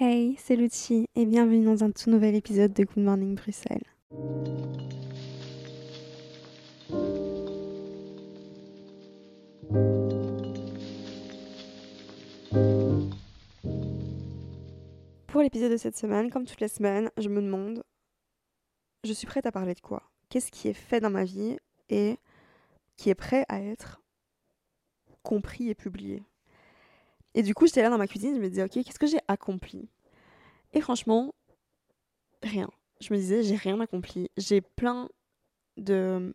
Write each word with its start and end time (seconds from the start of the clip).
Hey, 0.00 0.34
c'est 0.40 0.56
Lucie 0.56 1.06
et 1.14 1.24
bienvenue 1.24 1.64
dans 1.64 1.84
un 1.84 1.92
tout 1.92 2.10
nouvel 2.10 2.34
épisode 2.34 2.72
de 2.72 2.82
Good 2.82 3.04
Morning 3.04 3.36
Bruxelles. 3.36 3.84
Pour 15.28 15.42
l'épisode 15.42 15.70
de 15.70 15.76
cette 15.76 15.96
semaine, 15.96 16.28
comme 16.28 16.44
toutes 16.44 16.60
les 16.60 16.66
semaines, 16.66 17.12
je 17.16 17.28
me 17.28 17.40
demande, 17.40 17.84
je 19.04 19.12
suis 19.12 19.28
prête 19.28 19.46
à 19.46 19.52
parler 19.52 19.74
de 19.74 19.80
quoi? 19.80 20.02
Qu'est-ce 20.28 20.50
qui 20.50 20.66
est 20.66 20.72
fait 20.72 20.98
dans 20.98 21.10
ma 21.10 21.22
vie 21.22 21.56
et 21.88 22.18
qui 22.96 23.10
est 23.10 23.14
prêt 23.14 23.44
à 23.48 23.62
être 23.62 24.02
compris 25.22 25.70
et 25.70 25.76
publié? 25.76 26.24
Et 27.34 27.42
du 27.42 27.54
coup, 27.54 27.66
j'étais 27.66 27.82
là 27.82 27.90
dans 27.90 27.98
ma 27.98 28.06
cuisine, 28.06 28.34
je 28.36 28.40
me 28.40 28.48
disais, 28.48 28.62
ok, 28.62 28.70
qu'est-ce 28.70 28.98
que 28.98 29.06
j'ai 29.06 29.20
accompli? 29.28 29.88
Et 30.72 30.80
franchement, 30.80 31.34
rien. 32.42 32.68
Je 33.00 33.12
me 33.12 33.18
disais, 33.18 33.42
j'ai 33.42 33.56
rien 33.56 33.80
accompli. 33.80 34.30
J'ai 34.36 34.60
plein 34.60 35.08
de... 35.76 36.34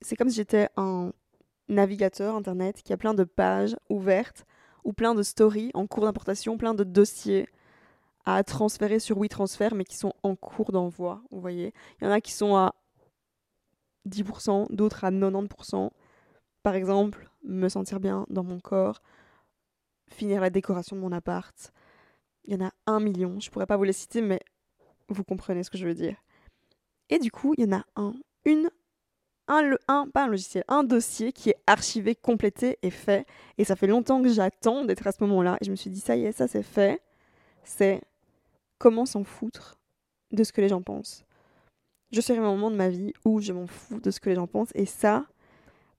C'est 0.00 0.16
comme 0.16 0.30
si 0.30 0.36
j'étais 0.36 0.68
un 0.76 1.12
navigateur 1.68 2.34
internet 2.34 2.82
qui 2.82 2.92
a 2.92 2.96
plein 2.96 3.14
de 3.14 3.24
pages 3.24 3.76
ouvertes 3.90 4.46
ou 4.84 4.92
plein 4.92 5.14
de 5.14 5.22
stories 5.22 5.70
en 5.74 5.86
cours 5.86 6.04
d'importation, 6.04 6.56
plein 6.56 6.74
de 6.74 6.84
dossiers 6.84 7.46
à 8.24 8.42
transférer 8.44 8.98
sur 8.98 9.18
WeTransfer, 9.18 9.70
mais 9.74 9.84
qui 9.84 9.96
sont 9.96 10.14
en 10.22 10.36
cours 10.36 10.72
d'envoi, 10.72 11.22
vous 11.30 11.40
voyez. 11.40 11.72
Il 12.00 12.04
y 12.04 12.06
en 12.06 12.10
a 12.10 12.20
qui 12.20 12.32
sont 12.32 12.56
à 12.56 12.74
10%, 14.08 14.66
d'autres 14.70 15.04
à 15.04 15.10
90%. 15.10 15.90
Par 16.62 16.74
exemple, 16.74 17.30
me 17.42 17.68
sentir 17.68 18.00
bien 18.00 18.26
dans 18.28 18.44
mon 18.44 18.60
corps, 18.60 19.00
finir 20.12 20.40
la 20.40 20.50
décoration 20.50 20.96
de 20.96 21.00
mon 21.00 21.12
appart. 21.12 21.72
Il 22.44 22.54
y 22.54 22.56
en 22.56 22.66
a 22.66 22.72
un 22.86 23.00
million, 23.00 23.38
je 23.40 23.50
pourrais 23.50 23.66
pas 23.66 23.76
vous 23.76 23.84
les 23.84 23.92
citer, 23.92 24.22
mais 24.22 24.40
vous 25.08 25.24
comprenez 25.24 25.62
ce 25.62 25.70
que 25.70 25.78
je 25.78 25.86
veux 25.86 25.94
dire. 25.94 26.16
Et 27.08 27.18
du 27.18 27.30
coup, 27.30 27.54
il 27.56 27.64
y 27.64 27.68
en 27.68 27.78
a 27.78 27.84
un, 27.96 28.14
une 28.44 28.70
un, 29.48 29.76
un, 29.88 30.08
pas 30.08 30.24
un 30.24 30.28
logiciel, 30.28 30.64
un 30.68 30.84
dossier 30.84 31.32
qui 31.32 31.50
est 31.50 31.56
archivé, 31.66 32.14
complété 32.14 32.78
et 32.82 32.90
fait. 32.90 33.26
Et 33.58 33.64
ça 33.64 33.74
fait 33.74 33.88
longtemps 33.88 34.22
que 34.22 34.28
j'attends 34.28 34.84
d'être 34.84 35.06
à 35.06 35.12
ce 35.12 35.22
moment-là. 35.24 35.58
Et 35.60 35.64
je 35.64 35.70
me 35.70 35.76
suis 35.76 35.90
dit, 35.90 36.00
ça 36.00 36.16
y 36.16 36.24
est, 36.24 36.32
ça 36.32 36.46
c'est 36.46 36.62
fait. 36.62 37.02
C'est 37.64 38.00
comment 38.78 39.06
s'en 39.06 39.24
foutre 39.24 39.76
de 40.30 40.44
ce 40.44 40.52
que 40.52 40.60
les 40.60 40.68
gens 40.68 40.82
pensent. 40.82 41.24
Je 42.12 42.20
à 42.32 42.36
un 42.36 42.40
moment 42.40 42.70
de 42.70 42.76
ma 42.76 42.88
vie 42.88 43.12
où 43.24 43.40
je 43.40 43.52
m'en 43.52 43.66
fous 43.66 44.00
de 44.00 44.10
ce 44.10 44.18
que 44.20 44.30
les 44.30 44.36
gens 44.36 44.46
pensent. 44.46 44.72
Et 44.74 44.86
ça, 44.86 45.26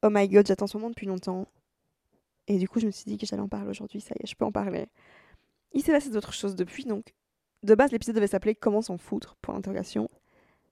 oh 0.03 0.09
my 0.09 0.27
god, 0.27 0.47
j'attends 0.47 0.67
ce 0.67 0.77
moment 0.77 0.89
depuis 0.89 1.07
longtemps. 1.07 1.47
Et 2.51 2.57
du 2.57 2.67
coup, 2.67 2.81
je 2.81 2.85
me 2.85 2.91
suis 2.91 3.05
dit 3.05 3.17
que 3.17 3.25
j'allais 3.25 3.41
en 3.41 3.47
parler 3.47 3.69
aujourd'hui. 3.69 4.01
Ça 4.01 4.13
y 4.19 4.23
est, 4.23 4.27
je 4.27 4.35
peux 4.35 4.43
en 4.43 4.51
parler. 4.51 4.87
Il 5.71 5.81
s'est 5.81 5.93
passé 5.93 6.09
d'autres 6.09 6.33
choses 6.33 6.55
depuis. 6.55 6.83
Donc, 6.83 7.13
de 7.63 7.75
base, 7.75 7.91
l'épisode 7.93 8.15
devait 8.15 8.27
s'appeler 8.27 8.55
Comment 8.55 8.81
s'en 8.81 8.97
foutre? 8.97 9.37
Pour 9.41 9.53
l'interrogation. 9.53 10.09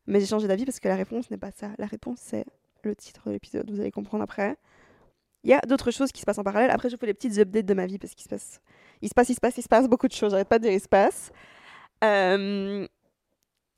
Mais 0.07 0.19
j'ai 0.19 0.25
changé 0.25 0.47
d'avis 0.47 0.65
parce 0.65 0.81
que 0.81 0.89
la 0.89 0.97
réponse 0.97 1.31
n'est 1.31 1.37
pas 1.37 1.51
ça. 1.51 1.69
La 1.77 1.85
réponse, 1.85 2.19
c'est 2.19 2.45
le 2.83 2.95
titre 2.95 3.21
de 3.27 3.31
l'épisode, 3.31 3.69
vous 3.71 3.79
allez 3.79 3.91
comprendre 3.91 4.23
après. 4.23 4.57
Il 5.45 5.49
y 5.49 5.53
a 5.53 5.61
d'autres 5.61 5.91
choses 5.91 6.11
qui 6.11 6.19
se 6.19 6.25
passent 6.25 6.39
en 6.39 6.43
parallèle. 6.43 6.71
Après, 6.71 6.89
je 6.89 6.95
vous 6.95 6.99
fais 6.99 7.05
les 7.05 7.13
petites 7.13 7.37
updates 7.37 7.65
de 7.65 7.73
ma 7.73 7.85
vie 7.85 7.97
parce 7.97 8.13
qu'il 8.13 8.23
se 8.23 8.29
passe, 8.29 8.59
il 9.01 9.07
se 9.07 9.13
passe, 9.13 9.29
il 9.29 9.35
se 9.35 9.39
passe, 9.39 9.57
il 9.57 9.61
se 9.63 9.69
passe 9.69 9.87
beaucoup 9.87 10.07
de 10.09 10.13
choses. 10.13 10.31
J'arrête 10.31 10.49
pas 10.49 10.59
de 10.59 10.63
dire 10.63 10.73
il 10.73 10.81
se 10.81 10.89
passe. 10.89 11.31
Euh, 12.03 12.85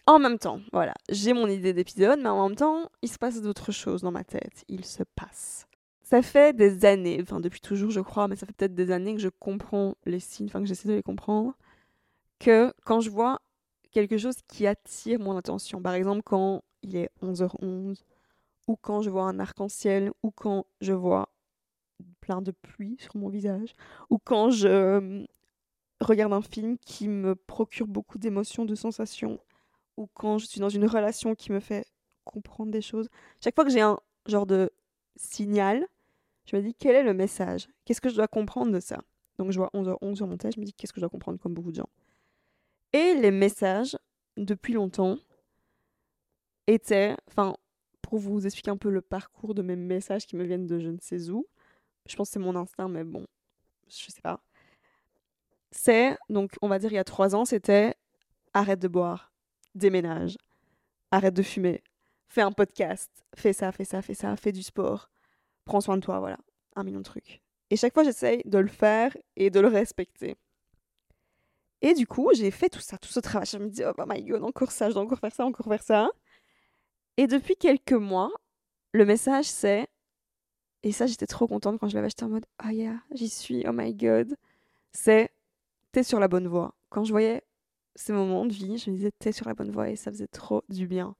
En 0.07 0.17
même 0.19 0.39
temps, 0.39 0.59
voilà, 0.73 0.93
j'ai 1.09 1.33
mon 1.33 1.47
idée 1.47 1.73
d'épisode, 1.73 2.19
mais 2.21 2.29
en 2.29 2.47
même 2.47 2.57
temps, 2.57 2.89
il 3.03 3.09
se 3.09 3.17
passe 3.19 3.39
d'autres 3.41 3.71
choses 3.71 4.01
dans 4.01 4.11
ma 4.11 4.23
tête. 4.23 4.63
Il 4.67 4.85
se 4.85 5.03
passe. 5.15 5.67
Ça 6.11 6.21
fait 6.21 6.53
des 6.53 6.83
années, 6.83 7.19
enfin 7.21 7.39
depuis 7.39 7.61
toujours, 7.61 7.89
je 7.89 8.01
crois, 8.01 8.27
mais 8.27 8.35
ça 8.35 8.45
fait 8.45 8.51
peut-être 8.51 8.75
des 8.75 8.91
années 8.91 9.15
que 9.15 9.21
je 9.21 9.29
comprends 9.29 9.95
les 10.05 10.19
signes, 10.19 10.47
enfin 10.47 10.59
que 10.59 10.65
j'essaie 10.65 10.89
de 10.89 10.93
les 10.93 11.03
comprendre, 11.03 11.53
que 12.37 12.73
quand 12.83 12.99
je 12.99 13.09
vois 13.09 13.39
quelque 13.91 14.17
chose 14.17 14.35
qui 14.49 14.67
attire 14.67 15.19
mon 15.21 15.37
attention, 15.37 15.81
par 15.81 15.93
exemple 15.93 16.21
quand 16.25 16.63
il 16.83 16.97
est 16.97 17.09
11h11 17.23 18.03
ou 18.67 18.75
quand 18.75 19.01
je 19.01 19.09
vois 19.09 19.23
un 19.23 19.39
arc-en-ciel, 19.39 20.11
ou 20.21 20.31
quand 20.31 20.65
je 20.81 20.91
vois 20.91 21.29
plein 22.19 22.41
de 22.41 22.51
pluie 22.51 22.97
sur 22.99 23.15
mon 23.15 23.29
visage, 23.29 23.73
ou 24.09 24.17
quand 24.19 24.49
je 24.49 24.67
euh, 24.67 25.25
regarde 26.01 26.33
un 26.33 26.41
film 26.41 26.77
qui 26.79 27.07
me 27.07 27.35
procure 27.35 27.87
beaucoup 27.87 28.17
d'émotions, 28.17 28.65
de 28.65 28.75
sensations, 28.75 29.39
ou 29.95 30.07
quand 30.13 30.39
je 30.39 30.45
suis 30.45 30.59
dans 30.59 30.69
une 30.69 30.85
relation 30.85 31.35
qui 31.35 31.53
me 31.53 31.61
fait 31.61 31.85
comprendre 32.25 32.71
des 32.71 32.81
choses. 32.81 33.09
Chaque 33.41 33.55
fois 33.55 33.63
que 33.63 33.71
j'ai 33.71 33.81
un 33.81 33.97
genre 34.27 34.45
de 34.45 34.71
signal, 35.15 35.87
je 36.51 36.57
me 36.57 36.61
dis 36.61 36.73
quel 36.73 36.95
est 36.95 37.03
le 37.03 37.13
message? 37.13 37.67
Qu'est-ce 37.85 38.01
que 38.01 38.09
je 38.09 38.15
dois 38.15 38.27
comprendre 38.27 38.71
de 38.71 38.79
ça? 38.79 39.01
Donc 39.37 39.51
je 39.51 39.57
vois 39.57 39.69
11h11 39.73 40.15
sur 40.15 40.27
mon 40.27 40.37
test, 40.37 40.55
je 40.55 40.59
me 40.59 40.65
dis 40.65 40.73
qu'est-ce 40.73 40.91
que 40.91 40.99
je 40.99 41.01
dois 41.01 41.09
comprendre 41.09 41.39
comme 41.39 41.53
beaucoup 41.53 41.71
de 41.71 41.77
gens? 41.77 41.89
Et 42.93 43.13
les 43.15 43.31
messages, 43.31 43.97
depuis 44.35 44.73
longtemps, 44.73 45.17
étaient, 46.67 47.15
enfin, 47.27 47.55
pour 48.01 48.19
vous 48.19 48.45
expliquer 48.45 48.71
un 48.71 48.77
peu 48.77 48.89
le 48.89 49.01
parcours 49.01 49.55
de 49.55 49.61
mes 49.61 49.77
messages 49.77 50.25
qui 50.25 50.35
me 50.35 50.43
viennent 50.43 50.67
de 50.67 50.79
je 50.79 50.89
ne 50.89 50.97
sais 50.99 51.29
où. 51.29 51.47
Je 52.05 52.15
pense 52.15 52.29
que 52.29 52.33
c'est 52.33 52.39
mon 52.39 52.55
instinct, 52.55 52.89
mais 52.89 53.03
bon, 53.03 53.25
je 53.87 54.11
sais 54.11 54.21
pas. 54.21 54.41
C'est, 55.71 56.17
donc, 56.29 56.57
on 56.61 56.67
va 56.67 56.79
dire 56.79 56.91
il 56.91 56.95
y 56.95 56.99
a 56.99 57.05
trois 57.05 57.33
ans, 57.33 57.45
c'était 57.45 57.95
arrête 58.53 58.79
de 58.79 58.89
boire, 58.89 59.31
déménage, 59.73 60.37
arrête 61.11 61.33
de 61.33 61.43
fumer, 61.43 61.81
fais 62.27 62.41
un 62.41 62.51
podcast, 62.51 63.09
fais 63.35 63.53
ça, 63.53 63.71
fais 63.71 63.85
ça, 63.85 64.01
fais 64.01 64.13
ça, 64.13 64.35
fais 64.35 64.51
du 64.51 64.63
sport, 64.63 65.09
prends 65.65 65.81
soin 65.81 65.97
de 65.97 66.01
toi, 66.01 66.19
voilà, 66.19 66.37
un 66.75 66.83
million 66.83 66.99
de 66.99 67.05
trucs. 67.05 67.41
Et 67.69 67.77
chaque 67.77 67.93
fois, 67.93 68.03
j'essaye 68.03 68.41
de 68.45 68.57
le 68.57 68.67
faire 68.67 69.15
et 69.35 69.49
de 69.49 69.59
le 69.59 69.67
respecter. 69.67 70.35
Et 71.81 71.93
du 71.93 72.05
coup, 72.05 72.29
j'ai 72.33 72.51
fait 72.51 72.69
tout 72.69 72.81
ça, 72.81 72.97
tout 72.97 73.09
ce 73.09 73.19
travail. 73.19 73.47
Je 73.51 73.57
me 73.57 73.69
dis, 73.69 73.83
oh 73.85 74.03
my 74.07 74.23
god, 74.23 74.43
encore 74.43 74.71
ça, 74.71 74.89
je 74.89 74.93
dois 74.93 75.03
encore 75.03 75.19
faire 75.19 75.33
ça, 75.33 75.45
encore 75.45 75.67
faire 75.67 75.81
ça. 75.81 76.09
Et 77.17 77.27
depuis 77.27 77.55
quelques 77.55 77.93
mois, 77.93 78.31
le 78.93 79.05
message 79.05 79.45
c'est, 79.45 79.87
et 80.83 80.91
ça 80.91 81.05
j'étais 81.05 81.27
trop 81.27 81.47
contente 81.47 81.79
quand 81.79 81.87
je 81.87 81.95
l'avais 81.95 82.07
acheté 82.07 82.25
en 82.25 82.29
mode, 82.29 82.45
ah 82.57 82.73
yeah, 82.73 82.99
j'y 83.13 83.29
suis, 83.29 83.63
oh 83.67 83.71
my 83.73 83.93
god, 83.93 84.35
c'est, 84.91 85.29
t'es 85.91 86.03
sur 86.03 86.19
la 86.19 86.27
bonne 86.27 86.47
voie. 86.47 86.73
Quand 86.89 87.03
je 87.03 87.11
voyais 87.11 87.43
ces 87.95 88.13
moments 88.13 88.45
de 88.45 88.53
vie, 88.53 88.77
je 88.77 88.89
me 88.89 88.95
disais, 88.95 89.11
t'es 89.19 89.31
sur 89.31 89.47
la 89.47 89.53
bonne 89.53 89.71
voie 89.71 89.89
et 89.89 89.95
ça 89.95 90.11
faisait 90.11 90.27
trop 90.27 90.63
du 90.69 90.87
bien. 90.87 91.15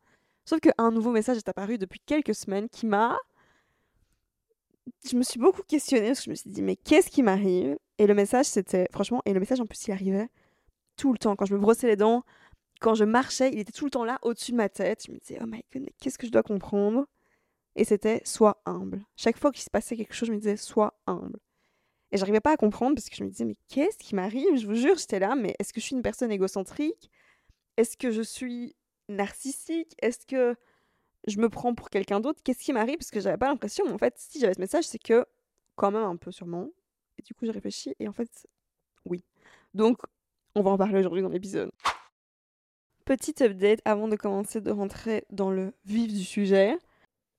Sauf 0.46 0.60
qu'un 0.60 0.92
nouveau 0.92 1.12
message 1.12 1.38
est 1.38 1.50
apparu 1.50 1.78
depuis 1.78 2.00
quelques 2.06 2.36
semaines 2.36 2.70
qui 2.70 2.86
m'a... 2.86 3.18
Je 5.10 5.16
me 5.16 5.24
suis 5.24 5.40
beaucoup 5.40 5.64
questionnée 5.64 6.08
parce 6.08 6.20
que 6.20 6.26
je 6.26 6.30
me 6.32 6.36
suis 6.36 6.50
dit, 6.50 6.62
mais 6.62 6.76
qu'est-ce 6.76 7.10
qui 7.10 7.24
m'arrive? 7.24 7.78
Et 7.98 8.08
le 8.08 8.14
message, 8.14 8.46
c'était, 8.46 8.88
franchement, 8.92 9.22
et 9.26 9.34
le 9.34 9.40
message 9.40 9.60
en 9.60 9.66
plus, 9.66 9.88
il 9.88 9.92
arrivait 9.92 10.28
tout 10.98 11.12
le 11.12 11.20
temps. 11.20 11.36
Quand 11.36 11.46
je 11.46 11.54
me 11.54 11.60
brossais 11.60 11.88
les 11.88 11.96
dents, 11.96 12.24
quand 12.80 12.96
je 12.96 13.04
marchais, 13.04 13.52
il 13.52 13.60
était 13.60 13.72
tout 13.72 13.86
le 13.86 13.92
temps 13.92 14.06
là, 14.06 14.20
au-dessus 14.24 14.52
de 14.52 14.58
ma 14.58 14.70
tête. 14.70 15.06
Je 15.06 15.12
me 15.12 15.18
disais, 15.18 15.38
oh 15.42 15.46
my 15.46 15.64
god, 15.74 15.90
qu'est-ce 16.00 16.18
que 16.18 16.26
je 16.26 16.32
dois 16.32 16.44
comprendre? 16.44 17.06
Et 17.76 17.86
c'était 17.86 18.22
sois 18.26 18.62
humble. 18.66 19.06
Chaque 19.16 19.38
fois 19.38 19.52
qu'il 19.52 19.64
se 19.64 19.70
passait 19.70 19.96
quelque 19.96 20.14
chose, 20.14 20.28
je 20.28 20.34
me 20.34 20.40
disais, 20.40 20.58
sois 20.58 21.00
humble. 21.06 21.40
Et 22.12 22.18
j'arrivais 22.18 22.42
pas 22.42 22.52
à 22.52 22.58
comprendre 22.58 22.96
parce 22.96 23.10
que 23.10 23.16
je 23.16 23.24
me 23.24 23.30
disais, 23.30 23.46
mais 23.46 23.56
qu'est-ce 23.70 23.98
qui 23.98 24.16
m'arrive? 24.16 24.58
Je 24.58 24.66
vous 24.66 24.76
jure, 24.76 24.98
j'étais 24.98 25.20
là, 25.20 25.36
mais 25.36 25.56
est-ce 25.60 25.72
que 25.72 25.80
je 25.80 25.86
suis 25.86 25.96
une 25.96 26.02
personne 26.02 26.32
égocentrique? 26.32 27.10
Est-ce 27.78 27.96
que 27.96 28.12
je 28.12 28.22
suis 28.22 28.76
narcissique? 29.08 29.96
Est-ce 30.02 30.26
que 30.26 30.56
je 31.28 31.40
me 31.40 31.50
prends 31.50 31.74
pour 31.76 31.90
quelqu'un 31.90 32.20
d'autre 32.20 32.42
Qu'est-ce 32.44 32.64
qui 32.64 32.74
m'arrive? 32.74 32.98
Parce 32.98 33.12
que 33.12 33.20
j'avais 33.20 33.38
pas 33.38 33.48
l'impression, 33.48 33.86
mais 33.86 33.94
en 33.94 33.98
fait, 33.98 34.16
si 34.18 34.40
j'avais 34.40 34.54
ce 34.54 34.60
message, 34.60 34.86
c'est 34.86 35.00
que 35.00 35.26
quand 35.76 35.92
même 35.92 36.04
un 36.04 36.16
peu 36.16 36.32
sûrement. 36.32 36.70
Et 37.18 37.22
du 37.22 37.34
coup, 37.34 37.46
j'ai 37.46 37.52
réfléchi 37.52 37.96
et 38.00 38.08
en 38.08 38.14
fait, 38.14 38.48
oui. 39.06 39.24
Donc, 39.74 39.98
on 40.56 40.62
va 40.62 40.72
en 40.72 40.78
parler 40.78 41.00
aujourd'hui 41.00 41.22
dans 41.22 41.30
l'épisode. 41.30 41.72
Petite 43.06 43.42
update 43.42 43.80
avant 43.86 44.08
de 44.08 44.16
commencer 44.16 44.62
de 44.62 44.72
rentrer 44.72 45.26
dans 45.32 45.52
le 45.52 45.74
vif 45.86 46.12
du 46.14 46.24
sujet. 46.24 46.78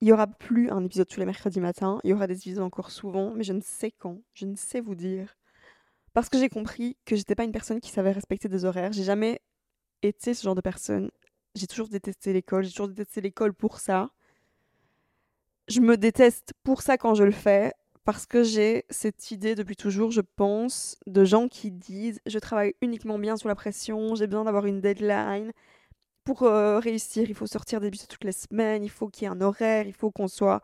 Il 0.01 0.07
n'y 0.07 0.13
aura 0.13 0.27
plus 0.27 0.71
un 0.71 0.85
épisode 0.85 1.07
tous 1.09 1.21
les 1.21 1.27
mercredis 1.27 1.61
matins. 1.61 2.01
Il 2.05 2.11
y 2.11 2.13
aura 2.13 2.27
des 2.27 2.37
épisodes 2.37 2.65
encore 2.65 2.91
souvent, 2.91 3.33
mais 3.35 3.45
je 3.45 3.53
ne 3.53 3.61
sais 3.61 3.93
quand. 3.93 4.21
Je 4.35 4.47
ne 4.47 4.57
sais 4.57 4.81
vous 4.81 4.95
dire. 4.95 5.37
Parce 6.13 6.29
que 6.29 6.39
j'ai 6.39 6.49
compris 6.49 6.97
que 7.05 7.17
j'étais 7.17 7.35
pas 7.35 7.45
une 7.45 7.53
personne 7.53 7.81
qui 7.81 7.91
savait 7.91 8.13
respecter 8.13 8.49
des 8.49 8.65
horaires. 8.65 8.93
J'ai 8.93 9.05
jamais 9.05 9.41
été 10.03 10.35
ce 10.35 10.43
genre 10.43 10.55
de 10.55 10.61
personne. 10.61 11.11
J'ai 11.55 11.67
toujours 11.67 11.89
détesté 11.89 12.33
l'école. 12.33 12.65
J'ai 12.65 12.71
toujours 12.71 12.89
détesté 12.89 13.21
l'école 13.21 13.55
pour 13.55 13.79
ça. 13.79 14.11
Je 15.69 15.81
me 15.81 15.97
déteste 15.97 16.55
pour 16.65 16.83
ça 16.83 16.99
quand 16.99 17.15
je 17.15 17.25
le 17.25 17.31
fais 17.33 17.73
parce 18.05 18.27
que 18.27 18.43
j'ai 18.43 18.85
cette 18.91 19.31
idée 19.31 19.55
depuis 19.55 19.77
toujours, 19.77 20.11
je 20.11 20.21
pense, 20.21 20.97
de 21.07 21.25
gens 21.25 21.49
qui 21.49 21.71
disent 21.71 22.21
je 22.27 22.39
travaille 22.39 22.75
uniquement 22.81 23.19
bien 23.19 23.37
sous 23.37 23.49
la 23.49 23.55
pression, 23.55 24.15
j'ai 24.17 24.27
besoin 24.27 24.45
d'avoir 24.45 24.67
une 24.67 24.81
deadline. 24.81 25.53
Pour 26.25 26.43
euh, 26.45 26.79
réussir, 26.79 27.29
il 27.29 27.35
faut 27.35 27.47
sortir 27.47 27.81
des 27.81 27.91
bus 27.91 28.07
toutes 28.09 28.25
les 28.25 28.33
semaines, 28.33 28.85
il 28.85 28.91
faut 28.91 29.09
qu'il 29.09 29.25
y 29.25 29.27
ait 29.27 29.35
un 29.35 29.41
horaire, 29.41 29.87
il 29.87 29.93
faut 29.93 30.11
qu'on 30.11 30.29
soit 30.29 30.63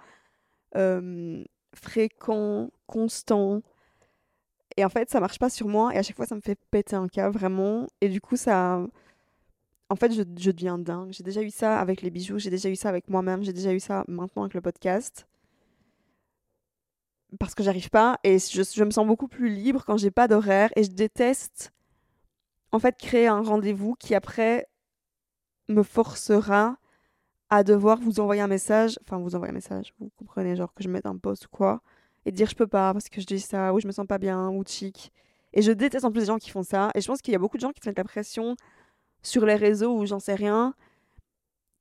fréquent, 1.74 2.70
constant. 2.86 3.62
Et 4.76 4.84
en 4.84 4.88
fait, 4.88 5.10
ça 5.10 5.20
marche 5.20 5.38
pas 5.38 5.50
sur 5.50 5.68
moi 5.68 5.94
et 5.94 5.98
à 5.98 6.02
chaque 6.02 6.16
fois, 6.16 6.26
ça 6.26 6.34
me 6.36 6.40
fait 6.40 6.58
péter 6.70 6.96
un 6.96 7.08
câble 7.08 7.36
vraiment. 7.36 7.86
Et 8.00 8.08
du 8.08 8.20
coup, 8.20 8.36
ça. 8.36 8.86
En 9.90 9.96
fait, 9.96 10.12
je, 10.12 10.22
deviens 10.22 10.78
dingue. 10.78 11.12
J'ai 11.12 11.24
déjà 11.24 11.42
eu 11.42 11.50
ça 11.50 11.78
avec 11.78 12.02
les 12.02 12.10
bijoux, 12.10 12.38
j'ai 12.38 12.50
déjà 12.50 12.68
eu 12.68 12.76
ça 12.76 12.88
avec 12.88 13.08
moi-même, 13.08 13.42
j'ai 13.42 13.52
déjà 13.52 13.72
eu 13.72 13.80
ça 13.80 14.04
maintenant 14.06 14.42
avec 14.42 14.54
le 14.54 14.60
podcast 14.60 15.26
parce 17.38 17.54
que 17.54 17.62
j'arrive 17.62 17.90
pas 17.90 18.18
et 18.24 18.38
je, 18.38 18.62
je, 18.62 18.84
me 18.84 18.90
sens 18.90 19.06
beaucoup 19.06 19.28
plus 19.28 19.50
libre 19.50 19.84
quand 19.84 19.98
j'ai 19.98 20.10
pas 20.10 20.28
d'horaire 20.28 20.70
et 20.76 20.82
je 20.82 20.90
déteste 20.90 21.74
en 22.72 22.78
fait 22.78 22.96
créer 22.96 23.26
un 23.26 23.42
rendez-vous 23.42 23.94
qui 23.96 24.14
après 24.14 24.66
me 25.68 25.82
forcera 25.82 26.78
à 27.50 27.64
devoir 27.64 27.98
vous 27.98 28.20
envoyer 28.20 28.42
un 28.42 28.46
message, 28.46 28.98
enfin 29.02 29.18
vous 29.18 29.34
envoyer 29.34 29.50
un 29.50 29.54
message, 29.54 29.94
vous 29.98 30.10
comprenez, 30.16 30.56
genre 30.56 30.72
que 30.74 30.82
je 30.82 30.88
mette 30.88 31.06
un 31.06 31.16
post 31.16 31.46
ou 31.46 31.48
quoi, 31.50 31.82
et 32.26 32.32
dire 32.32 32.48
je 32.48 32.54
peux 32.54 32.66
pas 32.66 32.92
parce 32.92 33.08
que 33.08 33.20
je 33.20 33.26
dis 33.26 33.40
ça, 33.40 33.72
ou 33.72 33.80
je 33.80 33.86
me 33.86 33.92
sens 33.92 34.06
pas 34.06 34.18
bien, 34.18 34.48
ou 34.50 34.62
chic. 34.66 35.12
Et 35.54 35.62
je 35.62 35.72
déteste 35.72 36.04
en 36.04 36.10
plus 36.10 36.20
les 36.20 36.26
gens 36.26 36.38
qui 36.38 36.50
font 36.50 36.62
ça, 36.62 36.90
et 36.94 37.00
je 37.00 37.06
pense 37.06 37.22
qu'il 37.22 37.32
y 37.32 37.34
a 37.34 37.38
beaucoup 37.38 37.56
de 37.56 37.62
gens 37.62 37.72
qui 37.72 37.80
se 37.82 37.88
mettent 37.88 37.98
la 37.98 38.04
pression 38.04 38.54
sur 39.28 39.46
les 39.46 39.56
réseaux 39.56 39.96
ou 39.96 40.06
j'en 40.06 40.20
sais 40.20 40.34
rien, 40.34 40.74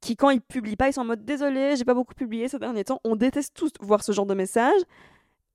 qui 0.01 0.15
quand 0.15 0.29
ils 0.29 0.41
publient 0.41 0.75
pas, 0.75 0.89
ils 0.89 0.93
sont 0.93 1.01
en 1.01 1.05
mode 1.05 1.25
désolé, 1.25 1.75
j'ai 1.75 1.85
pas 1.85 1.93
beaucoup 1.93 2.13
publié 2.13 2.47
ces 2.47 2.59
derniers 2.59 2.83
temps. 2.83 2.99
On 3.03 3.15
déteste 3.15 3.53
tous 3.55 3.71
voir 3.81 4.03
ce 4.03 4.11
genre 4.11 4.25
de 4.25 4.33
message. 4.33 4.81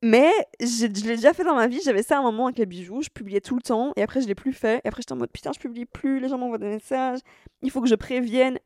Mais 0.04 0.32
je, 0.60 0.86
l'ai 0.86 1.14
déjà 1.14 1.32
fait 1.32 1.44
dans 1.44 1.54
ma 1.54 1.68
vie, 1.68 1.80
j'avais 1.84 2.02
ça 2.02 2.16
à 2.16 2.18
un 2.18 2.22
moment 2.22 2.46
avec 2.46 2.58
les 2.58 2.66
bijoux, 2.66 3.02
je 3.02 3.08
publiais 3.08 3.40
tout 3.40 3.54
le 3.54 3.62
temps, 3.62 3.92
et 3.94 4.02
après 4.02 4.20
je 4.20 4.26
l'ai 4.26 4.34
plus 4.34 4.52
fait, 4.52 4.80
et 4.84 4.88
après 4.88 5.00
j'étais 5.00 5.12
en 5.12 5.16
mode 5.16 5.30
putain, 5.30 5.52
je 5.54 5.60
publie 5.60 5.86
plus, 5.86 6.18
les 6.18 6.28
gens 6.28 6.38
m'envoient 6.38 6.58
des 6.58 6.66
messages, 6.66 7.20
il 7.62 7.70
faut 7.70 7.80
que 7.80 7.88
je 7.88 7.94
prévienne. 7.94 8.58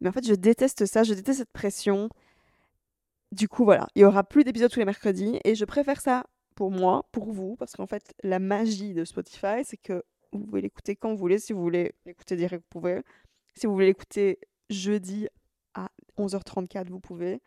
Mais 0.00 0.08
en 0.08 0.12
fait, 0.12 0.26
je 0.26 0.34
déteste 0.34 0.84
ça, 0.86 1.04
je 1.04 1.14
déteste 1.14 1.38
cette 1.38 1.52
pression. 1.52 2.08
Du 3.32 3.48
coup, 3.48 3.64
voilà, 3.64 3.86
il 3.94 4.02
y 4.02 4.04
aura 4.04 4.24
plus 4.24 4.44
d'épisodes 4.44 4.70
tous 4.70 4.80
les 4.80 4.84
mercredis, 4.84 5.38
et 5.44 5.54
je 5.54 5.64
préfère 5.64 6.00
ça 6.00 6.24
pour 6.56 6.72
moi, 6.72 7.06
pour 7.12 7.32
vous, 7.32 7.54
parce 7.56 7.72
qu'en 7.72 7.86
fait, 7.86 8.14
la 8.24 8.40
magie 8.40 8.92
de 8.92 9.04
Spotify, 9.04 9.64
c'est 9.64 9.76
que 9.76 10.02
vous 10.36 10.46
pouvez 10.46 10.62
l'écouter 10.62 10.96
quand 10.96 11.10
vous 11.10 11.16
voulez, 11.16 11.38
si 11.38 11.52
vous 11.52 11.62
voulez 11.62 11.92
l'écouter 12.04 12.36
direct, 12.36 12.62
vous 12.62 12.80
pouvez. 12.80 13.02
Si 13.54 13.66
vous 13.66 13.72
voulez 13.72 13.86
l'écouter 13.86 14.38
jeudi 14.70 15.28
à 15.74 15.88
11h34, 16.18 16.88
vous 16.88 17.00
pouvez 17.00 17.40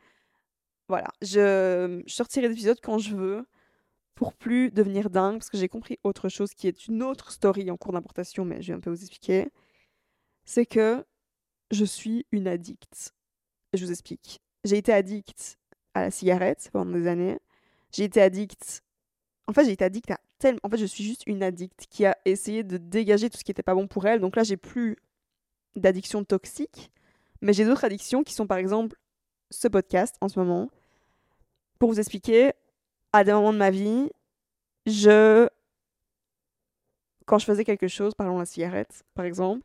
voilà, 0.89 1.07
je, 1.21 2.01
sortirai 2.07 2.47
des 2.47 2.53
épisodes 2.55 2.79
quand 2.81 2.97
je 2.97 3.15
veux 3.15 3.45
pour 4.15 4.33
plus 4.33 4.71
devenir 4.71 5.11
dingue 5.11 5.37
parce 5.37 5.51
que 5.51 5.57
j'ai 5.57 5.69
compris 5.69 5.99
autre 6.03 6.29
chose 6.29 6.53
qui 6.55 6.67
est 6.67 6.87
une 6.87 7.03
autre 7.03 7.31
story 7.31 7.69
en 7.69 7.77
cours 7.77 7.93
d'importation, 7.93 8.43
mais 8.43 8.61
je 8.63 8.73
vais 8.73 8.77
un 8.77 8.79
peu 8.79 8.89
vous 8.89 9.01
expliquer. 9.01 9.49
C'est 10.45 10.65
que 10.65 11.05
je 11.69 11.85
suis 11.85 12.25
une 12.31 12.47
addicte. 12.47 13.13
Je 13.73 13.85
vous 13.85 13.91
explique. 13.91 14.41
J'ai 14.63 14.77
été 14.77 14.91
addicte 14.91 15.59
à 15.93 16.01
la 16.01 16.11
cigarette 16.11 16.69
pendant 16.73 16.91
des 16.91 17.05
années. 17.05 17.39
J'ai 17.93 18.05
été 18.05 18.19
addicte. 18.19 18.83
En 19.45 19.53
fait, 19.53 19.65
j'ai 19.65 19.73
été 19.73 19.85
addicte 19.85 20.09
à 20.09 20.19
tellement. 20.39 20.59
En 20.63 20.69
fait, 20.69 20.77
je 20.77 20.85
suis 20.85 21.03
juste 21.03 21.23
une 21.27 21.43
addicte 21.43 21.87
qui 21.89 22.05
a 22.05 22.17
essayé 22.25 22.63
de 22.63 22.77
dégager 22.77 23.29
tout 23.29 23.37
ce 23.37 23.43
qui 23.43 23.51
n'était 23.51 23.63
pas 23.63 23.75
bon 23.75 23.87
pour 23.87 24.05
elle. 24.07 24.19
Donc 24.19 24.35
là, 24.35 24.43
j'ai 24.43 24.57
plus 24.57 24.97
d'addiction 25.75 26.23
toxique. 26.23 26.91
Mais 27.41 27.53
j'ai 27.53 27.65
d'autres 27.65 27.85
addictions 27.85 28.23
qui 28.23 28.33
sont 28.33 28.47
par 28.47 28.57
exemple 28.57 28.97
ce 29.51 29.67
podcast 29.67 30.15
en 30.21 30.27
ce 30.29 30.39
moment, 30.39 30.69
pour 31.79 31.89
vous 31.89 31.99
expliquer, 31.99 32.51
à 33.13 33.23
des 33.23 33.33
moments 33.33 33.53
de 33.53 33.57
ma 33.57 33.71
vie, 33.71 34.09
je. 34.85 35.47
Quand 37.25 37.37
je 37.37 37.45
faisais 37.45 37.63
quelque 37.63 37.87
chose, 37.87 38.13
parlons 38.15 38.39
la 38.39 38.45
cigarette, 38.45 39.03
par 39.13 39.25
exemple, 39.25 39.63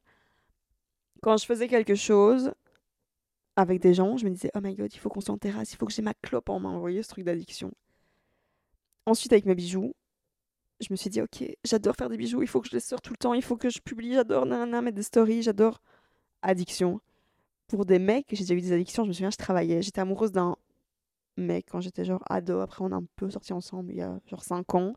quand 1.22 1.38
je 1.38 1.46
faisais 1.46 1.66
quelque 1.66 1.94
chose 1.94 2.52
avec 3.56 3.80
des 3.80 3.94
gens, 3.94 4.18
je 4.18 4.26
me 4.26 4.30
disais, 4.30 4.50
oh 4.54 4.60
my 4.60 4.74
god, 4.74 4.92
il 4.92 4.98
faut 4.98 5.08
qu'on 5.08 5.22
s'en 5.22 5.38
terrasse, 5.38 5.72
il 5.72 5.76
faut 5.76 5.86
que 5.86 5.92
j'ai 5.92 6.02
ma 6.02 6.12
clope 6.12 6.50
en 6.50 6.60
main, 6.60 6.74
vous 6.74 6.80
voyez, 6.80 7.02
ce 7.02 7.08
truc 7.08 7.24
d'addiction. 7.24 7.72
Ensuite, 9.06 9.32
avec 9.32 9.46
mes 9.46 9.54
bijoux, 9.54 9.94
je 10.80 10.88
me 10.90 10.96
suis 10.96 11.10
dit, 11.10 11.22
ok, 11.22 11.44
j'adore 11.64 11.94
faire 11.96 12.08
des 12.08 12.16
bijoux, 12.16 12.42
il 12.42 12.48
faut 12.48 12.60
que 12.60 12.68
je 12.68 12.72
les 12.72 12.80
sorte 12.80 13.04
tout 13.04 13.12
le 13.12 13.18
temps, 13.18 13.34
il 13.34 13.42
faut 13.42 13.56
que 13.56 13.70
je 13.70 13.80
publie, 13.80 14.14
j'adore 14.14 14.46
mettre 14.46 14.96
des 14.96 15.02
stories, 15.02 15.42
j'adore 15.42 15.80
addiction. 16.42 17.00
Pour 17.68 17.86
des 17.86 17.98
mecs, 17.98 18.26
j'ai 18.30 18.44
déjà 18.44 18.54
eu 18.54 18.60
des 18.60 18.72
addictions, 18.72 19.04
je 19.04 19.08
me 19.08 19.12
souviens, 19.12 19.30
je 19.30 19.36
travaillais, 19.36 19.82
j'étais 19.82 20.00
amoureuse 20.00 20.32
d'un 20.32 20.56
mais 21.36 21.62
quand 21.62 21.80
j'étais 21.80 22.04
genre 22.04 22.22
ado. 22.28 22.60
Après, 22.60 22.84
on 22.84 22.92
a 22.92 22.96
un 22.96 23.06
peu 23.16 23.30
sorti 23.30 23.52
ensemble 23.52 23.92
il 23.92 23.98
y 23.98 24.02
a 24.02 24.20
genre 24.26 24.44
5 24.44 24.74
ans. 24.74 24.94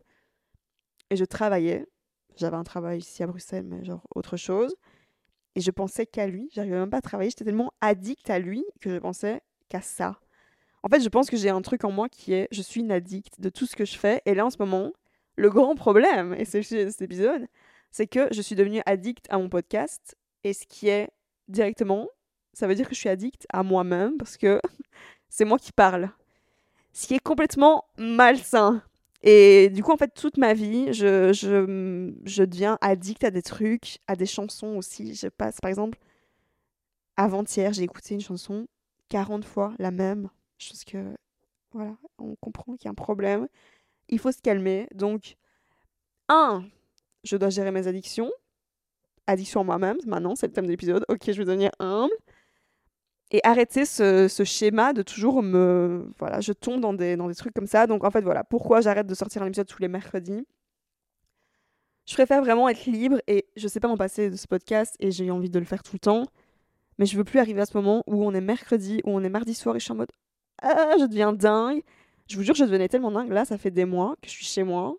Et 1.09 1.15
je 1.15 1.25
travaillais. 1.25 1.87
J'avais 2.35 2.57
un 2.57 2.63
travail 2.63 2.99
ici 2.99 3.23
à 3.23 3.27
Bruxelles, 3.27 3.65
mais 3.65 3.83
genre 3.83 4.05
autre 4.13 4.37
chose. 4.37 4.75
Et 5.55 5.61
je 5.61 5.71
pensais 5.71 6.05
qu'à 6.05 6.27
lui. 6.27 6.49
J'arrivais 6.53 6.77
même 6.77 6.89
pas 6.89 6.97
à 6.97 7.01
travailler. 7.01 7.29
J'étais 7.31 7.45
tellement 7.45 7.71
addict 7.81 8.29
à 8.29 8.39
lui 8.39 8.63
que 8.81 8.89
je 8.89 8.97
pensais 8.97 9.41
qu'à 9.69 9.81
ça. 9.81 10.19
En 10.83 10.89
fait, 10.89 11.01
je 11.01 11.09
pense 11.09 11.29
que 11.29 11.37
j'ai 11.37 11.49
un 11.49 11.61
truc 11.61 11.83
en 11.83 11.91
moi 11.91 12.07
qui 12.09 12.33
est 12.33 12.47
je 12.51 12.61
suis 12.61 12.81
une 12.81 12.91
addict 12.91 13.41
de 13.41 13.49
tout 13.49 13.65
ce 13.65 13.75
que 13.75 13.85
je 13.85 13.97
fais. 13.97 14.21
Et 14.25 14.35
là, 14.35 14.45
en 14.45 14.49
ce 14.49 14.57
moment, 14.59 14.91
le 15.37 15.49
grand 15.49 15.75
problème, 15.75 16.35
et 16.37 16.45
c'est 16.45 16.63
cet 16.63 17.01
épisode, 17.01 17.47
c'est 17.91 18.07
que 18.07 18.27
je 18.31 18.41
suis 18.41 18.55
devenue 18.55 18.81
addict 18.85 19.25
à 19.29 19.37
mon 19.37 19.49
podcast. 19.49 20.15
Et 20.43 20.53
ce 20.53 20.65
qui 20.67 20.89
est 20.89 21.09
directement, 21.47 22.09
ça 22.53 22.67
veut 22.67 22.75
dire 22.75 22.87
que 22.87 22.95
je 22.95 22.99
suis 22.99 23.09
addict 23.09 23.45
à 23.53 23.63
moi-même 23.63 24.17
parce 24.17 24.37
que 24.37 24.59
c'est 25.29 25.45
moi 25.45 25.57
qui 25.57 25.71
parle 25.71 26.11
ce 26.97 27.05
qui 27.05 27.13
est 27.13 27.19
complètement 27.19 27.85
malsain. 27.99 28.81
Et 29.21 29.69
du 29.69 29.83
coup, 29.83 29.91
en 29.91 29.97
fait, 29.97 30.11
toute 30.15 30.37
ma 30.37 30.55
vie, 30.55 30.93
je, 30.93 31.31
je, 31.31 32.11
je 32.25 32.43
deviens 32.43 32.79
addict 32.81 33.23
à 33.23 33.29
des 33.29 33.43
trucs, 33.43 33.99
à 34.07 34.15
des 34.15 34.25
chansons 34.25 34.75
aussi. 34.77 35.13
Je 35.13 35.27
passe, 35.27 35.61
par 35.61 35.69
exemple, 35.69 35.99
avant-hier, 37.15 37.71
j'ai 37.71 37.83
écouté 37.83 38.15
une 38.15 38.21
chanson 38.21 38.67
40 39.09 39.45
fois, 39.45 39.73
la 39.77 39.91
même. 39.91 40.29
Chose 40.57 40.83
que, 40.83 41.15
voilà, 41.71 41.95
on 42.17 42.35
comprend 42.35 42.75
qu'il 42.75 42.85
y 42.85 42.87
a 42.87 42.91
un 42.91 42.95
problème. 42.95 43.47
Il 44.09 44.19
faut 44.19 44.31
se 44.31 44.41
calmer. 44.41 44.87
Donc, 44.93 45.35
un, 46.29 46.63
je 47.23 47.37
dois 47.37 47.49
gérer 47.49 47.71
mes 47.71 47.87
addictions. 47.87 48.31
Addiction 49.27 49.61
à 49.61 49.63
moi-même, 49.63 49.97
maintenant, 50.05 50.35
c'est 50.35 50.47
le 50.47 50.53
thème 50.53 50.65
de 50.65 50.71
l'épisode. 50.71 51.03
Ok, 51.09 51.23
je 51.27 51.33
vais 51.33 51.45
devenir 51.45 51.71
humble 51.79 52.13
et 53.31 53.41
arrêter 53.43 53.85
ce, 53.85 54.27
schéma 54.45 54.93
de 54.93 55.01
toujours 55.01 55.43
me 55.43 56.09
voilà 56.17 56.39
je 56.39 56.53
tombe 56.53 56.79
dans 56.79 56.93
des, 56.93 57.17
dans 57.17 57.27
des 57.27 57.35
trucs 57.35 57.53
comme 57.53 57.67
ça 57.67 57.87
donc 57.87 58.03
en 58.03 58.11
fait 58.11 58.21
voilà 58.21 58.43
pourquoi 58.43 58.81
j'arrête 58.81 59.07
de 59.07 59.15
sortir 59.15 59.43
un 59.43 59.47
épisode 59.47 59.67
tous 59.67 59.81
les 59.81 59.87
mercredis? 59.87 60.45
Je 62.05 62.13
préfère 62.13 62.41
vraiment 62.41 62.69
être 62.69 62.85
libre 62.85 63.17
et 63.27 63.45
je 63.57 63.67
sais 63.67 63.81
pas 63.81 63.89
m'en 63.89 63.97
passer 63.97 64.29
de 64.29 64.37
ce 64.37 64.47
podcast 64.47 64.95
et 65.01 65.11
j'ai 65.11 65.29
envie 65.29 65.49
de 65.49 65.59
le 65.59 65.65
faire 65.65 65.83
tout 65.83 65.95
le 65.95 65.99
temps 65.99 66.23
mais 66.97 67.05
je 67.05 67.17
veux 67.17 67.25
plus 67.25 67.39
arriver 67.39 67.59
à 67.59 67.65
ce 67.65 67.75
moment 67.75 68.03
où 68.07 68.23
on 68.25 68.33
est 68.33 68.41
mercredi 68.41 69.01
où 69.03 69.11
on 69.11 69.23
est 69.23 69.29
mardi 69.29 69.53
soir 69.53 69.75
et 69.75 69.79
je 69.79 69.83
suis 69.83 69.91
en 69.91 69.97
mode 69.97 70.11
ah 70.61 70.93
je 70.97 71.05
deviens 71.05 71.33
dingue 71.33 71.81
je 72.29 72.35
vous 72.35 72.43
jure 72.43 72.55
je 72.55 72.65
devenais 72.65 72.87
tellement 72.87 73.11
dingue 73.11 73.31
là 73.31 73.45
ça 73.45 73.57
fait 73.57 73.71
des 73.71 73.85
mois 73.85 74.15
que 74.21 74.27
je 74.27 74.33
suis 74.33 74.45
chez 74.45 74.63
moi 74.63 74.95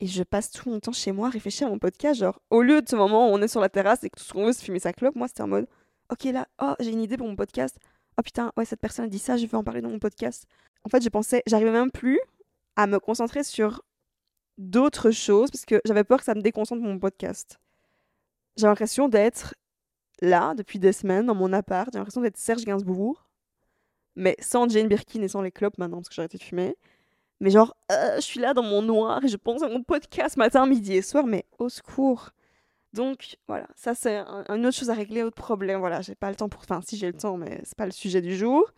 et 0.00 0.06
je 0.06 0.22
passe 0.22 0.50
tout 0.50 0.68
mon 0.68 0.80
temps 0.80 0.92
chez 0.92 1.12
moi 1.12 1.28
à 1.28 1.30
réfléchir 1.30 1.66
à 1.66 1.70
mon 1.70 1.78
podcast 1.78 2.20
genre 2.20 2.40
au 2.50 2.62
lieu 2.62 2.82
de 2.82 2.88
ce 2.88 2.96
moment 2.96 3.30
où 3.30 3.34
on 3.34 3.42
est 3.42 3.48
sur 3.48 3.60
la 3.60 3.68
terrasse 3.68 4.04
et 4.04 4.10
que 4.10 4.18
tout 4.18 4.24
ce 4.24 4.32
qu'on 4.32 4.46
veut 4.46 4.52
c'est 4.52 4.64
fumer 4.64 4.80
sa 4.80 4.92
clope 4.92 5.14
moi 5.14 5.28
c'était 5.28 5.42
en 5.42 5.48
mode 5.48 5.66
ok 6.10 6.24
là, 6.24 6.48
oh 6.60 6.74
j'ai 6.80 6.90
une 6.90 7.02
idée 7.02 7.16
pour 7.16 7.26
mon 7.26 7.36
podcast. 7.36 7.78
Oh 8.18 8.22
putain, 8.22 8.52
ouais 8.56 8.64
cette 8.64 8.80
personne 8.80 9.06
a 9.06 9.08
dit 9.08 9.18
ça, 9.18 9.36
je 9.36 9.46
vais 9.46 9.56
en 9.56 9.64
parler 9.64 9.80
dans 9.80 9.90
mon 9.90 9.98
podcast. 9.98 10.46
En 10.84 10.88
fait, 10.88 11.02
je 11.02 11.08
pensais, 11.08 11.42
j'arrivais 11.46 11.72
même 11.72 11.90
plus 11.90 12.20
à 12.76 12.86
me 12.86 12.98
concentrer 12.98 13.42
sur 13.44 13.82
d'autres 14.58 15.10
choses 15.10 15.50
parce 15.50 15.64
que 15.64 15.80
j'avais 15.84 16.04
peur 16.04 16.18
que 16.18 16.24
ça 16.24 16.34
me 16.34 16.42
déconcentre 16.42 16.82
mon 16.82 16.98
podcast. 16.98 17.58
J'ai 18.56 18.66
l'impression 18.66 19.08
d'être 19.08 19.54
là 20.20 20.54
depuis 20.54 20.78
des 20.78 20.92
semaines 20.92 21.26
dans 21.26 21.34
mon 21.34 21.52
appart. 21.52 21.88
J'ai 21.92 21.98
l'impression 21.98 22.20
d'être 22.20 22.36
Serge 22.36 22.64
Gainsbourg, 22.64 23.26
mais 24.16 24.36
sans 24.40 24.68
Jane 24.68 24.88
Birkin 24.88 25.22
et 25.22 25.28
sans 25.28 25.42
les 25.42 25.50
clopes 25.50 25.78
maintenant 25.78 25.98
parce 25.98 26.08
que 26.08 26.14
j'ai 26.14 26.22
arrêté 26.22 26.38
de 26.38 26.42
fumer. 26.42 26.76
Mais 27.40 27.50
genre, 27.50 27.76
euh, 27.92 28.16
je 28.16 28.20
suis 28.20 28.40
là 28.40 28.54
dans 28.54 28.62
mon 28.62 28.82
noir 28.82 29.24
et 29.24 29.28
je 29.28 29.36
pense 29.36 29.62
à 29.62 29.68
mon 29.68 29.82
podcast 29.82 30.36
matin, 30.36 30.66
midi 30.66 30.94
et 30.94 31.02
soir, 31.02 31.26
mais 31.26 31.44
au 31.58 31.68
secours. 31.68 32.30
Donc 32.92 33.36
voilà, 33.48 33.66
ça 33.74 33.94
c'est 33.94 34.18
une 34.48 34.66
autre 34.66 34.76
chose 34.76 34.90
à 34.90 34.94
régler, 34.94 35.24
autre 35.24 35.36
problème. 35.36 35.80
Voilà, 35.80 36.00
j'ai 36.00 36.14
pas 36.14 36.30
le 36.30 36.36
temps 36.36 36.48
pour. 36.48 36.62
Enfin, 36.62 36.80
si 36.86 36.96
j'ai 36.96 37.08
le 37.08 37.18
temps, 37.18 37.36
mais 37.36 37.60
c'est 37.64 37.76
pas 37.76 37.86
le 37.86 37.92
sujet 37.92 38.20
du 38.22 38.36
jour. 38.36 38.72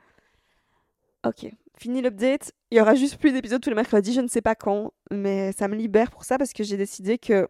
Ok, 1.27 1.47
fini 1.79 2.01
l'update. 2.01 2.53
Il 2.71 2.79
y 2.79 2.81
aura 2.81 2.95
juste 2.95 3.19
plus 3.19 3.33
d'épisodes 3.33 3.61
tous 3.61 3.69
les 3.69 3.77
mercredis, 3.77 4.15
je 4.15 4.21
ne 4.21 4.29
sais 4.29 4.41
pas 4.41 4.55
quand, 4.55 4.93
mais 5.11 5.53
ça 5.53 5.69
me 5.69 5.77
libère 5.77 6.11
pour 6.11 6.25
ça 6.25 6.39
parce 6.39 6.53
que 6.53 6.65
j'ai 6.65 6.77
décidé 6.77 7.19
que 7.19 7.49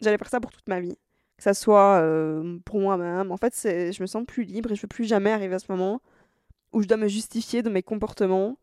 j'allais 0.00 0.16
faire 0.16 0.28
ça 0.28 0.40
pour 0.40 0.50
toute 0.50 0.68
ma 0.68 0.80
vie. 0.80 0.96
Que 1.36 1.42
ça 1.42 1.52
soit 1.52 2.00
euh, 2.00 2.58
pour 2.64 2.80
moi-même. 2.80 3.30
En 3.30 3.36
fait, 3.36 3.52
je 3.62 4.02
me 4.02 4.06
sens 4.06 4.24
plus 4.26 4.44
libre 4.44 4.72
et 4.72 4.74
je 4.74 4.82
veux 4.82 4.88
plus 4.88 5.04
jamais 5.04 5.30
arriver 5.30 5.54
à 5.54 5.58
ce 5.58 5.70
moment 5.70 6.00
où 6.76 6.82
je 6.82 6.86
dois 6.86 6.98
me 6.98 7.08
justifier 7.08 7.62
de 7.62 7.70
mes 7.70 7.82
comportements 7.82 8.58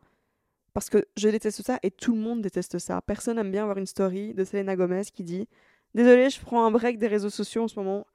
parce 0.74 0.92
que 0.92 1.04
je 1.18 1.30
déteste 1.30 1.64
ça 1.64 1.80
et 1.82 1.90
tout 1.90 2.14
le 2.14 2.22
monde 2.22 2.42
déteste 2.42 2.78
ça. 2.78 3.02
Personne 3.02 3.38
n'aime 3.38 3.50
bien 3.50 3.64
avoir 3.64 3.80
une 3.80 3.88
story 3.88 4.36
de 4.36 4.44
Selena 4.44 4.76
Gomez 4.76 5.06
qui 5.12 5.24
dit 5.24 5.48
Désolée, 5.96 6.30
je 6.30 6.40
prends 6.40 6.64
un 6.64 6.70
break 6.70 7.00
des 7.00 7.08
réseaux 7.08 7.32
sociaux 7.32 7.64
en 7.64 7.68
ce 7.68 7.80
moment. 7.80 8.06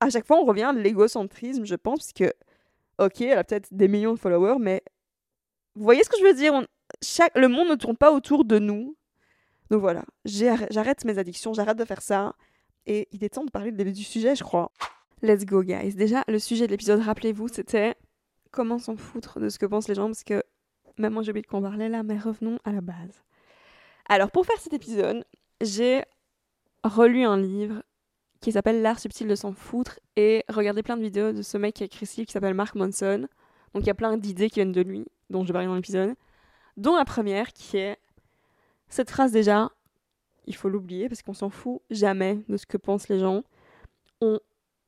À 0.00 0.10
chaque 0.10 0.26
fois, 0.26 0.40
on 0.40 0.44
revient 0.44 0.64
à 0.64 0.72
l'égocentrisme, 0.72 1.64
je 1.64 1.76
pense, 1.76 2.00
parce 2.00 2.12
que, 2.12 2.32
ok, 2.98 3.20
elle 3.20 3.38
a 3.38 3.44
peut-être 3.44 3.68
des 3.70 3.86
millions 3.86 4.14
de 4.14 4.18
followers, 4.18 4.58
mais 4.58 4.82
vous 5.76 5.84
voyez 5.84 6.02
ce 6.02 6.08
que 6.08 6.18
je 6.18 6.24
veux 6.24 6.34
dire 6.34 6.66
Chaque... 7.00 7.36
Le 7.38 7.46
monde 7.46 7.68
ne 7.68 7.76
tourne 7.76 7.96
pas 7.96 8.12
autour 8.12 8.44
de 8.44 8.58
nous. 8.58 8.96
Donc 9.70 9.80
voilà, 9.80 10.04
j'arrête 10.24 11.04
mes 11.04 11.18
addictions, 11.18 11.52
j'arrête 11.52 11.78
de 11.78 11.84
faire 11.84 12.02
ça. 12.02 12.34
Et 12.86 13.06
il 13.12 13.22
est 13.22 13.28
temps 13.28 13.44
de 13.44 13.50
parler 13.50 13.70
du 13.70 14.02
sujet, 14.02 14.34
je 14.34 14.42
crois. 14.42 14.72
Let's 15.22 15.44
go, 15.44 15.62
guys. 15.62 15.94
Déjà, 15.94 16.24
le 16.26 16.40
sujet 16.40 16.66
de 16.66 16.72
l'épisode, 16.72 17.00
rappelez-vous, 17.00 17.46
c'était 17.46 17.94
comment 18.50 18.78
s'en 18.78 18.96
foutre 18.96 19.40
de 19.40 19.48
ce 19.48 19.58
que 19.58 19.66
pensent 19.66 19.88
les 19.88 19.94
gens, 19.94 20.06
parce 20.06 20.24
que 20.24 20.42
même 20.98 21.12
moi 21.12 21.22
j'ai 21.22 21.30
oublié 21.30 21.44
qu'on 21.44 21.62
parlait 21.62 21.88
là, 21.88 22.02
mais 22.02 22.18
revenons 22.18 22.58
à 22.64 22.72
la 22.72 22.80
base. 22.80 23.22
Alors, 24.08 24.30
pour 24.30 24.44
faire 24.44 24.58
cet 24.58 24.72
épisode, 24.72 25.24
j'ai 25.60 26.02
relu 26.82 27.24
un 27.24 27.36
livre 27.36 27.82
qui 28.40 28.52
s'appelle 28.52 28.82
L'art 28.82 28.98
subtil 28.98 29.28
de 29.28 29.34
s'en 29.34 29.52
foutre 29.52 30.00
et 30.16 30.44
regardé 30.48 30.82
plein 30.82 30.96
de 30.96 31.02
vidéos 31.02 31.32
de 31.32 31.42
ce 31.42 31.58
mec 31.58 31.74
qui 31.74 31.82
a 31.82 31.86
écrit 31.86 32.06
ce 32.06 32.22
qui 32.22 32.32
s'appelle 32.32 32.54
Mark 32.54 32.74
Monson. 32.74 33.28
Donc 33.74 33.84
il 33.84 33.86
y 33.86 33.90
a 33.90 33.94
plein 33.94 34.16
d'idées 34.16 34.48
qui 34.48 34.56
viennent 34.56 34.72
de 34.72 34.80
lui, 34.80 35.04
dont 35.28 35.42
je 35.42 35.48
vais 35.48 35.52
parler 35.52 35.68
dans 35.68 35.74
l'épisode. 35.74 36.14
Dont 36.76 36.96
la 36.96 37.04
première 37.04 37.52
qui 37.52 37.76
est 37.76 37.98
cette 38.88 39.10
phrase 39.10 39.30
déjà 39.30 39.70
il 40.46 40.56
faut 40.56 40.68
l'oublier 40.68 41.08
parce 41.08 41.22
qu'on 41.22 41.34
s'en 41.34 41.50
fout 41.50 41.80
jamais 41.90 42.40
de 42.48 42.56
ce 42.56 42.66
que 42.66 42.76
pensent 42.76 43.08
les 43.08 43.20
gens. 43.20 43.42
On 44.20 44.40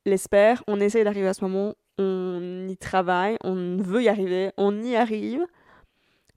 l'espère, 0.05 0.65
on 0.67 0.81
essaye 0.81 1.05
d'arriver 1.05 1.29
à 1.29 1.35
ce 1.35 1.45
moment, 1.45 1.75
on 1.99 2.69
y 2.69 2.77
travaille, 2.77 3.37
on 3.43 3.77
veut 3.79 4.03
y 4.03 4.09
arriver, 4.09 4.53
on 4.57 4.83
y 4.83 4.97
arrive. 4.97 5.47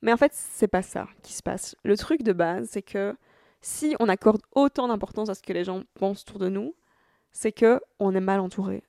Mais 0.02 0.14
en 0.14 0.18
fait, 0.18 0.32
c'est 0.34 0.68
pas 0.68 0.82
ça 0.82 1.08
qui 1.24 1.34
se 1.34 1.42
passe. 1.42 1.76
Le 1.84 1.98
truc 1.98 2.22
de 2.24 2.34
base, 2.34 2.70
c'est 2.70 2.82
que 2.82 3.16
si 3.62 3.96
on 4.00 4.10
accorde 4.10 4.42
autant 4.54 4.88
d'importance 4.88 5.30
à 5.30 5.36
ce 5.36 5.42
que 5.42 5.54
les 5.54 5.64
gens 5.64 5.84
pensent 5.96 6.22
autour 6.22 6.40
de 6.40 6.50
nous, 6.50 6.76
c'est 7.32 7.52
que 7.52 7.82
on 8.00 8.14
est 8.14 8.22
mal 8.22 8.40
entouré. 8.40 8.84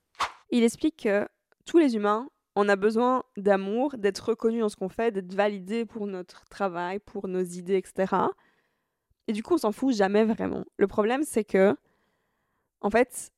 Il 0.51 0.63
explique 0.63 1.05
que 1.05 1.27
tous 1.65 1.79
les 1.79 1.97
humains, 1.97 2.29
on 2.55 2.69
a 2.69 2.77
besoin 2.77 3.23
d'amour, 3.37 3.97
d'être 3.99 4.31
reconnu 4.31 4.61
dans 4.61 4.69
ce 4.69 4.77
qu'on 4.77 4.89
fait, 4.89 5.11
d'être 5.11 5.35
validé 5.35 5.85
pour 5.85 6.07
notre 6.07 6.45
travail, 6.47 6.99
pour 6.99 7.29
nos 7.29 7.43
idées, 7.43 7.77
etc. 7.77 8.15
Et 9.29 9.33
du 9.33 9.43
coup, 9.43 9.55
on 9.55 9.59
s'en 9.59 9.73
fout 9.73 9.95
jamais 9.95 10.25
vraiment. 10.25 10.65
Le 10.77 10.87
problème, 10.87 11.23
c'est 11.25 11.45
que, 11.45 11.77
en 12.81 12.91
fait, 12.91 13.33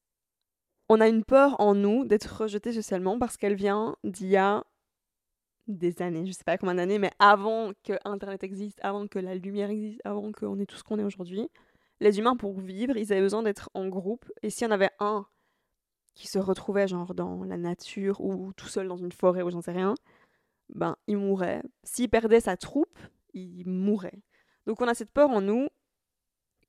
on 0.89 1.01
a 1.01 1.09
une 1.09 1.25
peur 1.25 1.61
en 1.61 1.75
nous 1.75 2.05
d'être 2.05 2.43
rejeté 2.43 2.73
socialement 2.73 3.19
parce 3.19 3.37
qu'elle 3.37 3.55
vient 3.55 3.97
d'il 4.05 4.29
y 4.29 4.37
a 4.37 4.65
des 5.67 6.01
années, 6.01 6.25
je 6.27 6.33
sais 6.33 6.45
pas 6.45 6.57
combien 6.57 6.77
d'années, 6.77 6.99
mais 6.99 7.11
avant 7.19 7.73
que 7.85 7.93
Internet 8.05 8.43
existe, 8.43 8.79
avant 8.83 9.07
que 9.07 9.19
la 9.19 9.35
lumière 9.35 9.69
existe, 9.69 10.01
avant 10.05 10.33
qu'on 10.33 10.59
ait 10.59 10.67
tout 10.67 10.77
ce 10.77 10.83
qu'on 10.83 10.99
est 10.99 11.05
aujourd'hui, 11.05 11.51
les 12.01 12.19
humains, 12.19 12.37
pour 12.37 12.59
vivre, 12.61 12.97
ils 12.97 13.13
avaient 13.13 13.23
besoin 13.23 13.43
d'être 13.43 13.71
en 13.75 13.89
groupe. 13.89 14.31
Et 14.43 14.51
s'il 14.51 14.67
y 14.67 14.69
en 14.69 14.75
avait 14.75 14.91
un 15.01 15.27
qui 16.15 16.29
se 16.29 16.39
retrouvait 16.39 16.89
genre 16.89 17.15
dans 17.15 17.45
la 17.45 17.57
nature 17.57 18.21
ou 18.21 18.53
tout 18.55 18.69
seul 18.69 18.89
dans 18.89 18.97
une 18.97 19.13
forêt 19.13 19.43
ou 19.43 19.51
j'en 19.51 19.61
sais 19.61 19.73
rien, 19.73 19.95
ben 20.69 20.97
il 21.07 21.19
mourrait. 21.19 21.63
S'il 21.83 22.09
perdait 22.09 22.41
sa 22.41 22.57
troupe, 22.57 22.99
il 23.35 23.69
mourrait. 23.69 24.23
Donc 24.67 24.81
on 24.81 24.89
a 24.89 24.95
cette 24.95 25.11
peur 25.11 25.31
en 25.31 25.41
nous 25.41 25.69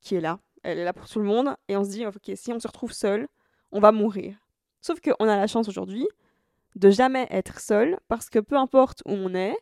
qui 0.01 0.15
est 0.15 0.21
là, 0.21 0.39
elle 0.63 0.79
est 0.79 0.83
là 0.83 0.93
pour 0.93 1.07
tout 1.07 1.19
le 1.19 1.25
monde, 1.25 1.55
et 1.67 1.77
on 1.77 1.83
se 1.83 1.89
dit, 1.89 2.05
ok, 2.05 2.31
si 2.35 2.53
on 2.53 2.59
se 2.59 2.67
retrouve 2.67 2.93
seul, 2.93 3.27
on 3.71 3.79
va 3.79 3.91
mourir. 3.91 4.35
Sauf 4.81 4.99
qu'on 5.01 5.27
a 5.27 5.35
la 5.37 5.47
chance 5.47 5.67
aujourd'hui 5.67 6.07
de 6.75 6.89
jamais 6.89 7.27
être 7.29 7.59
seul, 7.59 7.99
parce 8.07 8.29
que 8.29 8.39
peu 8.39 8.55
importe 8.55 9.01
où 9.05 9.11
on 9.11 9.33
est, 9.33 9.55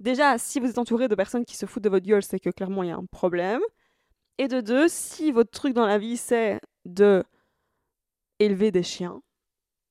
déjà, 0.00 0.38
si 0.38 0.60
vous 0.60 0.68
êtes 0.68 0.78
entouré 0.78 1.08
de 1.08 1.14
personnes 1.14 1.44
qui 1.44 1.56
se 1.56 1.66
foutent 1.66 1.84
de 1.84 1.88
votre 1.88 2.06
gueule, 2.06 2.22
c'est 2.22 2.40
que 2.40 2.50
clairement 2.50 2.82
il 2.82 2.88
y 2.88 2.92
a 2.92 2.96
un 2.96 3.04
problème. 3.04 3.60
Et 4.38 4.48
de 4.48 4.60
deux, 4.60 4.88
si 4.88 5.30
votre 5.30 5.50
truc 5.50 5.74
dans 5.74 5.86
la 5.86 5.98
vie 5.98 6.16
c'est 6.16 6.60
de 6.84 7.22
élever 8.38 8.70
des 8.70 8.82
chiens, 8.82 9.20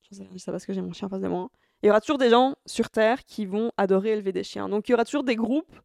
je 0.09 0.15
sais, 0.15 0.23
pas 0.23 0.51
parce 0.53 0.65
que 0.65 0.73
j'ai 0.73 0.81
mon 0.81 0.93
chien 0.93 1.07
en 1.07 1.09
face 1.09 1.21
de 1.21 1.27
moi, 1.27 1.49
il 1.83 1.87
y 1.87 1.89
aura 1.89 2.01
toujours 2.01 2.17
des 2.17 2.29
gens 2.29 2.55
sur 2.65 2.89
Terre 2.89 3.23
qui 3.25 3.45
vont 3.45 3.71
adorer 3.77 4.11
élever 4.11 4.31
des 4.31 4.43
chiens. 4.43 4.67
Donc 4.69 4.87
il 4.87 4.93
y 4.93 4.95
aura 4.95 5.05
toujours 5.05 5.23
des 5.23 5.35
groupes 5.35 5.79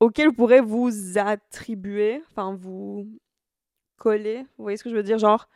auxquels 0.00 0.28
vous 0.28 0.34
pourrez 0.34 0.60
vous 0.60 1.18
attribuer, 1.18 2.22
enfin 2.30 2.54
vous 2.54 3.06
coller, 3.96 4.42
vous 4.56 4.64
voyez 4.64 4.76
ce 4.76 4.84
que 4.84 4.90
je 4.90 4.96
veux 4.96 5.02
dire 5.02 5.18
Genre, 5.18 5.48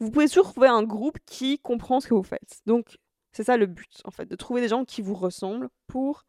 vous 0.00 0.10
pouvez 0.10 0.28
toujours 0.28 0.52
trouver 0.52 0.68
un 0.68 0.82
groupe 0.82 1.18
qui 1.26 1.58
comprend 1.58 2.00
ce 2.00 2.08
que 2.08 2.14
vous 2.14 2.22
faites. 2.22 2.60
Donc 2.66 2.98
c'est 3.32 3.44
ça 3.44 3.56
le 3.56 3.66
but, 3.66 4.00
en 4.04 4.10
fait, 4.10 4.26
de 4.26 4.36
trouver 4.36 4.60
des 4.60 4.68
gens 4.68 4.84
qui 4.84 5.02
vous 5.02 5.14
ressemblent 5.14 5.68
pour 5.86 6.24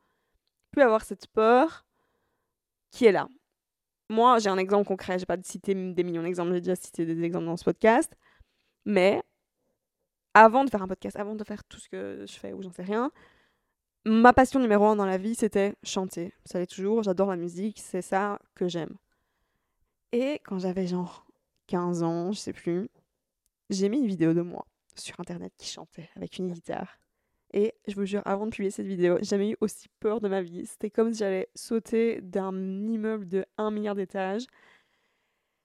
plus 0.71 0.81
avoir 0.81 1.03
cette 1.03 1.27
peur 1.27 1.85
qui 2.91 3.05
est 3.05 3.11
là. 3.11 3.29
Moi, 4.09 4.39
j'ai 4.39 4.49
un 4.49 4.57
exemple 4.57 4.87
concret, 4.87 5.19
j'ai 5.19 5.25
pas 5.25 5.37
cité 5.43 5.73
des 5.73 6.03
millions 6.03 6.23
d'exemples, 6.23 6.53
j'ai 6.53 6.61
déjà 6.61 6.75
cité 6.75 7.05
des 7.05 7.23
exemples 7.23 7.45
dans 7.45 7.57
ce 7.57 7.65
podcast, 7.65 8.15
mais 8.85 9.21
avant 10.33 10.63
de 10.63 10.69
faire 10.69 10.81
un 10.81 10.87
podcast, 10.87 11.17
avant 11.17 11.35
de 11.35 11.43
faire 11.43 11.63
tout 11.65 11.79
ce 11.79 11.89
que 11.89 12.25
je 12.27 12.33
fais 12.33 12.53
ou 12.53 12.61
j'en 12.61 12.71
sais 12.71 12.83
rien, 12.83 13.11
ma 14.05 14.33
passion 14.33 14.59
numéro 14.59 14.85
un 14.85 14.95
dans 14.95 15.05
la 15.05 15.17
vie, 15.17 15.35
c'était 15.35 15.75
chanter. 15.83 16.33
Ça 16.45 16.59
l'est 16.59 16.67
toujours, 16.67 17.03
j'adore 17.03 17.29
la 17.29 17.35
musique, 17.35 17.79
c'est 17.79 18.01
ça 18.01 18.39
que 18.55 18.67
j'aime. 18.67 18.95
Et 20.11 20.39
quand 20.45 20.59
j'avais 20.59 20.87
genre 20.87 21.25
15 21.67 22.03
ans, 22.03 22.31
je 22.31 22.39
sais 22.39 22.53
plus, 22.53 22.89
j'ai 23.69 23.89
mis 23.89 23.99
une 23.99 24.07
vidéo 24.07 24.33
de 24.33 24.41
moi 24.41 24.65
sur 24.95 25.19
internet 25.19 25.53
qui 25.57 25.67
chantait 25.67 26.09
avec 26.15 26.37
une 26.37 26.51
guitare. 26.51 26.99
Et 27.53 27.73
je 27.87 27.95
vous 27.95 28.05
jure, 28.05 28.21
avant 28.25 28.45
de 28.45 28.51
publier 28.51 28.71
cette 28.71 28.87
vidéo, 28.87 29.17
j'ai 29.19 29.25
jamais 29.25 29.51
eu 29.51 29.57
aussi 29.61 29.87
peur 29.99 30.19
de 30.19 30.27
ma 30.27 30.41
vie. 30.41 30.65
C'était 30.65 30.89
comme 30.89 31.13
si 31.13 31.19
j'allais 31.19 31.49
sauter 31.55 32.19
d'un 32.21 32.53
immeuble 32.87 33.27
de 33.27 33.45
1 33.57 33.71
milliard 33.71 33.95
d'étages. 33.95 34.45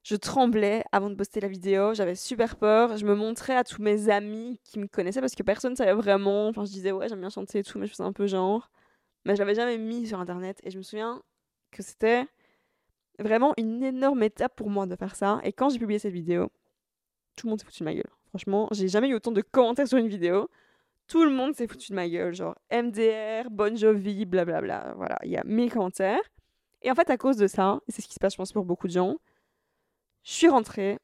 Je 0.05 0.17
tremblais 0.17 0.85
avant 0.91 1.11
de 1.11 1.15
poster 1.15 1.41
la 1.41 1.49
vidéo, 1.49 1.95
j'avais 1.95 2.17
super 2.17 2.57
peur. 2.57 2.97
Je 2.97 3.07
me 3.07 3.15
montrais 3.15 3.57
à 3.57 3.65
tous 3.65 3.83
mes 3.83 4.09
amis 4.11 4.61
qui 4.65 4.79
me 4.79 4.87
connaissaient 4.87 5.21
parce 5.21 5.35
que 5.35 5.43
personne 5.43 5.73
ne 5.73 5.77
savait 5.77 5.93
vraiment. 5.93 6.49
Enfin, 6.49 6.65
je 6.65 6.73
disais, 6.73 6.93
ouais, 6.93 7.09
j'aime 7.09 7.21
bien 7.21 7.31
chanter 7.31 7.61
et 7.61 7.63
tout, 7.63 7.79
mais 7.79 7.87
je 7.87 7.93
faisais 7.93 8.03
un 8.03 8.13
peu 8.13 8.27
genre. 8.27 8.71
Mais 9.25 9.35
je 9.37 9.41
l'avais 9.41 9.55
jamais 9.55 9.79
mis 9.79 10.07
sur 10.07 10.21
internet. 10.21 10.61
Et 10.65 10.71
je 10.71 10.79
me 10.79 10.83
souviens 10.83 11.23
que 11.71 11.83
c'était 11.83 12.27
vraiment 13.19 13.55
une 13.57 13.83
énorme 13.83 14.23
étape 14.23 14.57
pour 14.57 14.71
moi 14.71 14.87
de 14.87 14.97
faire 14.97 15.15
ça. 15.15 15.41
Et 15.45 15.53
quand 15.53 15.69
j'ai 15.69 15.79
publié 15.79 15.99
cette 15.99 16.13
vidéo, 16.13 16.51
tout 17.37 17.47
le 17.47 17.51
monde 17.51 17.61
s'est 17.61 17.67
foutu 17.67 17.81
de 17.81 17.85
ma 17.85 17.95
gueule. 17.95 18.11
Franchement, 18.29 18.69
j'ai 18.73 18.89
jamais 18.89 19.09
eu 19.09 19.15
autant 19.15 19.33
de 19.33 19.43
commentaires 19.43 19.89
sur 19.89 19.99
une 19.99 20.09
vidéo. 20.09 20.49
Tout 21.07 21.25
le 21.25 21.31
monde 21.31 21.55
s'est 21.55 21.67
foutu 21.67 21.91
de 21.91 21.97
ma 21.97 22.09
gueule. 22.09 22.35
Genre 22.35 22.57
MDR, 22.73 23.51
Bon 23.51 23.77
Jovi, 23.77 24.25
blablabla. 24.25 24.95
Voilà, 24.97 25.19
il 25.25 25.31
y 25.31 25.37
a 25.37 25.43
mille 25.45 25.71
commentaires. 25.71 26.23
Et 26.83 26.91
en 26.91 26.95
fait, 26.95 27.11
à 27.11 27.17
cause 27.17 27.37
de 27.37 27.47
ça, 27.47 27.81
et 27.89 27.93
c'est 27.93 28.03
ce 28.03 28.09
qui 28.09 28.15
se 28.15 28.19
passe, 28.19 28.33
je 28.33 28.39
pense, 28.39 28.53
pour 28.53 28.65
beaucoup 28.65 28.89
de 28.89 28.93
gens, 28.93 29.17
je 30.25 30.33
suis 30.33 30.49
rentrée 30.49 30.99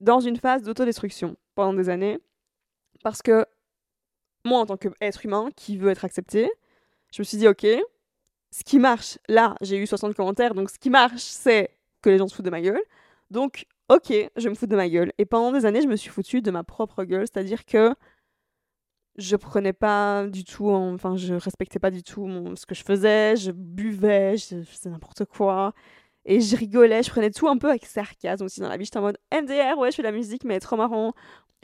dans 0.00 0.20
une 0.20 0.36
phase 0.36 0.62
d'autodestruction 0.62 1.36
pendant 1.54 1.74
des 1.74 1.88
années 1.88 2.18
parce 3.02 3.22
que 3.22 3.46
moi, 4.44 4.60
en 4.60 4.66
tant 4.66 4.76
qu'être 4.76 5.24
humain 5.24 5.50
qui 5.56 5.76
veut 5.76 5.90
être 5.90 6.04
accepté, 6.04 6.50
je 7.12 7.22
me 7.22 7.24
suis 7.24 7.38
dit, 7.38 7.48
ok, 7.48 7.66
ce 8.50 8.64
qui 8.64 8.78
marche, 8.78 9.18
là, 9.28 9.54
j'ai 9.60 9.76
eu 9.76 9.86
60 9.86 10.14
commentaires, 10.14 10.54
donc 10.54 10.70
ce 10.70 10.78
qui 10.78 10.90
marche, 10.90 11.20
c'est 11.20 11.70
que 12.02 12.10
les 12.10 12.18
gens 12.18 12.28
se 12.28 12.34
foutent 12.34 12.44
de 12.44 12.50
ma 12.50 12.60
gueule. 12.60 12.82
Donc, 13.30 13.66
ok, 13.88 14.12
je 14.36 14.48
me 14.48 14.54
fous 14.54 14.66
de 14.66 14.76
ma 14.76 14.88
gueule. 14.88 15.12
Et 15.18 15.24
pendant 15.24 15.52
des 15.52 15.66
années, 15.66 15.82
je 15.82 15.88
me 15.88 15.96
suis 15.96 16.10
foutue 16.10 16.42
de 16.42 16.50
ma 16.50 16.64
propre 16.64 17.04
gueule, 17.04 17.26
c'est-à-dire 17.26 17.64
que 17.64 17.94
je 19.16 19.36
prenais 19.36 19.72
pas 19.72 20.26
du 20.28 20.44
tout, 20.44 20.70
enfin, 20.70 21.16
je 21.16 21.34
respectais 21.34 21.78
pas 21.80 21.90
du 21.90 22.02
tout 22.02 22.28
ce 22.56 22.66
que 22.66 22.74
je 22.74 22.84
faisais, 22.84 23.36
je 23.36 23.50
buvais, 23.50 24.36
je 24.36 24.62
faisais 24.62 24.90
n'importe 24.90 25.24
quoi. 25.24 25.74
Et 26.24 26.40
je 26.40 26.56
rigolais, 26.56 27.02
je 27.02 27.10
prenais 27.10 27.30
tout 27.30 27.48
un 27.48 27.56
peu 27.58 27.68
avec 27.70 27.86
sarcasme 27.86 28.44
aussi 28.44 28.60
dans 28.60 28.68
la 28.68 28.76
vie. 28.76 28.84
J'étais 28.84 28.98
en 28.98 29.02
mode 29.02 29.18
MDR, 29.32 29.78
ouais, 29.78 29.90
je 29.90 29.96
fais 29.96 30.02
de 30.02 30.08
la 30.08 30.12
musique, 30.12 30.44
mais 30.44 30.60
trop 30.60 30.76
marrant. 30.76 31.14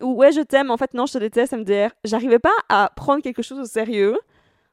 Ou 0.02 0.14
ouais, 0.14 0.32
je 0.32 0.40
t'aime, 0.40 0.70
en 0.70 0.76
fait, 0.76 0.94
non, 0.94 1.06
je 1.06 1.14
te 1.14 1.18
déteste, 1.18 1.52
MDR. 1.52 1.90
J'arrivais 2.04 2.38
pas 2.40 2.54
à 2.68 2.90
prendre 2.96 3.22
quelque 3.22 3.42
chose 3.42 3.58
au 3.60 3.64
sérieux 3.66 4.18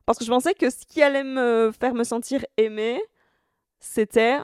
parce 0.05 0.17
que 0.17 0.25
je 0.25 0.29
pensais 0.31 0.53
que 0.53 0.69
ce 0.69 0.85
qui 0.85 1.01
allait 1.03 1.23
me 1.23 1.71
faire 1.79 1.93
me 1.93 2.03
sentir 2.03 2.45
aimée, 2.57 3.01
c'était 3.79 4.39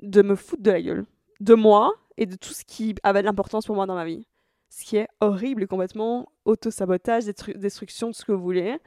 de 0.00 0.22
me 0.22 0.36
foutre 0.36 0.62
de 0.62 0.70
la 0.70 0.82
gueule. 0.82 1.06
De 1.40 1.54
moi 1.54 1.94
et 2.16 2.26
de 2.26 2.36
tout 2.36 2.52
ce 2.52 2.64
qui 2.64 2.94
avait 3.02 3.20
de 3.20 3.26
l'importance 3.26 3.66
pour 3.66 3.76
moi 3.76 3.86
dans 3.86 3.94
ma 3.94 4.04
vie. 4.04 4.26
Ce 4.70 4.84
qui 4.84 4.96
est 4.96 5.08
horrible 5.20 5.66
complètement 5.66 6.28
auto-sabotage, 6.44 7.24
destruction, 7.24 8.08
de 8.08 8.14
ce 8.14 8.24
que 8.24 8.32
vous 8.32 8.42
voulez. 8.42 8.78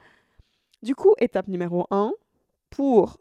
Du 0.82 0.96
coup, 0.96 1.14
étape 1.20 1.48
numéro 1.48 1.88
1, 1.92 2.12
pour 2.70 3.18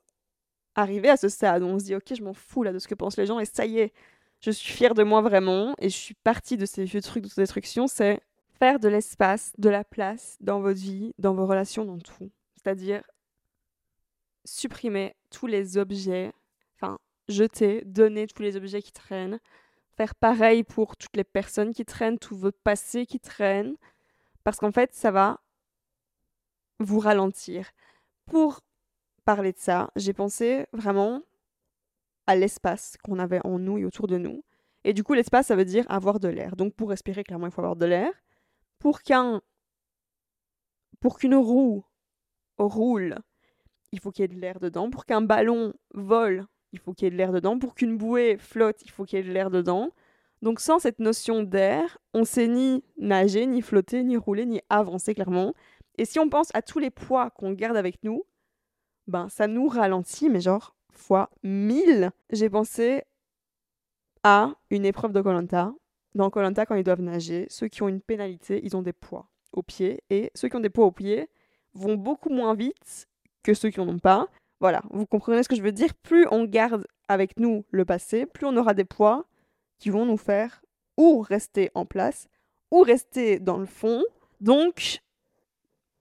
arriver 0.75 1.09
à 1.09 1.17
ce 1.17 1.29
stade 1.29 1.63
où 1.63 1.67
on 1.67 1.79
se 1.79 1.85
dit 1.85 1.95
ok 1.95 2.15
je 2.17 2.23
m'en 2.23 2.35
fous 2.35 2.63
là 2.63 2.73
de 2.73 2.79
ce 2.79 2.89
que 2.89 2.95
pensent 2.95 3.17
les 3.17 3.27
gens 3.27 3.41
et 3.41 3.45
ça 3.45 3.67
y 3.67 3.81
est 3.81 3.93
je 4.41 4.51
suis 4.51 4.73
fière 4.73 4.95
de 4.95 5.03
moi 5.03 5.21
vraiment 5.21 5.75
et 5.79 5.89
je 5.89 5.97
suis 5.97 6.15
partie 6.15 6.57
de 6.57 6.67
ces 6.67 6.85
vieux 6.85 7.03
trucs 7.03 7.25
d'autodestruction 7.25 7.89
c'est 7.89 8.21
faire 8.59 8.79
de 8.79 8.89
l'espace 8.89 9.53
de 9.59 9.69
la 9.69 9.83
place 9.83 10.37
dans 10.41 10.61
votre 10.61 10.79
vie 10.79 11.15
dans 11.19 11.35
vos 11.35 11.47
relations 11.47 11.85
dans 11.85 11.99
tout 11.99 12.31
c'est-à-dire 12.55 13.03
supprimer 14.45 15.17
tous 15.31 15.47
les 15.47 15.79
objets 15.79 16.33
enfin 16.77 16.99
jeter 17.29 17.83
donner 17.85 18.27
tous 18.27 18.43
les 18.43 18.57
objets 18.57 18.83
qui 18.83 18.93
traînent 18.93 19.41
faire 19.97 20.15
pareil 20.15 20.65
pour 20.65 20.97
toutes 20.97 21.17
les 21.17 21.25
personnes 21.25 21.75
qui 21.75 21.85
traînent 21.85 22.19
tout 22.19 22.37
votre 22.37 22.59
passé 22.59 23.07
qui 23.07 23.21
traîne 23.21 23.77
parce 24.45 24.59
qu'en 24.59 24.73
fait 24.73 24.95
ça 24.95 25.11
va 25.11 25.41
vous 26.79 27.01
ralentir 27.01 27.71
pour 28.27 28.61
parler 29.25 29.53
de 29.53 29.59
ça, 29.59 29.91
j'ai 29.95 30.15
pensé 30.15 30.67
vraiment 30.73 31.23
à 32.27 32.35
l'espace 32.35 32.97
qu'on 33.05 33.19
avait 33.19 33.45
en 33.45 33.59
nous 33.59 33.77
et 33.79 33.85
autour 33.85 34.07
de 34.07 34.17
nous. 34.17 34.43
Et 34.85 34.95
du 34.95 35.05
coup, 35.05 35.15
l'espace, 35.15 35.49
ça 35.49 35.57
veut 35.57 35.65
dire 35.65 35.85
avoir 35.91 36.21
de 36.21 36.29
l'air. 36.29 36.57
Donc, 36.57 36.75
pour 36.75 36.91
respirer, 36.91 37.25
clairement, 37.25 37.47
il 37.47 37.53
faut 37.53 37.61
avoir 37.61 37.77
de 37.77 37.85
l'air. 37.85 38.11
Pour 38.79 39.03
qu'un. 39.03 39.43
Pour 41.01 41.19
qu'une 41.19 41.35
roue 41.35 41.85
roule, 42.59 43.17
il 43.93 44.01
faut 44.01 44.11
qu'il 44.11 44.23
y 44.23 44.25
ait 44.25 44.29
de 44.35 44.41
l'air 44.41 44.61
dedans. 44.61 44.89
Pour 44.89 45.05
qu'un 45.05 45.21
ballon 45.21 45.75
vole, 45.93 46.47
il 46.73 46.79
faut 46.79 46.93
qu'il 46.93 47.07
y 47.07 47.09
ait 47.09 47.11
de 47.11 47.17
l'air 47.17 47.33
dedans. 47.33 47.59
Pour 47.59 47.75
qu'une 47.75 47.97
bouée 47.97 48.37
flotte, 48.39 48.83
il 48.83 48.91
faut 48.91 49.05
qu'il 49.05 49.19
y 49.19 49.23
ait 49.23 49.25
de 49.25 49.33
l'air 49.33 49.51
dedans. 49.51 49.91
Donc, 50.43 50.61
sans 50.61 50.79
cette 50.79 51.01
notion 51.01 51.43
d'air, 51.43 51.99
on 52.15 52.25
sait 52.25 52.47
ni 52.47 52.85
nager, 52.97 53.47
ni 53.47 53.61
flotter, 53.63 54.05
ni 54.05 54.17
rouler, 54.17 54.47
ni 54.47 54.61
avancer, 54.69 55.15
clairement. 55.15 55.55
Et 55.97 56.05
si 56.05 56.19
on 56.19 56.29
pense 56.29 56.51
à 56.55 56.63
tous 56.63 56.79
les 56.79 56.91
poids 56.91 57.31
qu'on 57.31 57.53
garde 57.53 57.77
avec 57.77 58.03
nous, 58.05 58.25
ben 59.09 59.29
ça 59.29 59.49
nous 59.49 59.67
ralentit, 59.67 60.29
mais 60.29 60.41
genre 60.41 60.77
fois 60.93 61.31
1000. 61.43 62.11
J'ai 62.31 62.51
pensé 62.51 63.03
à 64.23 64.53
une 64.71 64.85
épreuve 64.85 65.13
de 65.13 65.21
Colanta. 65.21 65.75
Dans 66.15 66.31
Colanta, 66.31 66.67
quand 66.67 66.75
ils 66.75 66.85
doivent 66.85 67.03
nager, 67.03 67.47
ceux 67.49 67.69
qui 67.69 67.83
ont 67.83 67.89
une 67.89 68.01
pénalité, 68.01 68.61
ils 68.63 68.77
ont 68.77 68.83
des 68.83 68.93
poids 68.93 69.29
aux 69.53 69.63
pieds. 69.63 70.03
Et 70.11 70.31
ceux 70.35 70.49
qui 70.49 70.57
ont 70.57 70.61
des 70.61 70.71
poids 70.71 70.87
aux 70.87 70.93
pieds 70.93 71.29
vont 71.75 71.95
beaucoup 71.95 72.31
moins 72.31 72.55
vite 72.55 73.09
que 73.43 73.55
ceux 73.55 73.71
qui 73.71 73.81
n'en 73.81 73.89
ont 73.89 73.99
pas. 73.99 74.29
Voilà, 74.61 74.83
vous 74.91 75.07
comprenez 75.07 75.43
ce 75.43 75.49
que 75.49 75.57
je 75.57 75.63
veux 75.63 75.73
dire 75.73 75.95
Plus 75.95 76.27
on 76.31 76.45
garde 76.45 76.87
avec 77.09 77.39
nous 77.39 77.65
le 77.71 77.85
passé, 77.85 78.27
plus 78.27 78.47
on 78.47 78.57
aura 78.57 78.75
des 78.75 78.85
poids 78.85 79.27
qui 79.79 79.91
vont 79.91 80.05
nous 80.05 80.17
faire 80.17 80.63
ou 80.97 81.21
rester 81.21 81.71
en 81.75 81.87
place 81.87 82.29
ou 82.71 82.81
rester 82.81 83.39
dans 83.39 83.57
le 83.57 83.67
fond. 83.67 84.03
Donc, 84.41 85.01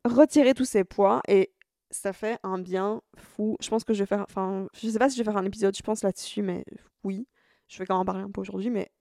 retirer 0.06 0.54
tous 0.54 0.66
ces 0.66 0.84
poids 0.84 1.22
et 1.28 1.52
ça 1.92 2.14
fait 2.14 2.40
un 2.44 2.58
bien 2.58 3.02
fou. 3.16 3.58
Je 3.62 3.70
pense 3.70 3.84
que 3.84 3.94
je 3.94 4.00
vais 4.00 4.06
faire, 4.08 4.22
enfin, 4.22 4.68
je 4.74 4.90
sais 4.90 5.00
pas 5.00 5.10
si 5.10 5.18
je 5.18 5.24
vais 5.24 5.32
faire 5.32 5.38
un 5.38 5.46
épisode, 5.46 5.76
je 5.76 5.84
pense 5.84 6.04
là-dessus, 6.04 6.42
mais 6.42 6.66
oui, 7.04 7.28
je 7.68 7.78
vais 7.78 7.86
quand 7.86 7.96
même 7.96 8.02
en 8.02 8.06
parler 8.06 8.24
un 8.24 8.32
peu 8.32 8.42
aujourd'hui, 8.42 8.70
mais 8.70 8.92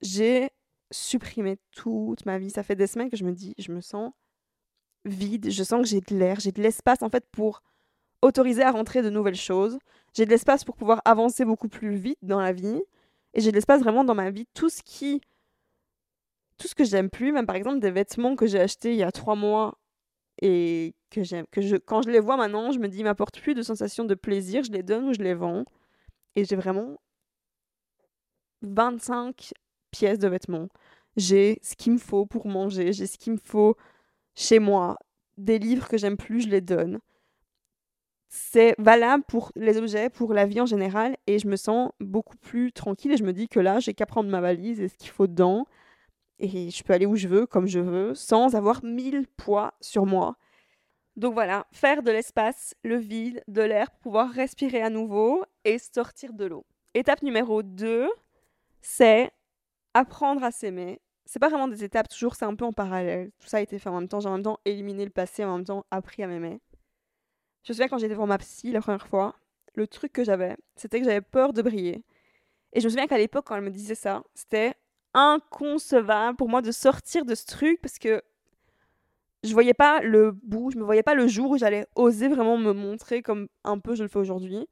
j'ai 0.00 0.50
supprimé 0.90 1.58
toute 1.72 2.26
ma 2.26 2.38
vie. 2.38 2.50
Ça 2.50 2.62
fait 2.62 2.76
des 2.76 2.86
semaines 2.86 3.10
que 3.10 3.16
je 3.16 3.24
me 3.24 3.32
dis, 3.32 3.54
je 3.58 3.72
me 3.72 3.80
sens 3.80 4.12
vide, 5.04 5.50
je 5.50 5.62
sens 5.62 5.82
que 5.82 5.88
j'ai 5.88 6.00
de 6.00 6.16
l'air, 6.16 6.40
j'ai 6.40 6.52
de 6.52 6.62
l'espace 6.62 7.02
en 7.02 7.10
fait 7.10 7.26
pour 7.30 7.62
autoriser 8.24 8.62
à 8.62 8.70
rentrer 8.70 9.02
de 9.02 9.10
nouvelles 9.10 9.36
choses. 9.36 9.78
J'ai 10.14 10.24
de 10.24 10.30
l'espace 10.30 10.64
pour 10.64 10.76
pouvoir 10.76 11.02
avancer 11.04 11.44
beaucoup 11.44 11.68
plus 11.68 11.94
vite 11.94 12.18
dans 12.22 12.40
la 12.40 12.52
vie. 12.52 12.82
Et 13.34 13.40
j'ai 13.40 13.50
de 13.50 13.56
l'espace 13.56 13.82
vraiment 13.82 14.04
dans 14.04 14.14
ma 14.14 14.30
vie. 14.30 14.46
Tout 14.54 14.68
ce 14.70 14.82
qui. 14.82 15.20
Tout 16.56 16.68
ce 16.68 16.74
que 16.74 16.84
j'aime 16.84 17.10
plus, 17.10 17.32
même 17.32 17.46
par 17.46 17.56
exemple 17.56 17.80
des 17.80 17.90
vêtements 17.90 18.36
que 18.36 18.46
j'ai 18.46 18.60
achetés 18.60 18.92
il 18.92 18.98
y 18.98 19.02
a 19.02 19.10
trois 19.10 19.34
mois 19.34 19.76
et 20.40 20.94
que 21.10 21.24
j'aime, 21.24 21.46
que 21.50 21.60
je, 21.60 21.76
quand 21.76 22.02
je 22.02 22.10
les 22.10 22.20
vois 22.20 22.36
maintenant, 22.36 22.70
je 22.70 22.78
me 22.78 22.86
dis, 22.86 22.98
ils 22.98 23.04
m'apportent 23.04 23.40
plus 23.40 23.54
de 23.54 23.62
sensation 23.62 24.04
de 24.04 24.14
plaisir, 24.14 24.62
je 24.62 24.70
les 24.70 24.84
donne 24.84 25.08
ou 25.08 25.12
je 25.12 25.18
les 25.18 25.34
vends. 25.34 25.64
Et 26.36 26.44
j'ai 26.44 26.56
vraiment 26.56 26.96
25 28.62 29.52
pièces 29.90 30.18
de 30.20 30.28
vêtements. 30.28 30.68
J'ai 31.16 31.58
ce 31.62 31.74
qu'il 31.74 31.92
me 31.92 31.98
faut 31.98 32.24
pour 32.24 32.46
manger, 32.46 32.92
j'ai 32.92 33.06
ce 33.06 33.18
qu'il 33.18 33.32
me 33.32 33.38
faut 33.38 33.76
chez 34.36 34.60
moi. 34.60 34.96
Des 35.38 35.58
livres 35.58 35.88
que 35.88 35.96
j'aime 35.98 36.16
plus, 36.16 36.42
je 36.42 36.48
les 36.48 36.60
donne. 36.60 37.00
C'est 38.36 38.74
valable 38.78 39.22
pour 39.28 39.52
les 39.54 39.76
objets, 39.76 40.10
pour 40.10 40.34
la 40.34 40.44
vie 40.44 40.60
en 40.60 40.66
général, 40.66 41.16
et 41.28 41.38
je 41.38 41.46
me 41.46 41.54
sens 41.54 41.92
beaucoup 42.00 42.36
plus 42.36 42.72
tranquille 42.72 43.12
et 43.12 43.16
je 43.16 43.22
me 43.22 43.32
dis 43.32 43.46
que 43.46 43.60
là, 43.60 43.78
j'ai 43.78 43.94
qu'à 43.94 44.06
prendre 44.06 44.28
ma 44.28 44.40
valise 44.40 44.80
et 44.80 44.88
ce 44.88 44.96
qu'il 44.96 45.10
faut 45.10 45.28
dedans, 45.28 45.68
et 46.40 46.68
je 46.68 46.82
peux 46.82 46.92
aller 46.92 47.06
où 47.06 47.14
je 47.14 47.28
veux, 47.28 47.46
comme 47.46 47.68
je 47.68 47.78
veux, 47.78 48.12
sans 48.16 48.56
avoir 48.56 48.84
mille 48.84 49.28
poids 49.36 49.74
sur 49.80 50.04
moi. 50.04 50.36
Donc 51.14 51.34
voilà, 51.34 51.68
faire 51.70 52.02
de 52.02 52.10
l'espace, 52.10 52.74
le 52.82 52.96
vide, 52.96 53.40
de 53.46 53.62
l'air 53.62 53.88
pour 53.92 54.00
pouvoir 54.00 54.30
respirer 54.30 54.82
à 54.82 54.90
nouveau 54.90 55.44
et 55.64 55.78
sortir 55.78 56.32
de 56.32 56.46
l'eau. 56.46 56.66
Étape 56.94 57.22
numéro 57.22 57.62
2, 57.62 58.08
c'est 58.80 59.30
apprendre 59.94 60.42
à 60.42 60.50
s'aimer. 60.50 61.00
C'est 61.24 61.38
pas 61.38 61.50
vraiment 61.50 61.68
des 61.68 61.84
étapes, 61.84 62.08
toujours 62.08 62.34
c'est 62.34 62.46
un 62.46 62.56
peu 62.56 62.64
en 62.64 62.72
parallèle. 62.72 63.30
Tout 63.38 63.46
ça 63.46 63.58
a 63.58 63.60
été 63.60 63.78
fait 63.78 63.90
en 63.90 64.00
même 64.00 64.08
temps. 64.08 64.18
J'ai 64.18 64.28
en 64.28 64.32
même 64.32 64.42
temps 64.42 64.58
éliminé 64.64 65.04
le 65.04 65.12
passé, 65.12 65.44
en 65.44 65.58
même 65.58 65.64
temps 65.64 65.86
appris 65.92 66.24
à 66.24 66.26
m'aimer. 66.26 66.60
Je 67.64 67.72
me 67.72 67.74
souviens 67.74 67.88
quand 67.88 67.98
j'étais 67.98 68.14
devant 68.14 68.26
ma 68.26 68.38
psy 68.38 68.70
la 68.70 68.80
première 68.80 69.06
fois, 69.06 69.34
le 69.74 69.86
truc 69.86 70.12
que 70.12 70.22
j'avais, 70.22 70.56
c'était 70.76 71.00
que 71.00 71.06
j'avais 71.06 71.22
peur 71.22 71.52
de 71.52 71.62
briller. 71.62 72.04
Et 72.72 72.80
je 72.80 72.84
me 72.84 72.90
souviens 72.90 73.06
qu'à 73.06 73.18
l'époque, 73.18 73.46
quand 73.46 73.56
elle 73.56 73.64
me 73.64 73.70
disait 73.70 73.94
ça, 73.94 74.22
c'était 74.34 74.74
inconcevable 75.14 76.36
pour 76.36 76.48
moi 76.48 76.60
de 76.60 76.72
sortir 76.72 77.24
de 77.24 77.34
ce 77.34 77.46
truc 77.46 77.80
parce 77.80 77.98
que 77.98 78.22
je 79.44 79.52
voyais 79.52 79.74
pas 79.74 80.00
le 80.00 80.32
bout, 80.32 80.70
je 80.70 80.78
me 80.78 80.84
voyais 80.84 81.02
pas 81.02 81.14
le 81.14 81.26
jour 81.26 81.50
où 81.50 81.58
j'allais 81.58 81.86
oser 81.94 82.28
vraiment 82.28 82.56
me 82.56 82.72
montrer 82.72 83.22
comme 83.22 83.48
un 83.62 83.78
peu 83.78 83.94
je 83.94 84.02
le 84.02 84.08
fais 84.08 84.18
aujourd'hui. 84.18 84.66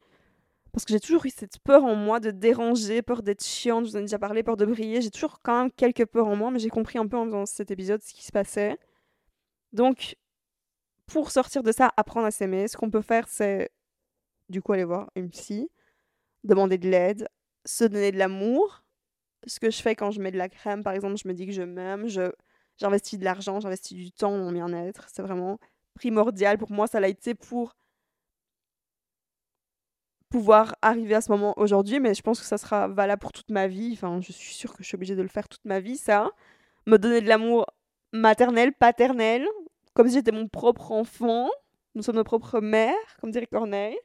Parce 0.73 0.87
que 0.87 0.93
j'ai 0.93 1.01
toujours 1.01 1.25
eu 1.27 1.31
cette 1.31 1.59
peur 1.59 1.85
en 1.85 1.95
moi 1.95 2.19
de 2.19 2.31
déranger, 2.31 3.03
peur 3.03 3.23
d'être 3.23 3.45
chiante, 3.45 3.85
je 3.85 3.91
vous 3.91 3.97
en 3.97 4.01
ai 4.01 4.03
déjà 4.03 4.19
parlé, 4.19 4.43
peur 4.43 4.57
de 4.57 4.65
briller. 4.65 5.03
J'ai 5.03 5.11
toujours 5.11 5.41
quand 5.43 5.63
même 5.63 5.71
quelques 5.71 6.07
peurs 6.07 6.27
en 6.27 6.37
moi, 6.37 6.51
mais 6.51 6.59
j'ai 6.59 6.71
compris 6.71 6.99
un 6.99 7.07
peu 7.07 7.19
en 7.19 7.27
faisant 7.27 7.45
cet 7.45 7.71
épisode 7.71 8.03
ce 8.03 8.15
qui 8.15 8.25
se 8.25 8.33
passait. 8.33 8.79
Donc, 9.75 10.17
pour 11.13 11.31
sortir 11.31 11.63
de 11.63 11.73
ça, 11.73 11.93
apprendre 11.97 12.27
à 12.27 12.31
s'aimer, 12.31 12.69
ce 12.69 12.77
qu'on 12.77 12.91
peut 12.91 13.03
faire, 13.03 13.29
c'est 13.29 13.71
du 14.49 14.63
coup 14.63 14.73
aller 14.73 14.85
voir 14.85 15.11
une 15.15 15.31
psy, 15.31 15.71
demander 16.45 16.79
de 16.79 16.89
l'aide, 16.89 17.29
se 17.65 17.85
donner 17.85 18.13
de 18.13 18.19
l'amour. 18.19 18.85
Ce 19.47 19.61
que 19.61 19.71
je 19.71 19.83
fais 19.83 19.97
quand 19.97 20.11
je 20.11 20.21
mets 20.21 20.31
de 20.31 20.39
la 20.39 20.49
crème, 20.49 20.83
par 20.83 20.93
exemple, 20.93 21.17
je 21.17 21.29
me 21.29 21.35
dis 21.35 21.47
que 21.47 21.53
je 21.53 21.63
m'aime, 21.63 22.09
je 22.09 22.31
J'investis 22.79 23.19
de 23.19 23.25
l'argent, 23.25 23.61
j'investis 23.61 23.97
du 23.97 24.11
temps 24.11 24.37
mon 24.37 24.51
bien-être. 24.51 25.07
C'est 25.13 25.23
vraiment 25.23 25.59
primordial 25.95 26.59
pour 26.59 26.73
moi. 26.73 26.87
Ça 26.87 27.01
l'a 27.01 27.09
été 27.09 27.35
pour 27.35 27.77
pouvoir 30.29 30.75
arriver 30.81 31.15
à 31.15 31.21
ce 31.21 31.31
moment 31.31 31.55
aujourd'hui, 31.59 32.01
mais 32.01 32.15
je 32.15 32.23
pense 32.23 32.41
que 32.41 32.47
ça 32.47 32.57
sera 32.59 32.89
valable 32.89 33.21
pour 33.21 33.33
toute 33.33 33.51
ma 33.51 33.69
vie. 33.69 33.91
Enfin, 33.93 34.21
je 34.21 34.33
suis 34.33 34.55
sûre 34.55 34.73
que 34.73 34.83
je 34.83 34.89
suis 34.89 34.97
obligée 34.97 35.15
de 35.15 35.23
le 35.23 35.29
faire 35.29 35.49
toute 35.49 35.65
ma 35.65 35.81
vie, 35.81 35.97
ça. 35.97 36.31
Me 36.87 36.99
donner 36.99 37.21
de 37.21 37.29
l'amour 37.29 37.67
maternel, 38.13 38.73
paternel, 38.73 39.47
comme 39.95 40.09
si 40.09 40.15
j'étais 40.15 40.33
mon 40.33 40.49
propre 40.49 40.93
enfant. 40.93 41.49
Nous 41.95 42.03
sommes 42.03 42.17
nos 42.17 42.25
propres 42.25 42.61
mères, 42.61 42.95
comme 43.21 43.31
dirait 43.31 43.47
Corneille. 43.47 43.99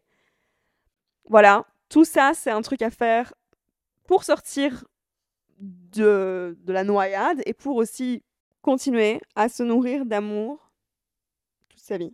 Voilà, 1.30 1.66
tout 1.90 2.06
ça, 2.06 2.34
c'est 2.34 2.52
un 2.52 2.62
truc 2.62 2.82
à 2.82 2.90
faire 2.90 3.34
pour 4.06 4.24
sortir 4.24 4.86
de, 5.60 6.58
la 6.66 6.84
noyade 6.84 7.42
et 7.46 7.54
pour 7.54 7.76
aussi 7.76 8.24
continuer 8.62 9.20
à 9.36 9.50
se 9.50 9.64
nourrir 9.64 10.06
d'amour 10.06 10.72
toute 11.70 11.80
sa 11.80 11.98
vie. 11.98 12.14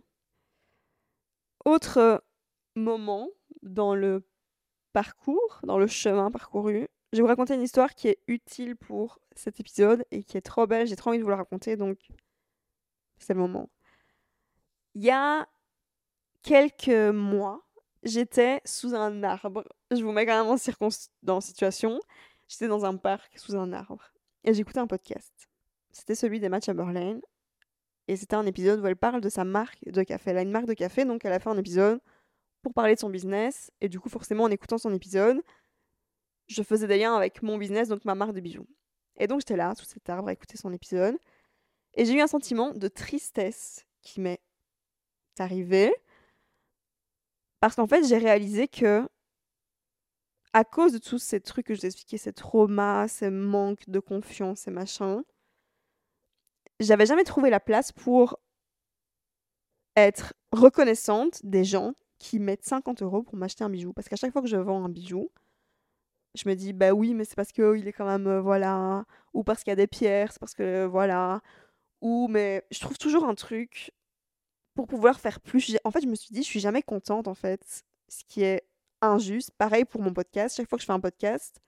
Autre 1.64 2.24
moment 2.74 3.28
dans 3.62 3.94
le 3.94 4.26
parcours, 4.92 5.60
dans 5.64 5.78
le 5.78 5.86
chemin 5.86 6.30
parcouru, 6.30 6.88
je 7.12 7.18
vais 7.18 7.22
vous 7.22 7.28
raconter 7.28 7.54
une 7.54 7.62
histoire 7.62 7.94
qui 7.94 8.08
est 8.08 8.18
utile 8.26 8.76
pour 8.76 9.18
cet 9.34 9.60
épisode 9.60 10.04
et 10.10 10.24
qui 10.24 10.36
est 10.36 10.42
trop 10.42 10.66
belle. 10.66 10.86
J'ai 10.86 10.96
trop 10.96 11.10
envie 11.10 11.18
de 11.18 11.24
vous 11.24 11.30
la 11.30 11.36
raconter, 11.36 11.76
donc 11.76 11.98
c'est 13.24 13.34
le 13.34 13.40
moment. 13.40 13.68
Il 14.94 15.02
y 15.02 15.10
a 15.10 15.48
quelques 16.42 16.88
mois, 16.88 17.64
j'étais 18.02 18.60
sous 18.64 18.94
un 18.94 19.22
arbre. 19.22 19.64
Je 19.90 20.02
vous 20.02 20.12
mets 20.12 20.30
en, 20.30 20.56
circonstance 20.56 21.10
dans 21.22 21.40
situation. 21.40 22.00
J'étais 22.48 22.68
dans 22.68 22.84
un 22.84 22.96
parc 22.96 23.38
sous 23.38 23.56
un 23.56 23.72
arbre 23.72 24.12
et 24.44 24.54
j'écoutais 24.54 24.80
un 24.80 24.86
podcast 24.86 25.48
c'était 25.94 26.14
celui 26.14 26.40
d'Emma 26.40 26.60
Chamberlain. 26.60 27.20
Et 28.08 28.16
c'était 28.16 28.36
un 28.36 28.44
épisode 28.44 28.80
où 28.80 28.86
elle 28.86 28.96
parle 28.96 29.20
de 29.20 29.28
sa 29.30 29.44
marque 29.44 29.78
de 29.88 30.02
café. 30.02 30.30
Elle 30.30 30.38
a 30.38 30.42
une 30.42 30.50
marque 30.50 30.66
de 30.66 30.74
café, 30.74 31.04
donc 31.04 31.24
elle 31.24 31.32
a 31.32 31.38
fait 31.38 31.48
un 31.48 31.56
épisode 31.56 32.00
pour 32.62 32.74
parler 32.74 32.94
de 32.94 33.00
son 33.00 33.08
business. 33.08 33.70
Et 33.80 33.88
du 33.88 33.98
coup, 33.98 34.10
forcément, 34.10 34.44
en 34.44 34.50
écoutant 34.50 34.76
son 34.76 34.92
épisode, 34.92 35.40
je 36.46 36.62
faisais 36.62 36.86
des 36.86 36.98
liens 36.98 37.16
avec 37.16 37.42
mon 37.42 37.56
business, 37.56 37.88
donc 37.88 38.04
ma 38.04 38.14
marque 38.14 38.32
de 38.32 38.40
bijoux. 38.40 38.66
Et 39.16 39.26
donc 39.26 39.40
j'étais 39.40 39.56
là, 39.56 39.74
sous 39.74 39.86
cet 39.86 40.08
arbre, 40.10 40.28
à 40.28 40.32
écouter 40.32 40.58
son 40.58 40.72
épisode. 40.72 41.16
Et 41.94 42.04
j'ai 42.04 42.14
eu 42.14 42.20
un 42.20 42.26
sentiment 42.26 42.72
de 42.72 42.88
tristesse 42.88 43.86
qui 44.02 44.20
m'est 44.20 44.40
arrivé. 45.38 45.94
Parce 47.60 47.76
qu'en 47.76 47.86
fait, 47.86 48.04
j'ai 48.06 48.18
réalisé 48.18 48.68
que, 48.68 49.08
à 50.52 50.64
cause 50.64 50.92
de 50.92 50.98
tous 50.98 51.18
ces 51.18 51.40
trucs 51.40 51.66
que 51.66 51.74
je 51.74 51.80
vous 51.80 51.86
ai 51.86 51.88
expliqués, 51.88 52.18
ces 52.18 52.32
traumas, 52.32 53.08
ces 53.08 53.30
manques 53.30 53.88
de 53.88 54.00
confiance, 54.00 54.60
ces 54.60 54.70
machins, 54.70 55.22
j'avais 56.80 57.06
jamais 57.06 57.24
trouvé 57.24 57.50
la 57.50 57.60
place 57.60 57.92
pour 57.92 58.38
être 59.96 60.34
reconnaissante 60.52 61.40
des 61.44 61.64
gens 61.64 61.94
qui 62.18 62.38
mettent 62.38 62.64
50 62.64 63.02
euros 63.02 63.22
pour 63.22 63.36
m'acheter 63.36 63.64
un 63.64 63.70
bijou. 63.70 63.92
Parce 63.92 64.08
qu'à 64.08 64.16
chaque 64.16 64.32
fois 64.32 64.42
que 64.42 64.48
je 64.48 64.56
vends 64.56 64.84
un 64.84 64.88
bijou, 64.88 65.30
je 66.34 66.48
me 66.48 66.54
dis, 66.54 66.72
bah 66.72 66.92
oui, 66.92 67.14
mais 67.14 67.24
c'est 67.24 67.36
parce 67.36 67.52
qu'il 67.52 67.86
est 67.86 67.92
quand 67.92 68.06
même, 68.06 68.26
euh, 68.26 68.40
voilà, 68.40 69.04
ou 69.34 69.44
parce 69.44 69.62
qu'il 69.62 69.70
y 69.70 69.72
a 69.72 69.76
des 69.76 69.86
pierres, 69.86 70.32
c'est 70.32 70.40
parce 70.40 70.54
que, 70.54 70.84
voilà, 70.84 71.40
ou, 72.04 72.28
mais 72.28 72.62
je 72.70 72.78
trouve 72.80 72.98
toujours 72.98 73.24
un 73.24 73.34
truc 73.34 73.90
pour 74.74 74.86
pouvoir 74.86 75.18
faire 75.18 75.40
plus. 75.40 75.76
En 75.84 75.90
fait, 75.90 76.02
je 76.02 76.06
me 76.06 76.14
suis 76.14 76.34
dit, 76.34 76.42
je 76.42 76.48
suis 76.48 76.60
jamais 76.60 76.82
contente, 76.82 77.28
en 77.28 77.34
fait, 77.34 77.84
ce 78.08 78.22
qui 78.28 78.42
est 78.42 78.68
injuste. 79.00 79.50
Pareil 79.58 79.84
pour 79.86 80.02
mon 80.02 80.12
podcast, 80.12 80.56
chaque 80.56 80.68
fois 80.68 80.76
que 80.76 80.82
je 80.82 80.86
fais 80.86 80.92
un 80.92 81.00
podcast, 81.00 81.60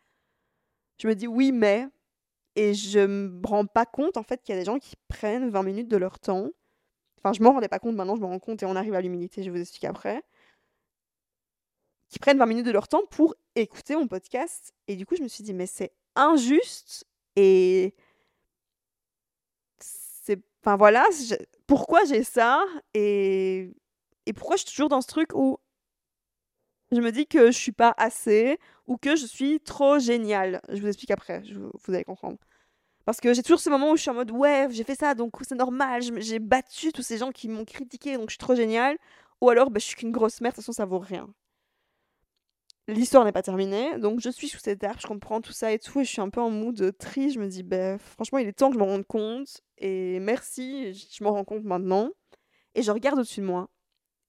je 0.99 1.09
me 1.09 1.15
dis, 1.15 1.27
oui, 1.27 1.53
mais, 1.53 1.89
et 2.55 2.75
je 2.75 3.01
me 3.01 3.47
rends 3.47 3.67
pas 3.67 3.87
compte 3.87 4.17
en 4.19 4.23
fait 4.23 4.43
qu'il 4.43 4.55
y 4.55 4.59
a 4.59 4.61
des 4.61 4.67
gens 4.67 4.79
qui 4.79 4.95
prennent 5.09 5.51
20 5.51 5.63
minutes 5.63 5.89
de 5.89 5.97
leur 5.97 6.19
temps. 6.19 6.51
Enfin, 7.19 7.33
je 7.33 7.43
m'en 7.43 7.53
rendais 7.53 7.69
pas 7.69 7.79
compte, 7.79 7.97
maintenant 7.97 8.17
je 8.17 8.21
me 8.21 8.27
rends 8.27 8.39
compte 8.39 8.63
et 8.63 8.67
on 8.67 8.77
arrive 8.77 8.95
à 8.95 9.01
l'humilité, 9.01 9.43
je 9.43 9.51
vous 9.51 9.61
expliquer 9.61 9.89
après. 9.89 10.23
Qui 12.09 12.19
prennent 12.19 12.39
20 12.39 12.47
minutes 12.47 12.67
de 12.67 12.71
leur 12.73 12.89
temps 12.89 13.03
pour 13.11 13.35
écouter 13.55 13.97
mon 13.97 14.07
podcast. 14.07 14.75
Et 14.87 14.97
du 14.97 15.07
coup, 15.07 15.17
je 15.17 15.23
me 15.23 15.29
suis 15.29 15.45
dit, 15.45 15.55
mais 15.55 15.67
c'est 15.67 15.93
injuste 16.15 17.07
et. 17.37 17.95
Enfin 20.63 20.77
voilà, 20.77 21.05
pourquoi 21.67 22.05
j'ai 22.05 22.25
ça 22.25 22.65
et... 22.95 23.71
pourquoi 24.35 24.57
je 24.57 24.63
suis 24.63 24.71
toujours 24.71 24.89
dans 24.89 25.01
ce 25.01 25.07
truc 25.07 25.31
où 25.35 25.59
je 26.93 27.01
me 27.01 27.11
dis 27.13 27.27
que 27.27 27.47
je 27.51 27.57
suis 27.59 27.73
pas 27.73 27.95
assez 27.97 28.59
ou 28.87 28.97
que 28.97 29.17
je 29.17 29.27
suis 29.27 29.61
trop 29.61 29.99
géniale. 29.99 30.61
Je 30.69 30.81
vous 30.81 30.89
explique 30.89 31.11
après, 31.11 31.43
vous 31.53 31.95
allez 31.95 32.05
comprendre. 32.05 32.39
Parce 33.05 33.21
que 33.21 33.33
j'ai 33.35 33.43
toujours 33.43 33.61
ce 33.61 33.71
moment 33.71 33.93
où 33.93 33.97
je 33.97 34.03
suis 34.03 34.11
en 34.11 34.15
mode 34.15 34.33
ouais, 34.33 34.67
j'ai 34.71 34.85
fait 34.85 34.97
ça 34.97 35.15
donc 35.15 35.35
c'est 35.43 35.55
normal, 35.55 36.03
j'ai 36.19 36.41
battu 36.41 36.93
tous 36.93 37.03
ces 37.03 37.19
gens 37.19 37.31
qui 37.31 37.49
m'ont 37.49 37.65
critiqué 37.65 38.17
donc 38.17 38.31
je 38.31 38.33
suis 38.33 38.39
trop 38.39 38.57
géniale. 38.57 38.99
Ou 39.41 39.51
alors 39.51 39.71
bah, 39.71 39.79
je 39.81 39.87
suis 39.87 39.97
qu'une 39.97 40.13
grosse 40.13 40.41
merde, 40.41 40.55
de 40.55 40.57
toute 40.57 40.65
façon 40.65 40.73
ça 40.73 40.87
vaut 40.87 40.99
rien. 40.99 41.29
L'histoire 42.89 43.25
n'est 43.25 43.33
pas 43.33 43.43
terminée, 43.43 43.99
donc 43.99 44.21
je 44.21 44.31
suis 44.31 44.49
sous 44.49 44.59
cette 44.59 44.85
arbre, 44.85 45.01
je 45.01 45.09
comprends 45.09 45.41
tout 45.41 45.53
ça 45.53 45.73
et 45.73 45.79
tout, 45.79 46.01
et 46.01 46.05
je 46.05 46.11
suis 46.11 46.21
un 46.21 46.31
peu 46.31 46.41
en 46.41 46.51
mood 46.51 46.97
tri. 46.99 47.31
Je 47.31 47.41
me 47.41 47.49
dis, 47.49 47.65
bah, 47.65 47.99
franchement, 47.99 48.39
il 48.39 48.47
est 48.47 48.53
temps 48.53 48.69
que 48.69 48.75
je 48.75 48.79
me 48.79 48.85
rende 48.85 49.05
compte, 49.05 49.61
et 49.79 50.21
merci, 50.21 50.95
je 50.95 51.25
me 51.25 51.29
rends 51.29 51.45
compte 51.45 51.65
maintenant. 51.65 52.11
Et 52.77 52.83
je 52.83 52.93
regarde 52.93 53.19
au-dessus 53.19 53.41
de 53.41 53.47
moi, 53.47 53.69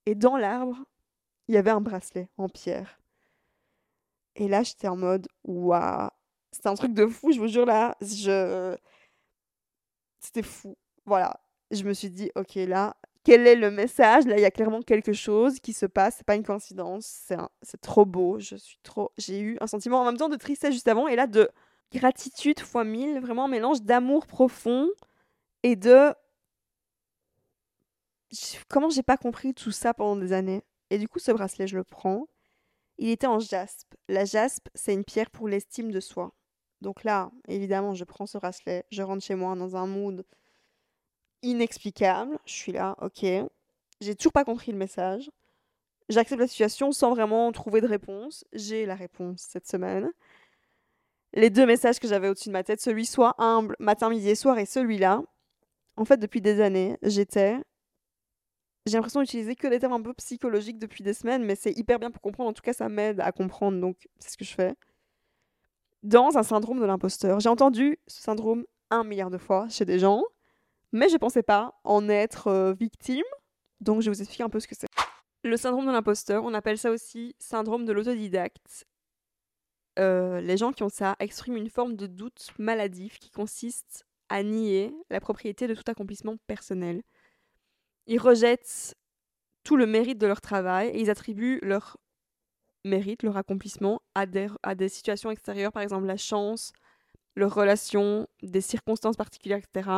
et 0.07 0.15
dans 0.15 0.37
l'arbre, 0.37 0.77
il 1.47 1.55
y 1.55 1.57
avait 1.57 1.69
un 1.69 1.81
bracelet 1.81 2.29
en 2.37 2.49
pierre. 2.49 2.99
Et 4.35 4.47
là, 4.47 4.63
j'étais 4.63 4.87
en 4.87 4.97
mode, 4.97 5.27
waouh, 5.43 6.09
C'était 6.51 6.69
un 6.69 6.75
truc 6.75 6.93
de 6.93 7.05
fou, 7.05 7.31
je 7.31 7.39
vous 7.39 7.47
jure 7.47 7.65
là. 7.65 7.95
C'était 8.01 8.77
fou. 10.41 10.75
Voilà. 11.05 11.39
Je 11.71 11.83
me 11.83 11.93
suis 11.93 12.09
dit, 12.09 12.31
ok, 12.35 12.55
là, 12.55 12.95
quel 13.27 13.45
est 13.45 13.57
le 13.57 13.69
message? 13.69 14.25
Là, 14.25 14.37
il 14.37 14.41
y 14.41 14.45
a 14.45 14.51
clairement 14.51 14.81
quelque 14.81 15.11
chose 15.11 15.59
qui 15.59 15.73
se 15.73 15.85
passe. 15.85 16.15
C'est 16.15 16.25
pas 16.25 16.35
une 16.35 16.43
coïncidence. 16.43 17.27
C'est, 17.61 17.81
trop 17.81 18.05
beau. 18.05 18.39
Je 18.39 18.55
suis 18.55 18.79
trop. 18.83 19.11
J'ai 19.17 19.41
eu 19.41 19.57
un 19.59 19.67
sentiment 19.67 19.99
en 19.99 20.05
même 20.05 20.15
temps 20.15 20.29
de 20.29 20.37
tristesse 20.37 20.71
juste 20.73 20.87
avant 20.87 21.09
et 21.09 21.17
là 21.17 21.27
de 21.27 21.49
gratitude 21.93 22.61
fois 22.61 22.85
mille. 22.85 23.19
Vraiment 23.19 23.43
un 23.43 23.49
mélange 23.49 23.81
d'amour 23.81 24.27
profond 24.27 24.87
et 25.63 25.75
de. 25.75 26.13
Comment 28.69 28.89
j'ai 28.89 29.03
pas 29.03 29.17
compris 29.17 29.53
tout 29.53 29.71
ça 29.71 29.93
pendant 29.93 30.15
des 30.15 30.31
années 30.31 30.63
Et 30.89 30.97
du 30.97 31.09
coup, 31.09 31.19
ce 31.19 31.33
bracelet, 31.33 31.67
je 31.67 31.75
le 31.75 31.83
prends. 31.83 32.29
Il 32.97 33.09
était 33.09 33.27
en 33.27 33.39
jaspe. 33.39 33.93
La 34.07 34.23
jaspe, 34.23 34.69
c'est 34.73 34.93
une 34.93 35.03
pierre 35.03 35.31
pour 35.31 35.49
l'estime 35.49 35.91
de 35.91 35.99
soi. 35.99 36.31
Donc 36.79 37.03
là, 37.03 37.31
évidemment, 37.49 37.93
je 37.93 38.05
prends 38.05 38.25
ce 38.25 38.37
bracelet, 38.37 38.85
je 38.89 39.01
rentre 39.01 39.25
chez 39.25 39.35
moi 39.35 39.53
dans 39.57 39.75
un 39.75 39.85
mood 39.85 40.23
inexplicable. 41.47 42.37
Je 42.45 42.53
suis 42.53 42.71
là, 42.73 42.95
ok. 43.01 43.25
J'ai 44.01 44.15
toujours 44.15 44.33
pas 44.33 44.43
compris 44.43 44.71
le 44.71 44.77
message. 44.77 45.31
J'accepte 46.09 46.39
la 46.39 46.47
situation 46.47 46.91
sans 46.91 47.11
vraiment 47.11 47.51
trouver 47.51 47.81
de 47.81 47.87
réponse. 47.87 48.45
J'ai 48.53 48.85
la 48.85 48.95
réponse 48.95 49.41
cette 49.49 49.67
semaine. 49.67 50.11
Les 51.33 51.49
deux 51.49 51.65
messages 51.65 51.99
que 51.99 52.07
j'avais 52.07 52.29
au-dessus 52.29 52.49
de 52.49 52.53
ma 52.53 52.63
tête, 52.63 52.81
celui 52.81 53.05
soit 53.05 53.35
humble, 53.37 53.75
matin, 53.79 54.09
midi 54.09 54.29
et 54.29 54.35
soir, 54.35 54.57
et 54.59 54.65
celui-là, 54.65 55.21
en 55.97 56.05
fait, 56.05 56.17
depuis 56.17 56.41
des 56.41 56.61
années, 56.61 56.97
j'étais. 57.01 57.57
J'ai 58.85 58.93
l'impression 58.93 59.21
d'utiliser 59.21 59.55
que 59.55 59.67
des 59.67 59.79
termes 59.79 59.93
un 59.93 60.01
peu 60.01 60.13
psychologiques 60.13 60.79
depuis 60.79 61.03
des 61.03 61.13
semaines, 61.13 61.43
mais 61.43 61.55
c'est 61.55 61.77
hyper 61.77 61.99
bien 61.99 62.11
pour 62.11 62.21
comprendre. 62.21 62.49
En 62.49 62.53
tout 62.53 62.61
cas, 62.61 62.73
ça 62.73 62.87
m'aide 62.87 63.19
à 63.19 63.31
comprendre, 63.31 63.79
donc 63.81 64.07
c'est 64.19 64.31
ce 64.31 64.37
que 64.37 64.45
je 64.45 64.53
fais. 64.53 64.73
Dans 66.03 66.37
un 66.37 66.43
syndrome 66.43 66.79
de 66.79 66.85
l'imposteur. 66.85 67.39
J'ai 67.39 67.49
entendu 67.49 67.99
ce 68.07 68.21
syndrome 68.21 68.65
un 68.89 69.03
milliard 69.03 69.29
de 69.29 69.37
fois 69.37 69.67
chez 69.69 69.83
des 69.83 69.99
gens 69.99 70.23
mais 70.91 71.09
je 71.09 71.17
pensais 71.17 71.43
pas 71.43 71.79
en 71.83 72.09
être 72.09 72.47
euh, 72.47 72.73
victime. 72.73 73.25
Donc 73.79 74.01
je 74.01 74.09
vais 74.09 74.15
vous 74.15 74.21
expliquer 74.21 74.43
un 74.43 74.49
peu 74.49 74.59
ce 74.59 74.67
que 74.67 74.75
c'est. 74.75 74.87
Le 75.43 75.57
syndrome 75.57 75.85
de 75.85 75.91
l'imposteur, 75.91 76.43
on 76.43 76.53
appelle 76.53 76.77
ça 76.77 76.91
aussi 76.91 77.35
syndrome 77.39 77.85
de 77.85 77.93
l'autodidacte. 77.93 78.85
Euh, 79.99 80.41
les 80.41 80.57
gens 80.57 80.73
qui 80.73 80.83
ont 80.83 80.89
ça 80.89 81.15
expriment 81.19 81.57
une 81.57 81.69
forme 81.69 81.95
de 81.95 82.05
doute 82.05 82.51
maladif 82.59 83.19
qui 83.19 83.31
consiste 83.31 84.05
à 84.29 84.43
nier 84.43 84.93
la 85.09 85.19
propriété 85.19 85.67
de 85.67 85.73
tout 85.73 85.83
accomplissement 85.87 86.35
personnel. 86.47 87.01
Ils 88.05 88.19
rejettent 88.19 88.95
tout 89.63 89.75
le 89.75 89.85
mérite 89.85 90.17
de 90.17 90.27
leur 90.27 90.41
travail 90.41 90.89
et 90.89 91.01
ils 91.01 91.09
attribuent 91.09 91.59
leur 91.61 91.97
mérite, 92.83 93.23
leur 93.23 93.37
accomplissement 93.37 94.01
à 94.15 94.25
des, 94.25 94.47
à 94.63 94.75
des 94.75 94.89
situations 94.89 95.31
extérieures, 95.31 95.71
par 95.71 95.83
exemple 95.83 96.05
la 96.05 96.17
chance, 96.17 96.71
leurs 97.35 97.53
relations, 97.53 98.27
des 98.41 98.61
circonstances 98.61 99.17
particulières, 99.17 99.59
etc. 99.59 99.89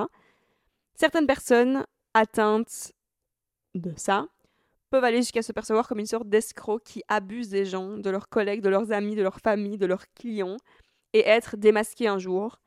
Certaines 0.99 1.27
personnes 1.27 1.85
atteintes 2.13 2.91
de 3.73 3.93
ça 3.95 4.27
peuvent 4.89 5.05
aller 5.05 5.19
jusqu'à 5.19 5.41
se 5.41 5.53
percevoir 5.53 5.87
comme 5.87 5.99
une 5.99 6.05
sorte 6.05 6.27
d'escroc 6.27 6.83
qui 6.83 7.03
abuse 7.07 7.47
des 7.47 7.63
gens, 7.63 7.97
de 7.97 8.09
leurs 8.09 8.27
collègues, 8.27 8.59
de 8.59 8.67
leurs 8.67 8.91
amis, 8.91 9.15
de 9.15 9.21
leur 9.21 9.39
famille, 9.39 9.77
de 9.77 9.85
leurs 9.85 10.11
clients, 10.13 10.57
et 11.13 11.25
être 11.25 11.55
démasqué 11.55 12.09
un 12.09 12.17
jour. 12.17 12.59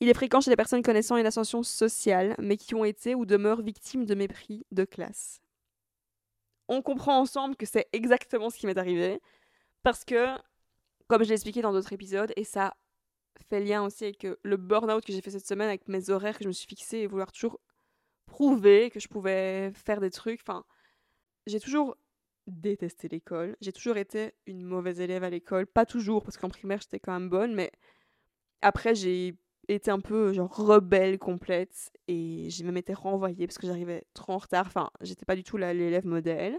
Il 0.00 0.10
est 0.10 0.14
fréquent 0.14 0.42
chez 0.42 0.50
les 0.50 0.56
personnes 0.56 0.82
connaissant 0.82 1.16
une 1.16 1.24
ascension 1.24 1.62
sociale, 1.62 2.34
mais 2.38 2.58
qui 2.58 2.74
ont 2.74 2.84
été 2.84 3.14
ou 3.14 3.24
demeurent 3.24 3.62
victimes 3.62 4.04
de 4.04 4.14
mépris 4.14 4.66
de 4.72 4.84
classe. 4.84 5.40
On 6.68 6.82
comprend 6.82 7.18
ensemble 7.18 7.56
que 7.56 7.64
c'est 7.64 7.88
exactement 7.94 8.50
ce 8.50 8.58
qui 8.58 8.66
m'est 8.66 8.76
arrivé, 8.76 9.22
parce 9.82 10.04
que, 10.04 10.36
comme 11.08 11.22
je 11.22 11.28
l'ai 11.28 11.34
expliqué 11.34 11.62
dans 11.62 11.72
d'autres 11.72 11.94
épisodes, 11.94 12.32
et 12.36 12.44
ça 12.44 12.76
fait 13.48 13.60
lien 13.60 13.82
aussi 13.82 14.04
avec 14.04 14.26
le 14.42 14.56
burn-out 14.58 15.02
que 15.02 15.14
j'ai 15.14 15.22
fait 15.22 15.30
cette 15.30 15.46
semaine, 15.46 15.68
avec 15.68 15.88
mes 15.88 16.10
horaires 16.10 16.36
que 16.36 16.44
je 16.44 16.48
me 16.48 16.52
suis 16.52 16.66
fixé 16.66 16.98
et 16.98 17.06
vouloir 17.06 17.32
toujours 17.32 17.58
que 18.90 19.00
je 19.00 19.08
pouvais 19.08 19.72
faire 19.72 20.00
des 20.00 20.10
trucs. 20.10 20.40
Enfin, 20.40 20.64
j'ai 21.46 21.60
toujours 21.60 21.96
détesté 22.46 23.08
l'école. 23.08 23.56
J'ai 23.60 23.72
toujours 23.72 23.96
été 23.96 24.34
une 24.46 24.62
mauvaise 24.62 25.00
élève 25.00 25.24
à 25.24 25.30
l'école. 25.30 25.66
Pas 25.66 25.86
toujours, 25.86 26.24
parce 26.24 26.36
qu'en 26.36 26.48
primaire, 26.48 26.80
j'étais 26.80 26.98
quand 27.00 27.12
même 27.12 27.28
bonne, 27.28 27.54
mais 27.54 27.70
après, 28.62 28.94
j'ai 28.94 29.36
été 29.68 29.90
un 29.90 30.00
peu 30.00 30.32
genre 30.32 30.54
rebelle 30.54 31.18
complète 31.18 31.92
et 32.08 32.48
j'ai 32.50 32.64
même 32.64 32.76
été 32.76 32.92
renvoyée 32.92 33.46
parce 33.46 33.58
que 33.58 33.66
j'arrivais 33.66 34.04
trop 34.14 34.32
en 34.32 34.38
retard. 34.38 34.66
Enfin, 34.66 34.90
j'étais 35.00 35.24
pas 35.24 35.36
du 35.36 35.44
tout 35.44 35.56
l'élève 35.56 36.06
modèle. 36.06 36.58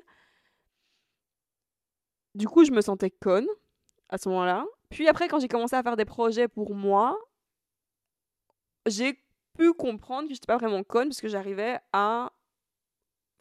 Du 2.35 2.47
coup, 2.47 2.63
je 2.63 2.71
me 2.71 2.81
sentais 2.81 3.09
conne 3.11 3.47
à 4.09 4.17
ce 4.17 4.29
moment-là. 4.29 4.65
Puis 4.89 5.07
après, 5.07 5.27
quand 5.27 5.39
j'ai 5.39 5.47
commencé 5.47 5.75
à 5.75 5.83
faire 5.83 5.97
des 5.97 6.05
projets 6.05 6.47
pour 6.47 6.73
moi, 6.75 7.17
j'ai 8.85 9.21
pu 9.57 9.73
comprendre 9.73 10.27
que 10.27 10.33
j'étais 10.33 10.45
pas 10.45 10.57
vraiment 10.57 10.83
conne 10.83 11.09
parce 11.09 11.21
que 11.21 11.27
j'arrivais 11.27 11.79
à 11.93 12.31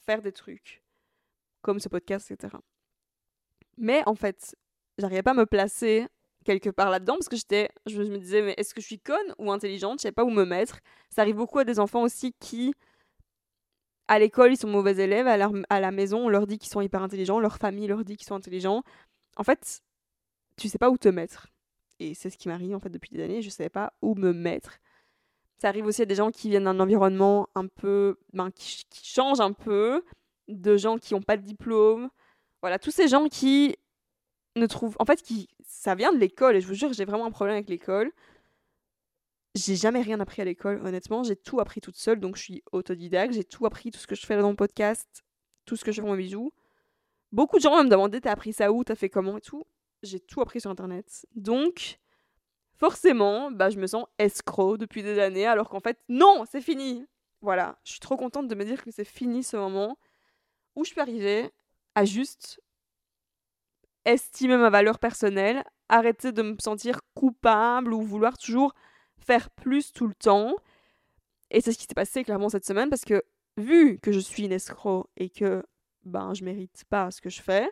faire 0.07 0.23
des 0.23 0.33
trucs 0.33 0.83
comme 1.63 1.81
ce 1.81 1.89
podcast, 1.89 2.31
etc. 2.31 2.57
Mais 3.77 4.03
en 4.07 4.15
fait, 4.15 4.57
j'arrivais 4.99 5.23
pas 5.23 5.33
à 5.33 5.35
me 5.35 5.47
placer 5.47 6.07
quelque 6.45 6.71
part 6.71 6.91
là-dedans 6.91 7.15
parce 7.15 7.29
que 7.29 7.37
j'étais, 7.37 7.69
je 7.87 8.03
me 8.03 8.19
disais, 8.19 8.43
mais 8.43 8.55
est-ce 8.57 8.75
que 8.75 8.81
je 8.81 8.87
suis 8.87 8.99
conne 8.99 9.35
ou 9.39 9.53
intelligente? 9.53 9.99
Je 9.99 10.03
sais 10.03 10.13
pas 10.13 10.25
où 10.25 10.31
me 10.31 10.45
mettre. 10.45 10.81
Ça 11.11 11.23
arrive 11.23 11.37
beaucoup 11.37 11.59
à 11.59 11.65
des 11.65 11.79
enfants 11.79 12.03
aussi 12.03 12.33
qui, 12.41 12.75
à 14.09 14.19
l'école, 14.19 14.53
ils 14.53 14.57
sont 14.57 14.69
mauvais 14.69 14.97
élèves, 14.97 15.27
à, 15.27 15.37
à 15.69 15.81
la 15.81 15.91
maison, 15.91 16.27
on 16.27 16.29
leur 16.29 16.47
dit 16.47 16.59
qu'ils 16.59 16.71
sont 16.71 16.81
hyper 16.81 17.03
intelligents, 17.03 17.41
leur 17.41 17.57
famille 17.57 17.87
leur 17.87 18.05
dit 18.05 18.17
qu'ils 18.17 18.27
sont 18.27 18.35
intelligents. 18.35 18.83
En 19.37 19.45
fait, 19.45 19.83
tu 20.57 20.69
sais 20.69 20.79
pas 20.79 20.91
où 20.91 20.99
te 20.99 21.09
mettre. 21.09 21.49
Et 21.99 22.15
c'est 22.15 22.31
ce 22.31 22.39
qui 22.39 22.49
m'arrive 22.49 22.75
en 22.75 22.81
fait 22.81 22.89
depuis 22.89 23.11
des 23.11 23.23
années, 23.23 23.43
je 23.43 23.51
savais 23.51 23.69
pas 23.69 23.93
où 24.01 24.15
me 24.15 24.33
mettre. 24.33 24.79
Ça 25.61 25.69
arrive 25.69 25.85
aussi 25.87 26.03
à 26.03 26.07
des 26.07 26.15
gens 26.15 26.31
qui 26.31 26.49
viennent 26.49 26.65
d'un 26.65 26.81
environnement 26.81 27.49
un 27.55 27.67
peu. 27.67 28.19
Ben, 28.33 28.51
qui, 28.51 28.85
qui 28.89 29.07
changent 29.07 29.41
un 29.41 29.53
peu, 29.53 30.03
de 30.49 30.77
gens 30.77 30.97
qui 30.97 31.15
n'ont 31.15 31.23
pas 31.23 31.37
de 31.37 31.43
diplôme. 31.43 32.09
Voilà, 32.63 32.79
tous 32.79 32.91
ces 32.91 33.09
gens 33.09 33.29
qui 33.29 33.77
ne 34.57 34.67
trouvent. 34.67 34.97
En 34.99 35.05
fait, 35.05 35.23
qui, 35.23 35.49
ça 35.67 35.95
vient 35.95 36.13
de 36.13 36.19
l'école, 36.19 36.57
et 36.57 36.61
je 36.61 36.67
vous 36.67 36.75
jure, 36.75 36.93
j'ai 36.95 37.05
vraiment 37.05 37.27
un 37.27 37.31
problème 37.31 37.57
avec 37.57 37.69
l'école. 37.69 38.11
J'ai 39.55 39.77
jamais 39.77 40.01
rien 40.01 40.19
appris 40.21 40.41
à 40.41 40.45
l'école, 40.47 40.81
honnêtement. 40.87 41.25
J'ai 41.25 41.37
tout 41.37 41.61
appris 41.61 41.81
toute 41.81 41.97
seule, 41.97 42.21
donc 42.21 42.37
je 42.37 42.43
suis 42.43 42.63
autodidacte. 42.73 43.35
J'ai 43.35 43.45
tout 43.45 43.67
appris, 43.67 43.91
tout 43.91 43.99
ce 43.99 44.07
que 44.07 44.15
je 44.15 44.25
fais 44.25 44.39
dans 44.39 44.51
le 44.51 44.57
podcast, 44.57 45.25
tout 45.67 45.77
ce 45.77 45.85
que 45.85 45.93
je 45.93 45.97
fais 45.97 46.03
pour 46.03 46.13
mes 46.13 46.23
bijoux. 46.23 46.53
Beaucoup 47.33 47.59
de 47.59 47.63
gens 47.63 47.85
me 47.85 47.89
demandaient 47.89 48.21
T'as 48.21 48.33
appris 48.33 48.53
ça 48.53 48.73
où? 48.73 48.83
T'as 48.83 48.95
fait 48.95 49.11
comment 49.11 49.37
et 49.37 49.41
tout? 49.43 49.65
J'ai 50.03 50.21
tout 50.21 50.41
appris 50.41 50.61
sur 50.61 50.71
internet. 50.71 51.27
Donc, 51.35 52.00
forcément, 52.81 53.51
bah, 53.51 53.69
je 53.69 53.79
me 53.79 53.87
sens 53.87 54.07
escroc 54.19 54.79
depuis 54.79 55.03
des 55.03 55.19
années, 55.19 55.47
alors 55.47 55.69
qu'en 55.69 55.81
fait, 55.81 55.99
non, 56.09 56.45
c'est 56.51 56.63
fini. 56.63 57.07
Voilà, 57.43 57.79
je 57.85 57.93
suis 57.93 58.01
trop 58.01 58.17
contente 58.17 58.49
de 58.49 58.55
me 58.55 58.65
dire 58.65 58.83
que 58.83 58.91
c'est 58.91 59.05
fini 59.05 59.45
ce 59.45 59.57
moment 59.57 59.99
où 60.75 60.85
je 60.85 60.95
peux 60.95 61.03
arriver 61.03 61.51
à 61.95 62.07
juste 62.07 62.61
estimer 64.07 64.57
ma 64.57 64.71
valeur 64.71 64.99
personnelle, 64.99 65.63
arrêter 65.91 66.33
de 66.33 66.43
me 66.43 66.57
sentir 66.59 67.01
coupable 67.15 67.93
ou 67.93 68.03
vouloir 68.03 68.39
toujours 68.39 68.75
faire 69.19 69.51
plus 69.51 69.93
tout 69.93 70.07
le 70.07 70.15
temps. 70.15 70.57
Et 71.51 71.61
c'est 71.61 71.73
ce 71.73 71.79
qui 71.79 71.85
s'est 71.85 71.95
passé 71.95 72.25
clairement 72.25 72.49
cette 72.49 72.65
semaine 72.65 72.89
parce 72.89 73.05
que 73.05 73.23
vu 73.59 73.99
que 73.99 74.11
je 74.11 74.21
suis 74.21 74.45
une 74.45 74.53
escroc 74.53 75.07
et 75.17 75.29
que 75.29 75.63
ben 76.05 76.33
je 76.33 76.45
mérite 76.45 76.85
pas 76.89 77.11
ce 77.11 77.21
que 77.21 77.29
je 77.29 77.43
fais, 77.43 77.71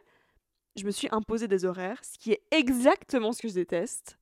je 0.77 0.85
me 0.85 0.91
suis 0.91 1.09
imposé 1.13 1.49
des 1.49 1.65
horaires, 1.65 2.05
ce 2.05 2.19
qui 2.19 2.33
est 2.33 2.43
exactement 2.51 3.33
ce 3.33 3.41
que 3.41 3.49
je 3.49 3.55
déteste 3.55 4.19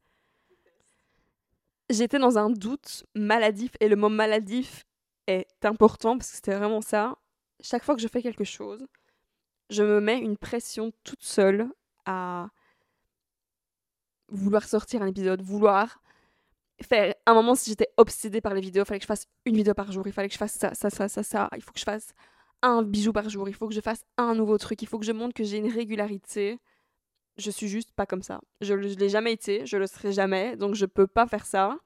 j'étais 1.91 2.19
dans 2.19 2.39
un 2.39 2.51
doute 2.51 3.05
maladif 3.15 3.73
et 3.81 3.89
le 3.89 3.97
mot 3.97 4.09
maladif 4.09 4.85
est 5.27 5.65
important 5.65 6.17
parce 6.17 6.31
que 6.31 6.37
c'était 6.37 6.57
vraiment 6.57 6.81
ça. 6.81 7.17
Chaque 7.61 7.85
fois 7.85 7.95
que 7.95 8.01
je 8.01 8.09
fais 8.09 8.23
quelque 8.23 8.45
chose, 8.45 8.87
je 9.71 9.83
me 9.83 10.01
mets 10.01 10.19
une 10.19 10.37
pression 10.37 10.93
toute 11.05 11.23
seule 11.23 11.69
à 12.05 12.49
vouloir 14.29 14.65
sortir 14.65 15.03
un 15.03 15.07
épisode, 15.07 15.43
vouloir 15.43 16.01
faire 16.83 17.15
un 17.25 17.35
moment 17.35 17.55
si 17.55 17.71
j'étais 17.71 17.89
obsédée 17.97 18.41
par 18.41 18.55
les 18.55 18.61
vidéos, 18.61 18.85
il 18.85 18.87
fallait 18.87 18.99
que 18.99 19.05
je 19.05 19.09
fasse 19.09 19.27
une 19.45 19.57
vidéo 19.57 19.75
par 19.75 19.91
jour, 19.93 20.07
il 20.07 20.13
fallait 20.13 20.29
que 20.29 20.35
je 20.35 20.39
fasse 20.39 20.53
ça, 20.53 20.75
ça, 20.75 20.91
ça, 20.91 21.09
ça, 21.09 21.23
ça, 21.23 21.49
il 21.57 21.63
faut 21.63 21.73
que 21.73 21.79
je 21.79 21.85
fasse 21.85 22.13
un 22.63 22.83
bijou 22.83 23.13
par 23.13 23.29
jour, 23.29 23.49
il 23.49 23.55
faut 23.55 23.69
que 23.69 23.75
je 23.75 23.81
fasse 23.81 24.03
un 24.17 24.35
nouveau 24.35 24.59
truc, 24.59 24.83
il 24.83 24.89
faut 24.89 24.99
que 24.99 25.07
je 25.07 25.13
montre 25.13 25.35
que 25.35 25.45
j'ai 25.45 25.59
une 25.59 25.73
régularité 25.73 26.59
je 27.39 27.51
suis 27.51 27.69
juste 27.69 27.93
pas 27.93 28.07
comme 28.07 28.23
ça. 28.23 28.41
Je 28.61 28.75
ne 28.75 28.81
l'ai 28.81 29.09
jamais 29.09 29.33
été, 29.33 29.67
je 29.67 29.77
le 29.77 29.87
serai 29.87 30.13
jamais, 30.13 30.57
donc 30.57 30.75
je 30.75 30.87
peux 30.87 31.07
pas 31.07 31.27
faire 31.27 31.47
ça. 31.47 31.79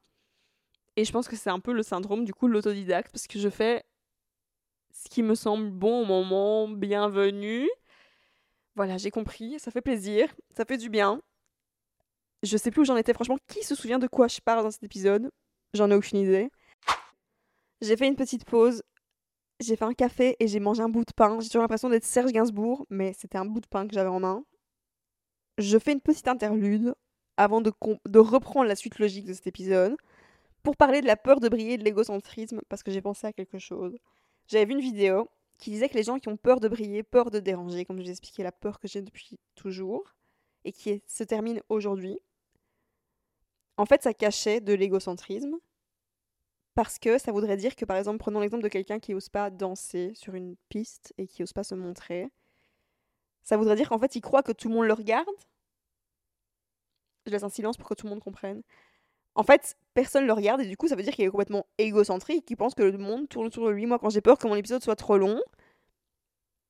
Et 0.97 1.05
je 1.05 1.13
pense 1.13 1.29
que 1.29 1.37
c'est 1.37 1.51
un 1.51 1.61
peu 1.61 1.73
le 1.73 1.83
syndrome 1.83 2.25
du 2.25 2.35
coup 2.35 2.49
de 2.49 2.53
l'autodidacte, 2.53 3.13
parce 3.13 3.27
que 3.27 3.39
je 3.39 3.49
fais 3.49 3.85
ce 4.93 5.09
qui 5.09 5.23
me 5.23 5.35
semble 5.35 5.71
bon 5.71 6.03
au 6.03 6.05
moment, 6.05 6.69
bienvenu. 6.69 7.69
Voilà, 8.77 8.99
j'ai 8.99 9.11
compris, 9.11 9.59
ça 9.59 9.71
fait 9.71 9.81
plaisir, 9.81 10.29
ça 10.57 10.65
fait 10.65 10.77
du 10.77 10.91
bien. 10.91 11.21
Je 12.43 12.57
sais 12.57 12.71
plus 12.71 12.83
où 12.83 12.85
j'en 12.85 12.97
étais, 12.97 13.13
franchement, 13.13 13.39
qui 13.49 13.63
se 13.63 13.75
souvient 13.75 13.99
de 13.99 14.07
quoi 14.07 14.29
je 14.29 14.41
parle 14.41 14.63
dans 14.63 14.71
cet 14.71 14.83
épisode? 14.83 15.31
J'en 15.75 15.91
ai 15.91 15.95
aucune 15.95 16.19
idée. 16.19 16.51
J'ai 17.81 17.97
fait 17.97 18.07
une 18.07 18.17
petite 18.17 18.45
pause, 18.45 18.83
j'ai 19.59 19.77
fait 19.77 19.85
un 19.85 19.95
café 19.95 20.37
et 20.39 20.49
j'ai 20.49 20.61
mangé 20.61 20.83
un 20.83 20.89
bout 20.89 21.05
de 21.05 21.13
pain. 21.15 21.39
J'ai 21.41 21.49
toujours 21.49 21.63
l'impression 21.63 21.89
d'être 21.89 22.05
Serge 22.05 22.33
Gainsbourg, 22.33 22.87
mais 22.91 23.13
c'était 23.15 23.39
un 23.39 23.45
bout 23.45 23.61
de 23.61 23.67
pain 23.67 23.87
que 23.87 23.95
j'avais 23.95 24.09
en 24.09 24.21
main 24.21 24.45
je 25.61 25.79
fais 25.79 25.93
une 25.93 26.01
petite 26.01 26.29
interlude 26.29 26.95
avant 27.37 27.61
de, 27.61 27.73
reprendre 28.19 28.67
la 28.67 28.77
suite 28.77 28.99
logique 28.99 29.27
de 29.27 29.33
cet 29.33 29.47
épisode 29.47 29.97
pour 30.63 30.77
parler 30.77 31.01
de 31.01 31.07
la 31.07 31.17
peur 31.17 31.41
de 31.41 31.49
briller 31.49 31.75
et 31.75 31.79
de 31.79 31.85
l'égocentrisme 31.85 32.61
parce 32.69 32.83
que 32.83 32.91
j'ai 32.91 33.01
pensé 33.01 33.27
à 33.27 33.33
quelque 33.33 33.59
chose. 33.59 33.97
J'avais 34.47 34.67
vu 34.67 34.73
une 34.73 34.81
vidéo 34.81 35.29
qui 35.59 35.71
disait 35.71 35.89
que 35.89 35.95
les 35.95 36.03
gens 36.03 36.19
qui 36.19 36.29
ont 36.29 36.37
peur 36.37 36.61
de 36.61 36.69
briller, 36.69 37.03
peur 37.03 37.31
de 37.31 37.39
déranger, 37.39 37.85
comme 37.85 37.97
je 37.99 38.03
vous 38.03 38.09
ai 38.09 38.13
expliqué 38.13 38.43
la 38.43 38.53
peur 38.53 38.79
que 38.79 38.89
j'ai 38.89 39.03
depuis 39.03 39.39
toujours 39.55 40.15
et 40.65 40.73
qui 40.73 41.03
se 41.07 41.25
termine 41.25 41.63
aujourd'hui, 41.69 42.19
en 43.77 43.87
fait 43.87 44.03
ça 44.03 44.13
cachait 44.13 44.61
de 44.61 44.75
l'égocentrisme 44.75 45.57
parce 46.75 46.99
que 46.99 47.19
ça 47.19 47.33
voudrait 47.33 47.57
dire 47.57 47.77
que 47.77 47.85
par 47.85 47.97
exemple 47.97 48.19
prenons 48.19 48.41
l'exemple 48.41 48.63
de 48.63 48.69
quelqu'un 48.69 48.99
qui 48.99 49.13
n'ose 49.13 49.29
pas 49.29 49.51
danser 49.51 50.13
sur 50.15 50.35
une 50.35 50.57
piste 50.69 51.15
et 51.19 51.27
qui 51.27 51.43
n'ose 51.43 51.53
pas 51.53 51.65
se 51.65 51.75
montrer. 51.75 52.29
Ça 53.43 53.57
voudrait 53.57 53.77
dire 53.77 53.89
qu'en 53.89 53.99
fait 53.99 54.15
il 54.17 54.21
croit 54.21 54.43
que 54.43 54.53
tout 54.53 54.69
le 54.69 54.75
monde 54.75 54.87
le 54.87 54.93
regarde. 54.93 55.27
Je 57.27 57.33
laisse 57.33 57.43
un 57.43 57.49
silence 57.49 57.77
pour 57.77 57.89
que 57.89 57.95
tout 57.95 58.07
le 58.07 58.11
monde 58.11 58.23
comprenne 58.23 58.63
en 59.35 59.43
fait, 59.43 59.77
personne 59.95 60.27
le 60.27 60.33
regarde 60.33 60.61
et 60.61 60.67
du 60.67 60.77
coup, 60.77 60.89
ça 60.89 60.97
veut 60.97 61.03
dire 61.03 61.15
qu'il 61.15 61.25
est 61.25 61.31
complètement 61.31 61.67
égocentrique, 61.79 62.45
qu'il 62.47 62.57
pense 62.57 62.75
que 62.75 62.83
le 62.83 62.99
monde 62.99 63.29
tourne 63.29 63.47
autour 63.47 63.67
de 63.67 63.71
lui. 63.73 63.87
Moi, 63.87 63.99
quand 63.99 64.11
j'ai 64.11 64.21
peur 64.21 64.39
que 64.39 64.47
mon 64.47 64.57
épisode 64.57 64.83
soit 64.83 64.97
trop 64.97 65.17
long, 65.17 65.41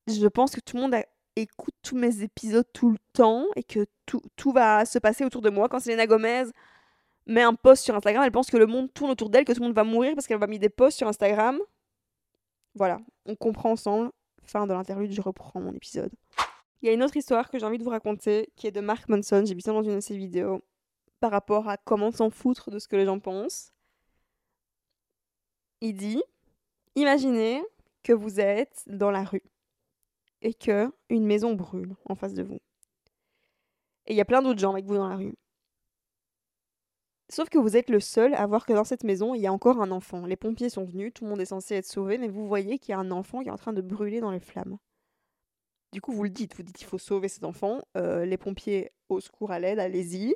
je 0.07 0.27
pense 0.27 0.51
que 0.51 0.59
tout 0.59 0.77
le 0.77 0.83
monde 0.83 0.95
écoute 1.35 1.73
tous 1.81 1.95
mes 1.95 2.21
épisodes 2.21 2.65
tout 2.73 2.91
le 2.91 2.97
temps 3.13 3.45
et 3.55 3.63
que 3.63 3.85
tout, 4.05 4.21
tout 4.35 4.51
va 4.51 4.85
se 4.85 4.99
passer 4.99 5.25
autour 5.25 5.41
de 5.41 5.49
moi. 5.49 5.69
Quand 5.69 5.79
Selena 5.79 6.05
Gomez 6.05 6.45
met 7.25 7.41
un 7.41 7.53
post 7.53 7.83
sur 7.83 7.95
Instagram, 7.95 8.23
elle 8.23 8.31
pense 8.31 8.49
que 8.49 8.57
le 8.57 8.67
monde 8.67 8.93
tourne 8.93 9.11
autour 9.11 9.29
d'elle, 9.29 9.45
que 9.45 9.53
tout 9.53 9.59
le 9.59 9.67
monde 9.67 9.75
va 9.75 9.83
mourir 9.83 10.13
parce 10.15 10.27
qu'elle 10.27 10.39
va 10.39 10.47
mettre 10.47 10.61
des 10.61 10.69
posts 10.69 10.97
sur 10.97 11.07
Instagram. 11.07 11.59
Voilà, 12.75 12.99
on 13.25 13.35
comprend 13.35 13.71
ensemble. 13.71 14.11
Fin 14.43 14.65
de 14.67 14.73
l'interlude, 14.73 15.11
je 15.11 15.21
reprends 15.21 15.59
mon 15.61 15.73
épisode. 15.73 16.11
Il 16.81 16.87
y 16.87 16.89
a 16.89 16.93
une 16.93 17.03
autre 17.03 17.17
histoire 17.17 17.49
que 17.49 17.59
j'ai 17.59 17.65
envie 17.65 17.77
de 17.77 17.83
vous 17.83 17.91
raconter 17.91 18.49
qui 18.55 18.65
est 18.65 18.71
de 18.71 18.81
Mark 18.81 19.07
Manson. 19.07 19.43
J'ai 19.45 19.53
vu 19.53 19.61
ça 19.61 19.71
dans 19.71 19.83
une 19.83 19.95
de 19.95 19.99
ses 19.99 20.17
vidéos 20.17 20.63
par 21.19 21.31
rapport 21.31 21.69
à 21.69 21.77
comment 21.77 22.11
s'en 22.11 22.31
foutre 22.31 22.71
de 22.71 22.79
ce 22.79 22.87
que 22.87 22.95
les 22.95 23.05
gens 23.05 23.19
pensent. 23.19 23.71
Il 25.81 25.95
dit 25.95 26.23
Imaginez 26.95 27.63
que 28.03 28.13
vous 28.13 28.39
êtes 28.39 28.83
dans 28.87 29.11
la 29.11 29.23
rue 29.23 29.43
et 30.41 30.55
que 30.55 30.91
une 31.09 31.25
maison 31.25 31.53
brûle 31.53 31.95
en 32.09 32.15
face 32.15 32.33
de 32.33 32.43
vous. 32.43 32.59
Et 34.07 34.13
il 34.13 34.15
y 34.15 34.21
a 34.21 34.25
plein 34.25 34.41
d'autres 34.41 34.59
gens 34.59 34.71
avec 34.71 34.85
vous 34.85 34.95
dans 34.95 35.07
la 35.07 35.15
rue. 35.15 35.35
Sauf 37.29 37.47
que 37.49 37.59
vous 37.59 37.77
êtes 37.77 37.89
le 37.89 37.99
seul 37.99 38.33
à 38.33 38.45
voir 38.47 38.65
que 38.65 38.73
dans 38.73 38.83
cette 38.83 39.03
maison, 39.03 39.35
il 39.35 39.41
y 39.41 39.47
a 39.47 39.53
encore 39.53 39.81
un 39.81 39.91
enfant. 39.91 40.25
Les 40.25 40.35
pompiers 40.35 40.69
sont 40.69 40.83
venus, 40.83 41.13
tout 41.13 41.23
le 41.23 41.29
monde 41.29 41.39
est 41.39 41.45
censé 41.45 41.75
être 41.75 41.85
sauvé, 41.85 42.17
mais 42.17 42.27
vous 42.27 42.47
voyez 42.47 42.79
qu'il 42.79 42.91
y 42.91 42.95
a 42.95 42.99
un 42.99 43.11
enfant 43.11 43.41
qui 43.41 43.49
est 43.49 43.51
en 43.51 43.57
train 43.57 43.71
de 43.71 43.81
brûler 43.81 44.19
dans 44.19 44.31
les 44.31 44.39
flammes. 44.39 44.77
Du 45.91 46.01
coup, 46.01 46.13
vous 46.13 46.23
le 46.23 46.29
dites, 46.29 46.55
vous 46.55 46.63
dites 46.63 46.81
il 46.81 46.85
faut 46.85 46.97
sauver 46.97 47.27
cet 47.27 47.43
enfant. 47.43 47.81
Euh, 47.97 48.25
les 48.25 48.37
pompiers 48.37 48.91
au 49.09 49.19
secours 49.19 49.51
à 49.51 49.59
l'aide, 49.59 49.79
allez-y. 49.79 50.35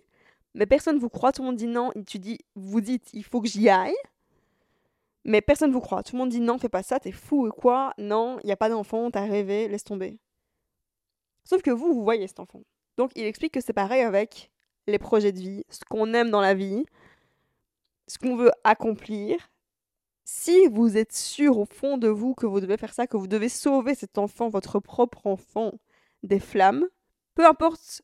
Mais 0.53 0.65
personne 0.65 0.97
vous 0.99 1.09
croit, 1.09 1.31
tout 1.31 1.41
le 1.41 1.47
monde 1.47 1.55
dit 1.55 1.67
non. 1.67 1.91
Tu 2.07 2.19
dis, 2.19 2.39
vous 2.55 2.81
dites, 2.81 3.09
il 3.13 3.23
faut 3.23 3.41
que 3.41 3.47
j'y 3.47 3.69
aille. 3.69 3.95
Mais 5.23 5.41
personne 5.41 5.71
vous 5.71 5.81
croit. 5.81 6.03
Tout 6.03 6.15
le 6.15 6.19
monde 6.19 6.29
dit 6.29 6.39
non, 6.39 6.57
fais 6.57 6.69
pas 6.69 6.83
ça, 6.83 6.99
t'es 6.99 7.11
fou 7.11 7.47
ou 7.47 7.51
quoi? 7.51 7.93
Non, 7.97 8.39
il 8.43 8.47
n'y 8.47 8.51
a 8.51 8.57
pas 8.57 8.69
d'enfant, 8.69 9.09
t'as 9.11 9.25
rêvé, 9.25 9.67
laisse 9.67 9.83
tomber. 9.83 10.19
Sauf 11.43 11.61
que 11.61 11.71
vous, 11.71 11.93
vous 11.93 12.03
voyez 12.03 12.27
cet 12.27 12.39
enfant. 12.39 12.61
Donc 12.97 13.11
il 13.15 13.25
explique 13.25 13.53
que 13.53 13.61
c'est 13.61 13.73
pareil 13.73 14.01
avec 14.01 14.51
les 14.87 14.99
projets 14.99 15.31
de 15.31 15.39
vie, 15.39 15.63
ce 15.69 15.83
qu'on 15.89 16.13
aime 16.13 16.29
dans 16.29 16.41
la 16.41 16.53
vie, 16.53 16.85
ce 18.07 18.17
qu'on 18.17 18.35
veut 18.35 18.51
accomplir. 18.63 19.37
Si 20.27 20.67
vous 20.67 20.97
êtes 20.97 21.13
sûr 21.13 21.59
au 21.59 21.65
fond 21.65 21.99
de 21.99 22.07
vous 22.07 22.33
que 22.33 22.47
vous 22.47 22.59
devez 22.59 22.77
faire 22.77 22.95
ça, 22.95 23.05
que 23.05 23.15
vous 23.15 23.27
devez 23.27 23.47
sauver 23.47 23.93
cet 23.93 24.17
enfant, 24.17 24.49
votre 24.49 24.79
propre 24.79 25.27
enfant, 25.27 25.73
des 26.23 26.39
flammes, 26.39 26.87
peu 27.35 27.45
importe 27.45 28.01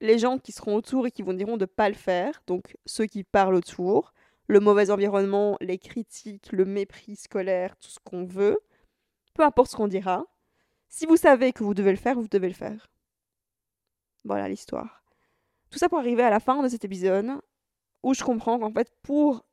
les 0.00 0.18
gens 0.18 0.38
qui 0.38 0.50
seront 0.50 0.74
autour 0.74 1.06
et 1.06 1.12
qui 1.12 1.22
vont 1.22 1.32
diront 1.32 1.56
de 1.56 1.66
pas 1.66 1.88
le 1.88 1.94
faire, 1.94 2.42
donc 2.48 2.76
ceux 2.84 3.06
qui 3.06 3.22
parlent 3.22 3.54
autour, 3.54 4.12
le 4.48 4.58
mauvais 4.58 4.90
environnement, 4.90 5.56
les 5.60 5.78
critiques, 5.78 6.50
le 6.50 6.64
mépris 6.64 7.14
scolaire, 7.14 7.76
tout 7.76 7.90
ce 7.90 8.00
qu'on 8.02 8.24
veut, 8.24 8.58
peu 9.34 9.44
importe 9.44 9.70
ce 9.70 9.76
qu'on 9.76 9.86
dira, 9.86 10.26
si 10.88 11.06
vous 11.06 11.16
savez 11.16 11.52
que 11.52 11.62
vous 11.62 11.74
devez 11.74 11.92
le 11.92 11.96
faire, 11.96 12.18
vous 12.18 12.26
devez 12.26 12.48
le 12.48 12.54
faire. 12.54 12.90
Voilà 14.24 14.48
l'histoire. 14.48 15.04
Tout 15.70 15.78
ça 15.78 15.88
pour 15.88 15.98
arriver 15.98 16.24
à 16.24 16.30
la 16.30 16.40
fin 16.40 16.60
de 16.60 16.68
cet 16.68 16.84
épisode, 16.84 17.40
où 18.02 18.14
je 18.14 18.24
comprends 18.24 18.58
qu'en 18.58 18.72
fait, 18.72 18.90
pour 19.02 19.44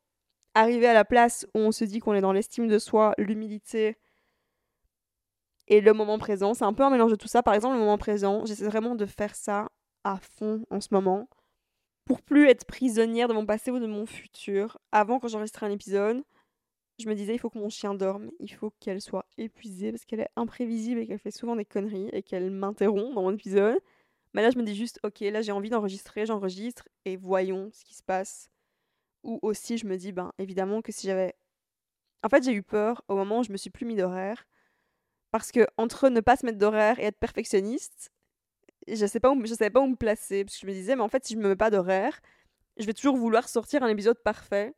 arriver 0.58 0.88
à 0.88 0.93
la 0.93 1.06
place 1.06 1.46
où 1.54 1.60
on 1.60 1.72
se 1.72 1.86
dit 1.86 2.00
qu'on 2.00 2.13
est 2.13 2.22
dans 2.22 2.34
l'estime 2.34 2.67
de 2.67 2.80
soi, 2.80 3.13
l'humilité 3.17 3.98
et 5.67 5.82
le 5.82 5.93
moment 5.93 6.17
présent, 6.17 6.54
c'est 6.54 6.63
un 6.63 6.74
peu 6.74 6.84
un 6.84 6.89
mélange 6.89 7.12
de 7.12 7.17
tout 7.17 7.28
ça. 7.28 7.43
Par 7.43 7.54
exemple, 7.54 7.76
le 7.76 7.82
moment 7.82 7.98
présent, 7.98 8.46
j'essaie 8.46 8.65
vraiment 8.65 8.96
de 8.96 9.06
faire 9.06 9.36
ça 9.36 9.70
à 10.04 10.17
fond 10.17 10.63
en 10.70 10.80
ce 10.80 10.88
moment 10.91 11.30
pour 12.06 12.22
plus 12.22 12.48
être 12.48 12.65
prisonnière 12.65 13.28
de 13.28 13.34
mon 13.34 13.46
passé 13.46 13.70
ou 13.70 13.80
de 13.80 13.86
mon 13.86 14.06
futur. 14.06 14.78
Avant, 14.93 15.20
quand 15.20 15.28
j'enregistrais 15.28 15.65
un 15.65 15.72
épisode, 15.72 16.24
je 17.00 17.10
me 17.10 17.15
disais 17.15 17.36
il 17.36 17.38
faut 17.38 17.50
que 17.50 17.60
mon 17.60 17.70
chien 17.70 17.93
dorme, 17.93 18.32
il 18.39 18.52
faut 18.54 18.72
qu'elle 18.80 19.02
soit 19.02 19.26
épuisée 19.38 19.91
parce 19.91 20.06
qu'elle 20.06 20.22
est 20.22 20.30
imprévisible 20.38 21.02
et 21.02 21.08
qu'elle 21.08 21.20
fait 21.20 21.32
souvent 21.32 21.56
des 21.58 21.65
conneries 21.65 22.10
et 22.13 22.24
qu'elle 22.24 22.50
m'interrompt 22.50 23.13
dans 23.13 23.24
mon 23.24 23.34
épisode. 23.34 23.78
Mais 24.34 24.41
là, 24.41 24.52
je 24.52 24.58
me 24.58 24.63
dis 24.63 24.76
juste 24.76 25.00
ok, 25.04 25.20
là 25.20 25.41
j'ai 25.41 25.52
envie 25.52 25.70
d'enregistrer, 25.70 26.26
j'enregistre 26.26 26.88
et 27.06 27.17
voyons 27.17 27.70
ce 27.74 27.84
qui 27.84 27.93
se 27.93 28.04
passe. 28.04 28.50
Ou 29.28 29.40
aussi, 29.44 29.78
je 29.78 29.86
me 29.86 29.98
dis 29.98 30.12
ben 30.12 30.32
évidemment 30.40 30.82
que 30.82 30.92
si 30.92 31.08
j'avais. 31.08 31.36
En 32.24 32.30
fait, 32.30 32.44
j'ai 32.44 32.54
eu 32.54 32.63
peur 32.63 33.04
au 33.08 33.16
moment 33.16 33.40
où 33.40 33.44
je 33.44 33.52
me 33.52 33.58
suis 33.58 33.70
plus 33.70 33.86
mis 33.86 33.96
d'horaire. 33.96 34.48
Parce 35.32 35.52
que 35.52 35.68
entre 35.78 36.10
ne 36.10 36.22
pas 36.22 36.38
se 36.38 36.46
mettre 36.46 36.58
d'horaire 36.58 37.00
et 37.00 37.04
être 37.06 37.20
perfectionniste, 37.20 38.12
je 38.88 39.06
sais 39.06 39.20
pas 39.20 39.32
où, 39.32 39.46
je 39.46 39.54
savais 39.54 39.70
pas 39.70 39.82
où 39.82 39.88
me 39.88 39.96
placer 39.96 40.46
parce 40.46 40.56
que 40.56 40.62
je 40.62 40.68
me 40.68 40.74
disais 40.74 40.96
mais 40.96 41.02
en 41.02 41.10
fait 41.10 41.26
si 41.26 41.34
je 41.34 41.40
me 41.40 41.50
mets 41.50 41.56
pas 41.56 41.70
d'horaire 41.70 42.20
je 42.78 42.86
vais 42.86 42.94
toujours 42.94 43.18
vouloir 43.18 43.50
sortir 43.50 43.84
un 43.84 43.90
épisode 43.90 44.20
parfait 44.20 44.74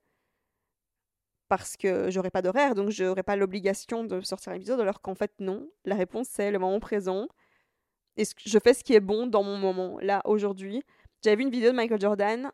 parce 1.47 1.77
que 1.77 2.09
j'aurai 2.09 2.31
pas 2.31 2.41
d'horaire 2.41 2.75
donc 2.75 2.89
j'aurai 2.89 3.23
pas 3.23 3.35
l'obligation 3.35 4.03
de 4.03 4.21
sortir 4.21 4.53
un 4.53 4.55
épisode 4.55 4.79
alors 4.79 5.01
qu'en 5.01 5.15
fait 5.15 5.31
non 5.39 5.69
la 5.85 5.95
réponse 5.95 6.27
c'est 6.29 6.51
le 6.51 6.59
moment 6.59 6.79
présent 6.79 7.27
et 8.17 8.23
je 8.45 8.59
fais 8.59 8.73
ce 8.73 8.83
qui 8.83 8.93
est 8.93 8.99
bon 8.99 9.27
dans 9.27 9.43
mon 9.43 9.57
moment 9.57 9.99
là 10.01 10.21
aujourd'hui 10.25 10.83
j'avais 11.23 11.37
vu 11.37 11.43
une 11.43 11.51
vidéo 11.51 11.71
de 11.71 11.75
Michael 11.75 12.01
Jordan 12.01 12.51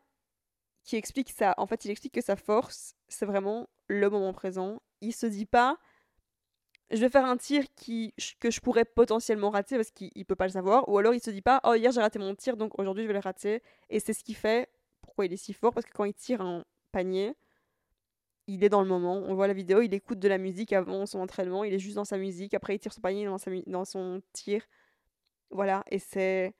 qui 0.86 0.96
explique 0.96 1.30
ça 1.30 1.54
en 1.58 1.66
fait 1.66 1.84
il 1.84 1.90
explique 1.90 2.14
que 2.14 2.22
sa 2.22 2.36
force 2.36 2.94
c'est 3.08 3.26
vraiment 3.26 3.68
le 3.88 4.08
moment 4.08 4.32
présent 4.32 4.80
il 5.02 5.12
se 5.12 5.26
dit 5.26 5.46
pas 5.46 5.78
je 6.90 6.98
vais 6.98 7.08
faire 7.08 7.24
un 7.24 7.36
tir 7.36 7.64
qui, 7.74 8.14
que 8.38 8.50
je 8.50 8.60
pourrais 8.60 8.84
potentiellement 8.84 9.50
rater 9.50 9.76
parce 9.76 9.90
qu'il 9.90 10.24
peut 10.24 10.36
pas 10.36 10.46
le 10.46 10.52
savoir. 10.52 10.88
Ou 10.88 10.98
alors 10.98 11.14
il 11.14 11.20
se 11.20 11.30
dit 11.30 11.42
pas, 11.42 11.60
oh 11.64 11.74
hier 11.74 11.90
j'ai 11.90 12.00
raté 12.00 12.18
mon 12.18 12.34
tir 12.34 12.56
donc 12.56 12.78
aujourd'hui 12.78 13.02
je 13.04 13.08
vais 13.08 13.14
le 13.14 13.20
rater. 13.20 13.62
Et 13.90 14.00
c'est 14.00 14.12
ce 14.12 14.22
qui 14.22 14.34
fait 14.34 14.70
pourquoi 15.00 15.26
il 15.26 15.32
est 15.32 15.36
si 15.36 15.52
fort? 15.52 15.72
Parce 15.72 15.86
que 15.86 15.92
quand 15.92 16.04
il 16.04 16.14
tire 16.14 16.40
un 16.40 16.64
panier, 16.92 17.34
il 18.46 18.62
est 18.64 18.68
dans 18.68 18.82
le 18.82 18.88
moment. 18.88 19.16
On 19.16 19.34
voit 19.34 19.48
la 19.48 19.54
vidéo, 19.54 19.80
il 19.82 19.92
écoute 19.94 20.18
de 20.18 20.28
la 20.28 20.38
musique 20.38 20.72
avant 20.72 21.06
son 21.06 21.18
entraînement, 21.20 21.64
il 21.64 21.74
est 21.74 21.78
juste 21.78 21.96
dans 21.96 22.04
sa 22.04 22.18
musique. 22.18 22.54
Après 22.54 22.76
il 22.76 22.78
tire 22.78 22.92
son 22.92 23.00
panier 23.00 23.26
dans, 23.26 23.38
dans 23.66 23.84
son 23.84 24.22
tir. 24.32 24.62
Voilà, 25.50 25.84
et 25.90 25.98
c'est. 25.98 26.54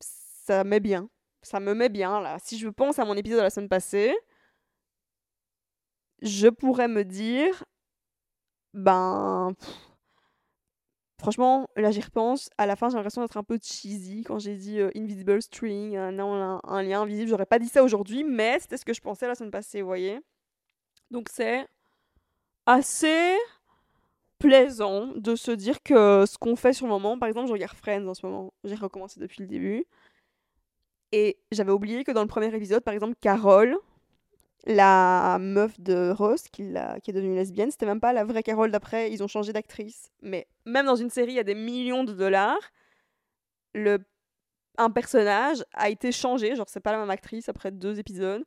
Ça 0.00 0.64
met 0.64 0.80
bien. 0.80 1.10
Ça 1.48 1.60
me 1.60 1.74
met 1.74 1.88
bien 1.88 2.20
là. 2.20 2.36
Si 2.40 2.58
je 2.58 2.68
pense 2.68 2.98
à 2.98 3.06
mon 3.06 3.14
épisode 3.14 3.38
de 3.38 3.44
la 3.44 3.50
semaine 3.50 3.70
passée, 3.70 4.14
je 6.20 6.48
pourrais 6.48 6.88
me 6.88 7.04
dire 7.04 7.64
ben. 8.74 9.54
Franchement, 11.18 11.68
là 11.74 11.90
j'y 11.90 12.02
repense. 12.02 12.50
À 12.58 12.66
la 12.66 12.76
fin, 12.76 12.90
j'ai 12.90 12.96
l'impression 12.96 13.22
d'être 13.22 13.38
un 13.38 13.42
peu 13.42 13.58
cheesy 13.62 14.24
quand 14.24 14.38
j'ai 14.38 14.56
dit 14.56 14.78
euh, 14.78 14.90
Invisible 14.94 15.40
String, 15.40 15.98
non, 16.10 16.60
un, 16.62 16.82
lien 16.82 17.00
invisible. 17.00 17.30
J'aurais 17.30 17.46
pas 17.46 17.58
dit 17.58 17.68
ça 17.68 17.82
aujourd'hui, 17.82 18.24
mais 18.24 18.58
c'était 18.60 18.76
ce 18.76 18.84
que 18.84 18.92
je 18.92 19.00
pensais 19.00 19.26
la 19.26 19.34
semaine 19.34 19.50
passée, 19.50 19.80
vous 19.80 19.88
voyez. 19.88 20.20
Donc 21.10 21.28
c'est 21.32 21.66
assez 22.66 23.36
plaisant 24.38 25.06
de 25.16 25.34
se 25.34 25.50
dire 25.50 25.82
que 25.82 26.24
ce 26.26 26.36
qu'on 26.36 26.56
fait 26.56 26.74
sur 26.74 26.86
le 26.86 26.92
moment, 26.92 27.18
par 27.18 27.28
exemple, 27.28 27.48
je 27.48 27.52
regarde 27.52 27.74
Friends 27.74 28.06
en 28.06 28.14
ce 28.14 28.26
moment, 28.26 28.52
j'ai 28.64 28.74
recommencé 28.74 29.18
depuis 29.18 29.40
le 29.40 29.48
début. 29.48 29.86
Et 31.12 31.38
j'avais 31.52 31.72
oublié 31.72 32.04
que 32.04 32.12
dans 32.12 32.22
le 32.22 32.28
premier 32.28 32.54
épisode, 32.54 32.82
par 32.82 32.94
exemple, 32.94 33.14
Carole, 33.20 33.78
la 34.66 35.38
meuf 35.40 35.80
de 35.80 36.10
Ross, 36.10 36.44
qui, 36.52 36.62
est 36.62 37.12
devenue 37.12 37.34
lesbienne, 37.34 37.70
c'était 37.70 37.86
même 37.86 38.00
pas 38.00 38.12
la 38.12 38.24
vraie 38.24 38.42
Carole 38.42 38.70
d'après, 38.70 39.10
ils 39.10 39.22
ont 39.22 39.28
changé 39.28 39.52
d'actrice. 39.52 40.10
Mais 40.22 40.46
même 40.66 40.86
dans 40.86 40.96
une 40.96 41.10
série 41.10 41.38
à 41.38 41.44
des 41.44 41.54
millions 41.54 42.04
de 42.04 42.12
dollars, 42.12 42.60
le, 43.74 43.98
un 44.76 44.90
personnage 44.90 45.64
a 45.72 45.88
été 45.88 46.12
changé, 46.12 46.54
genre 46.54 46.68
c'est 46.68 46.80
pas 46.80 46.92
la 46.92 46.98
même 46.98 47.10
actrice 47.10 47.48
après 47.48 47.70
deux 47.70 47.98
épisodes. 47.98 48.44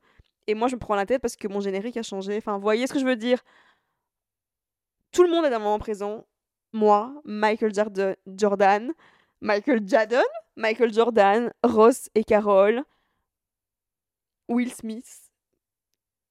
Et 0.47 0.53
moi 0.53 0.67
je 0.67 0.75
me 0.75 0.79
prends 0.79 0.95
la 0.95 1.05
tête 1.05 1.21
parce 1.21 1.35
que 1.35 1.47
mon 1.47 1.59
générique 1.59 1.97
a 1.97 2.03
changé. 2.03 2.37
Enfin, 2.37 2.55
vous 2.55 2.61
voyez 2.61 2.85
ce 2.85 2.93
que 2.93 2.99
je 2.99 3.05
veux 3.05 3.15
dire? 3.15 3.39
Tout 5.11 5.23
le 5.23 5.29
monde 5.29 5.45
est 5.45 5.49
le 5.49 5.57
moment 5.57 5.79
présent. 5.79 6.25
Moi, 6.73 7.13
Michael 7.25 7.73
Jordan, 7.73 8.93
Michael 9.41 9.87
Jadon, 9.87 10.21
Michael 10.55 10.93
Jordan, 10.93 11.51
Ross 11.63 12.09
et 12.15 12.23
Carole, 12.23 12.83
Will 14.47 14.71
Smith, 14.71 15.31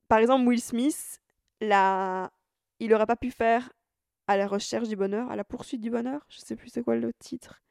par 0.08 0.18
exemple, 0.18 0.46
Will 0.46 0.60
Smith, 0.60 1.20
la... 1.60 2.32
il 2.78 2.90
n'aurait 2.90 3.06
pas 3.06 3.16
pu 3.16 3.30
faire 3.30 3.72
à 4.26 4.36
la 4.36 4.46
recherche 4.46 4.88
du 4.88 4.96
bonheur, 4.96 5.30
à 5.30 5.36
la 5.36 5.44
poursuite 5.44 5.80
du 5.80 5.90
bonheur, 5.90 6.24
je 6.28 6.38
sais 6.38 6.56
plus 6.56 6.68
c'est 6.68 6.82
quoi 6.82 6.96
le 6.96 7.12
titre 7.14 7.62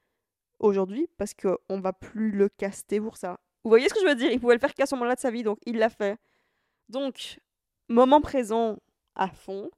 aujourd'hui, 0.59 1.07
parce 1.17 1.33
qu'on 1.33 1.79
va 1.79 1.93
plus 1.93 2.31
le 2.31 2.49
caster 2.49 2.99
pour 2.99 3.17
ça. 3.17 3.39
Vous 3.63 3.69
voyez 3.69 3.87
ce 3.89 3.93
que 3.93 4.01
je 4.01 4.05
veux 4.05 4.15
dire? 4.15 4.31
Il 4.31 4.39
pouvait 4.39 4.55
le 4.55 4.59
faire 4.59 4.73
qu'à 4.73 4.85
ce 4.85 4.95
moment-là 4.95 5.15
de 5.15 5.19
sa 5.19 5.31
vie, 5.31 5.43
donc 5.43 5.59
il 5.65 5.77
l'a 5.77 5.89
fait. 5.89 6.17
Donc, 6.89 7.39
moment 7.87 8.21
présent 8.21 8.77
à 9.15 9.29
fond. 9.29 9.69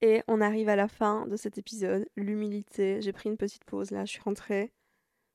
Et 0.00 0.22
on 0.28 0.40
arrive 0.40 0.68
à 0.68 0.76
la 0.76 0.88
fin 0.88 1.26
de 1.26 1.36
cet 1.36 1.58
épisode, 1.58 2.08
l'humilité. 2.16 3.02
J'ai 3.02 3.12
pris 3.12 3.28
une 3.28 3.36
petite 3.36 3.64
pause 3.64 3.90
là, 3.90 4.04
je 4.04 4.12
suis 4.12 4.20
rentrée. 4.20 4.72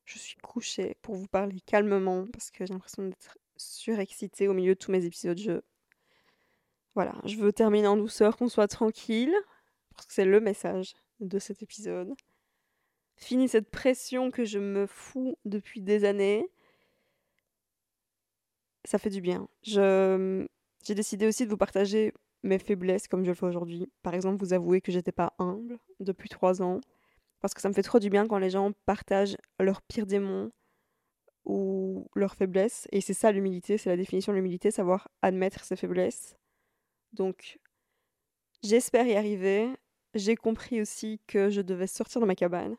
Je 0.04 0.18
suis 0.18 0.36
couchée 0.36 0.96
pour 1.02 1.14
vous 1.14 1.26
parler 1.26 1.60
calmement 1.60 2.26
parce 2.32 2.50
que 2.50 2.66
j'ai 2.66 2.72
l'impression 2.72 3.04
d'être 3.04 3.38
surexcitée 3.56 4.48
au 4.48 4.54
milieu 4.54 4.74
de 4.74 4.78
tous 4.78 4.90
mes 4.90 5.04
épisodes. 5.04 5.38
Je... 5.38 5.60
Voilà, 6.94 7.14
je 7.24 7.36
veux 7.36 7.52
terminer 7.52 7.86
en 7.86 7.96
douceur, 7.96 8.36
qu'on 8.36 8.48
soit 8.48 8.68
tranquille, 8.68 9.34
parce 9.94 10.06
que 10.06 10.12
c'est 10.12 10.24
le 10.24 10.40
message 10.40 10.94
de 11.20 11.38
cet 11.38 11.62
épisode. 11.62 12.14
Fini 13.16 13.48
cette 13.48 13.70
pression 13.70 14.30
que 14.30 14.44
je 14.44 14.58
me 14.58 14.86
fous 14.86 15.38
depuis 15.44 15.80
des 15.80 16.04
années. 16.04 16.46
Ça 18.84 18.98
fait 18.98 19.10
du 19.10 19.20
bien. 19.20 19.48
J'ai 19.62 20.46
décidé 20.88 21.26
aussi 21.26 21.44
de 21.44 21.50
vous 21.50 21.56
partager 21.56 22.12
mes 22.44 22.58
faiblesses 22.58 23.08
comme 23.08 23.24
je 23.24 23.30
le 23.30 23.34
fais 23.34 23.46
aujourd'hui. 23.46 23.90
Par 24.02 24.14
exemple, 24.14 24.38
vous 24.38 24.52
avouer 24.52 24.80
que 24.80 24.92
j'étais 24.92 25.12
pas 25.12 25.32
humble 25.38 25.78
depuis 25.98 26.28
trois 26.28 26.62
ans. 26.62 26.80
Parce 27.40 27.54
que 27.54 27.60
ça 27.60 27.68
me 27.68 27.74
fait 27.74 27.82
trop 27.82 27.98
du 27.98 28.10
bien 28.10 28.26
quand 28.26 28.38
les 28.38 28.50
gens 28.50 28.72
partagent 28.86 29.36
leurs 29.58 29.82
pires 29.82 30.06
démons 30.06 30.50
ou 31.44 32.08
leurs 32.14 32.36
faiblesses. 32.36 32.86
Et 32.92 33.00
c'est 33.00 33.14
ça 33.14 33.32
l'humilité, 33.32 33.76
c'est 33.76 33.90
la 33.90 33.96
définition 33.96 34.32
de 34.32 34.36
l'humilité, 34.36 34.70
savoir 34.70 35.08
admettre 35.22 35.64
ses 35.64 35.76
faiblesses. 35.76 36.36
Donc, 37.12 37.58
j'espère 38.62 39.06
y 39.06 39.16
arriver. 39.16 39.68
J'ai 40.14 40.36
compris 40.36 40.80
aussi 40.80 41.20
que 41.26 41.50
je 41.50 41.60
devais 41.60 41.86
sortir 41.86 42.20
de 42.20 42.26
ma 42.26 42.34
cabane 42.34 42.76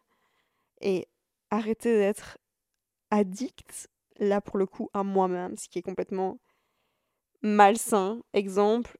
et 0.81 1.07
arrêter 1.49 1.95
d'être 1.95 2.37
addict, 3.11 3.89
là 4.17 4.41
pour 4.41 4.57
le 4.57 4.65
coup, 4.65 4.89
à 4.93 5.03
moi-même, 5.03 5.57
ce 5.57 5.67
qui 5.67 5.79
est 5.79 5.83
complètement 5.83 6.39
malsain. 7.41 8.21
Exemple, 8.33 8.97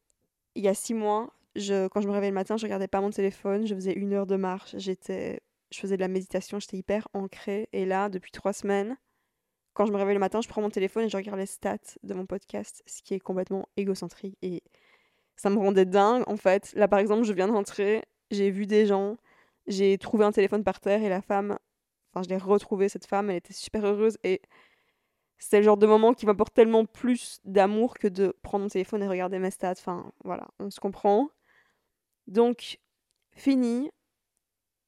il 0.56 0.64
y 0.64 0.68
a 0.68 0.74
six 0.74 0.94
mois, 0.94 1.34
quand 1.56 2.02
je 2.02 2.08
me 2.08 2.12
réveillais 2.12 2.32
le 2.32 2.36
matin, 2.36 2.58
je 2.58 2.66
regardais 2.66 2.88
pas 2.88 3.02
mon 3.02 3.12
téléphone, 3.12 3.66
je 3.68 3.76
faisais 3.76 3.94
une 3.94 4.14
heure 4.14 4.28
de 4.28 4.36
marche, 4.36 4.76
j'étais, 4.78 5.42
je 5.72 5.80
faisais 5.80 5.96
de 5.96 6.02
la 6.02 6.08
méditation, 6.08 6.60
j'étais 6.60 6.78
hyper 6.78 7.08
ancrée. 7.14 7.70
Et 7.74 7.86
là, 7.86 8.10
depuis 8.10 8.32
trois 8.32 8.54
semaines, 8.54 8.98
quand 9.74 9.86
je 9.86 9.92
me 9.92 9.98
réveille 9.98 10.16
le 10.16 10.20
matin, 10.20 10.42
je 10.42 10.48
prends 10.48 10.62
mon 10.62 10.70
téléphone 10.70 11.06
et 11.06 11.10
je 11.10 11.18
regarde 11.18 11.38
les 11.38 11.46
stats 11.46 11.78
de 12.04 12.14
mon 12.14 12.26
podcast, 12.26 12.84
ce 12.86 13.02
qui 13.02 13.14
est 13.14 13.20
complètement 13.20 13.68
égocentrique. 13.78 14.38
Et 14.42 14.64
ça 15.36 15.50
me 15.50 15.58
rendait 15.58 15.86
dingue, 15.86 16.24
en 16.28 16.38
fait. 16.38 16.74
Là, 16.76 16.88
par 16.88 17.00
exemple, 17.00 17.24
je 17.24 17.34
viens 17.34 17.48
de 17.48 17.54
rentrer, 17.54 18.04
j'ai 18.32 18.52
vu 18.52 18.68
des 18.68 18.86
gens, 18.86 19.18
j'ai 19.68 19.98
trouvé 19.98 20.26
un 20.26 20.32
téléphone 20.32 20.64
par 20.64 20.80
terre 20.80 21.04
et 21.04 21.10
la 21.10 21.22
femme, 21.22 21.58
enfin, 22.14 22.24
je 22.24 22.30
l'ai 22.30 22.38
retrouvée, 22.38 22.88
cette 22.88 23.06
femme, 23.06 23.30
elle 23.30 23.38
était 23.38 23.54
super 23.54 23.86
heureuse. 23.86 24.18
Et 24.24 24.42
c'est 25.38 25.58
le 25.58 25.64
genre 25.64 25.78
de 25.78 25.88
moment 25.88 26.14
qui 26.14 26.26
m'apporte 26.26 26.54
tellement 26.54 26.86
plus 26.86 27.40
d'amour 27.46 27.96
que 27.96 28.08
de 28.08 28.36
prendre 28.42 28.64
mon 28.64 28.70
téléphone 28.70 29.04
et 29.04 29.08
regarder 29.08 29.40
mes 29.40 29.52
stats. 29.52 29.72
Enfin, 29.72 30.12
voilà, 30.24 30.48
on 30.60 30.70
se 30.70 30.80
comprend. 30.80 31.30
Donc, 32.28 32.80
fini. 33.32 33.92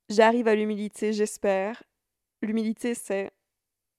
J'arrive 0.09 0.47
à 0.47 0.55
l'humilité, 0.55 1.11
j'espère. 1.11 1.83
L'humilité, 2.41 2.93
c'est, 2.93 3.31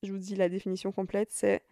je 0.02 0.10
vous 0.10 0.18
dis 0.18 0.36
la 0.36 0.48
définition 0.48 0.90
complète, 0.90 1.30
c'est 1.30 1.62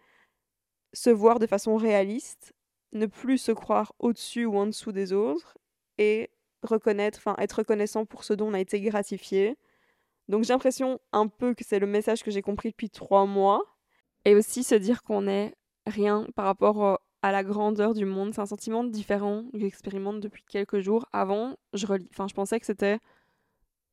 se 0.93 1.09
voir 1.09 1.39
de 1.39 1.47
façon 1.47 1.75
réaliste, 1.75 2.53
ne 2.93 3.07
plus 3.07 3.39
se 3.39 3.51
croire 3.51 3.93
au-dessus 3.99 4.45
ou 4.45 4.57
en 4.57 4.67
dessous 4.67 4.91
des 4.91 5.11
autres 5.11 5.57
et 5.97 6.29
reconnaître, 6.63 7.19
enfin 7.19 7.35
être 7.39 7.53
reconnaissant 7.53 8.05
pour 8.05 8.23
ce 8.23 8.33
dont 8.33 8.47
on 8.49 8.53
a 8.53 8.59
été 8.59 8.79
gratifié. 8.81 9.57
Donc 10.27 10.43
j'ai 10.43 10.53
l'impression 10.53 10.99
un 11.11 11.27
peu 11.27 11.53
que 11.53 11.63
c'est 11.63 11.79
le 11.79 11.87
message 11.87 12.23
que 12.23 12.31
j'ai 12.31 12.41
compris 12.41 12.69
depuis 12.69 12.89
trois 12.89 13.25
mois 13.25 13.76
et 14.27 14.35
aussi 14.35 14.65
se 14.65 14.75
dire 14.75 15.03
qu'on 15.03 15.25
est 15.25 15.55
rien 15.85 16.27
par 16.35 16.43
rapport 16.43 16.99
à 17.21 17.31
la 17.31 17.45
grandeur 17.45 17.93
du 17.93 18.03
monde. 18.03 18.33
C'est 18.33 18.41
un 18.41 18.45
sentiment 18.45 18.83
différent 18.83 19.45
que 19.53 19.59
j'expérimente 19.59 20.19
depuis 20.19 20.43
quelques 20.43 20.81
jours. 20.81 21.05
Avant, 21.13 21.55
je, 21.71 21.85
enfin, 22.11 22.27
je 22.27 22.33
pensais 22.33 22.59
que 22.59 22.65
c'était 22.65 22.99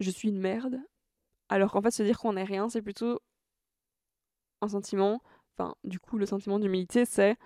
je 0.01 0.11
suis 0.11 0.31
une 0.31 0.41
merde. 0.41 0.81
Alors 1.49 1.71
qu'en 1.71 1.81
fait, 1.81 1.93
se 1.93 2.03
dire 2.03 2.19
qu'on 2.19 2.37
est 2.37 2.43
rien, 2.43 2.69
c'est 2.69 2.83
plutôt 2.83 3.21
un 4.61 4.67
sentiment. 4.67 5.23
Enfin, 5.57 5.77
du 5.85 6.01
coup, 6.01 6.19
le 6.19 6.27
sentiment 6.27 6.59
d'humilité, 6.59 7.05
c'est 7.05 7.37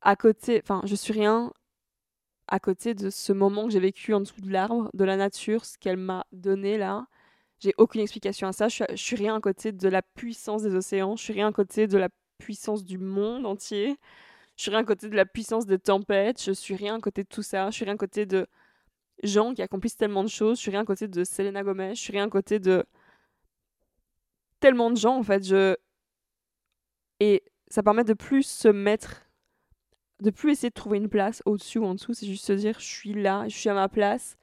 à 0.00 0.16
côté. 0.16 0.60
Enfin, 0.60 0.82
je 0.84 0.96
suis 0.96 1.12
rien 1.12 1.52
à 2.48 2.58
côté 2.58 2.94
de 2.94 3.08
ce 3.08 3.32
moment 3.32 3.66
que 3.66 3.70
j'ai 3.70 3.78
vécu 3.78 4.14
en 4.14 4.20
dessous 4.20 4.40
de 4.40 4.50
l'arbre, 4.50 4.90
de 4.94 5.04
la 5.04 5.16
nature, 5.16 5.64
ce 5.64 5.78
qu'elle 5.78 5.96
m'a 5.96 6.26
donné 6.32 6.76
là. 6.76 7.06
J'ai 7.60 7.74
aucune 7.78 8.00
explication 8.00 8.48
à 8.48 8.52
ça. 8.52 8.68
Je 8.68 8.74
suis, 8.74 8.84
suis 8.96 9.16
rien 9.16 9.36
à 9.36 9.40
côté 9.40 9.72
de 9.72 9.88
la 9.88 10.02
puissance 10.02 10.62
des 10.62 10.74
océans. 10.74 11.16
Je 11.16 11.22
suis 11.22 11.32
rien 11.32 11.48
à 11.48 11.52
côté 11.52 11.86
de 11.86 11.98
la 11.98 12.08
puissance 12.38 12.84
du 12.84 12.98
monde 12.98 13.46
entier. 13.46 13.96
Je 14.56 14.62
suis 14.62 14.70
rien 14.70 14.80
à 14.80 14.84
côté 14.84 15.08
de 15.08 15.16
la 15.16 15.26
puissance 15.26 15.66
des 15.66 15.78
tempêtes. 15.78 16.42
Je 16.42 16.52
suis 16.52 16.74
rien 16.76 16.96
à 16.96 17.00
côté 17.00 17.22
de 17.24 17.28
tout 17.28 17.42
ça. 17.42 17.70
Je 17.70 17.76
suis 17.76 17.84
rien 17.84 17.94
à 17.94 17.98
côté 17.98 18.26
de 18.26 18.46
gens 19.22 19.54
qui 19.54 19.62
accomplissent 19.62 19.96
tellement 19.96 20.24
de 20.24 20.28
choses. 20.28 20.58
Je 20.58 20.62
suis 20.62 20.70
rien 20.70 20.80
à 20.82 20.84
côté 20.84 21.08
de 21.08 21.24
Selena 21.24 21.62
Gomez. 21.62 21.94
Je 21.94 22.00
suis 22.00 22.12
rien 22.12 22.26
à 22.26 22.30
côté 22.30 22.58
de 22.58 22.84
tellement 24.60 24.90
de 24.90 24.96
gens 24.96 25.16
en 25.16 25.22
fait. 25.22 25.44
Je 25.44 25.76
et 27.20 27.42
ça 27.68 27.82
permet 27.82 28.04
de 28.04 28.14
plus 28.14 28.44
se 28.44 28.68
mettre, 28.68 29.28
de 30.20 30.30
plus 30.30 30.52
essayer 30.52 30.70
de 30.70 30.74
trouver 30.74 30.98
une 30.98 31.08
place 31.08 31.42
au-dessus 31.46 31.78
ou 31.78 31.84
en 31.84 31.94
dessous. 31.94 32.14
C'est 32.14 32.26
juste 32.26 32.44
se 32.44 32.52
dire 32.52 32.78
je 32.78 32.86
suis 32.86 33.14
là, 33.14 33.48
je 33.48 33.56
suis 33.56 33.68
à 33.68 33.74
ma 33.74 33.88
place 33.88 34.36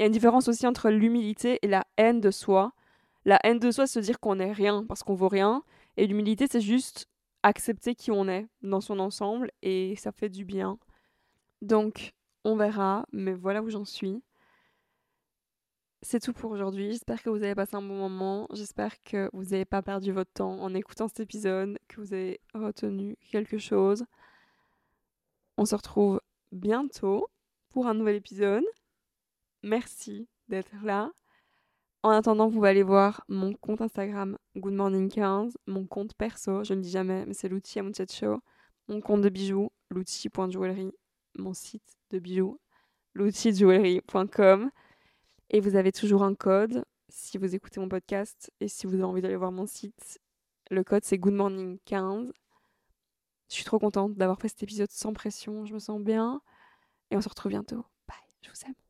il 0.00 0.04
y 0.04 0.04
a 0.04 0.06
une 0.06 0.14
différence 0.14 0.48
aussi 0.48 0.66
entre 0.66 0.88
l'humilité 0.88 1.58
et 1.60 1.68
la 1.68 1.86
haine 1.98 2.22
de 2.22 2.30
soi. 2.30 2.72
La 3.26 3.38
haine 3.44 3.58
de 3.58 3.70
soi, 3.70 3.86
c'est 3.86 4.00
se 4.00 4.06
dire 4.06 4.18
qu'on 4.18 4.36
n'est 4.36 4.50
rien 4.50 4.82
parce 4.86 5.02
qu'on 5.02 5.12
vaut 5.12 5.28
rien. 5.28 5.62
Et 5.98 6.06
l'humilité, 6.06 6.46
c'est 6.50 6.62
juste 6.62 7.06
accepter 7.42 7.94
qui 7.94 8.10
on 8.10 8.26
est 8.26 8.48
dans 8.62 8.80
son 8.80 8.98
ensemble 8.98 9.50
et 9.60 9.94
ça 9.96 10.10
fait 10.10 10.30
du 10.30 10.46
bien. 10.46 10.78
Donc, 11.60 12.14
on 12.44 12.56
verra, 12.56 13.04
mais 13.12 13.34
voilà 13.34 13.60
où 13.62 13.68
j'en 13.68 13.84
suis. 13.84 14.22
C'est 16.00 16.20
tout 16.20 16.32
pour 16.32 16.50
aujourd'hui. 16.50 16.92
J'espère 16.92 17.22
que 17.22 17.28
vous 17.28 17.42
avez 17.42 17.54
passé 17.54 17.76
un 17.76 17.82
bon 17.82 17.98
moment. 17.98 18.48
J'espère 18.54 19.02
que 19.02 19.28
vous 19.34 19.44
n'avez 19.44 19.66
pas 19.66 19.82
perdu 19.82 20.12
votre 20.12 20.32
temps 20.32 20.62
en 20.62 20.72
écoutant 20.72 21.08
cet 21.08 21.20
épisode, 21.20 21.78
que 21.88 22.00
vous 22.00 22.14
avez 22.14 22.40
retenu 22.54 23.18
quelque 23.30 23.58
chose. 23.58 24.06
On 25.58 25.66
se 25.66 25.74
retrouve 25.74 26.22
bientôt 26.52 27.28
pour 27.68 27.86
un 27.86 27.92
nouvel 27.92 28.16
épisode 28.16 28.64
merci 29.62 30.28
d'être 30.48 30.72
là. 30.82 31.10
En 32.02 32.10
attendant, 32.10 32.48
vous 32.48 32.64
allez 32.64 32.82
voir 32.82 33.24
mon 33.28 33.52
compte 33.52 33.82
Instagram 33.82 34.38
Good 34.56 34.72
Morning 34.72 35.10
15, 35.10 35.58
mon 35.66 35.86
compte 35.86 36.14
perso, 36.14 36.64
je 36.64 36.72
ne 36.72 36.80
dis 36.80 36.90
jamais, 36.90 37.26
mais 37.26 37.34
c'est 37.34 37.48
l'outil 37.48 37.78
à 37.78 37.82
mon 37.82 37.92
chat 37.92 38.10
show, 38.10 38.40
mon 38.88 39.02
compte 39.02 39.20
de 39.20 39.28
bijoux, 39.28 39.70
l'outil.jewelry, 39.90 40.92
mon 41.36 41.52
site 41.52 41.96
de 42.10 42.18
bijoux, 42.18 42.58
l'outil-jewelry.com. 43.14 44.70
Et 45.50 45.60
vous 45.60 45.76
avez 45.76 45.92
toujours 45.92 46.22
un 46.22 46.34
code 46.34 46.84
si 47.10 47.36
vous 47.36 47.54
écoutez 47.54 47.80
mon 47.80 47.88
podcast 47.88 48.50
et 48.60 48.68
si 48.68 48.86
vous 48.86 48.94
avez 48.94 49.02
envie 49.02 49.20
d'aller 49.20 49.36
voir 49.36 49.52
mon 49.52 49.66
site. 49.66 50.20
Le 50.70 50.82
code 50.84 51.04
c'est 51.04 51.18
Good 51.18 51.34
Morning 51.34 51.78
15. 51.84 52.32
Je 53.48 53.54
suis 53.54 53.64
trop 53.64 53.78
contente 53.78 54.14
d'avoir 54.14 54.40
fait 54.40 54.48
cet 54.48 54.62
épisode 54.62 54.90
sans 54.90 55.12
pression, 55.12 55.66
je 55.66 55.74
me 55.74 55.80
sens 55.80 56.00
bien. 56.00 56.40
Et 57.10 57.16
on 57.16 57.20
se 57.20 57.28
retrouve 57.28 57.50
bientôt. 57.50 57.84
Bye, 58.08 58.16
je 58.42 58.48
vous 58.48 58.66
aime. 58.66 58.89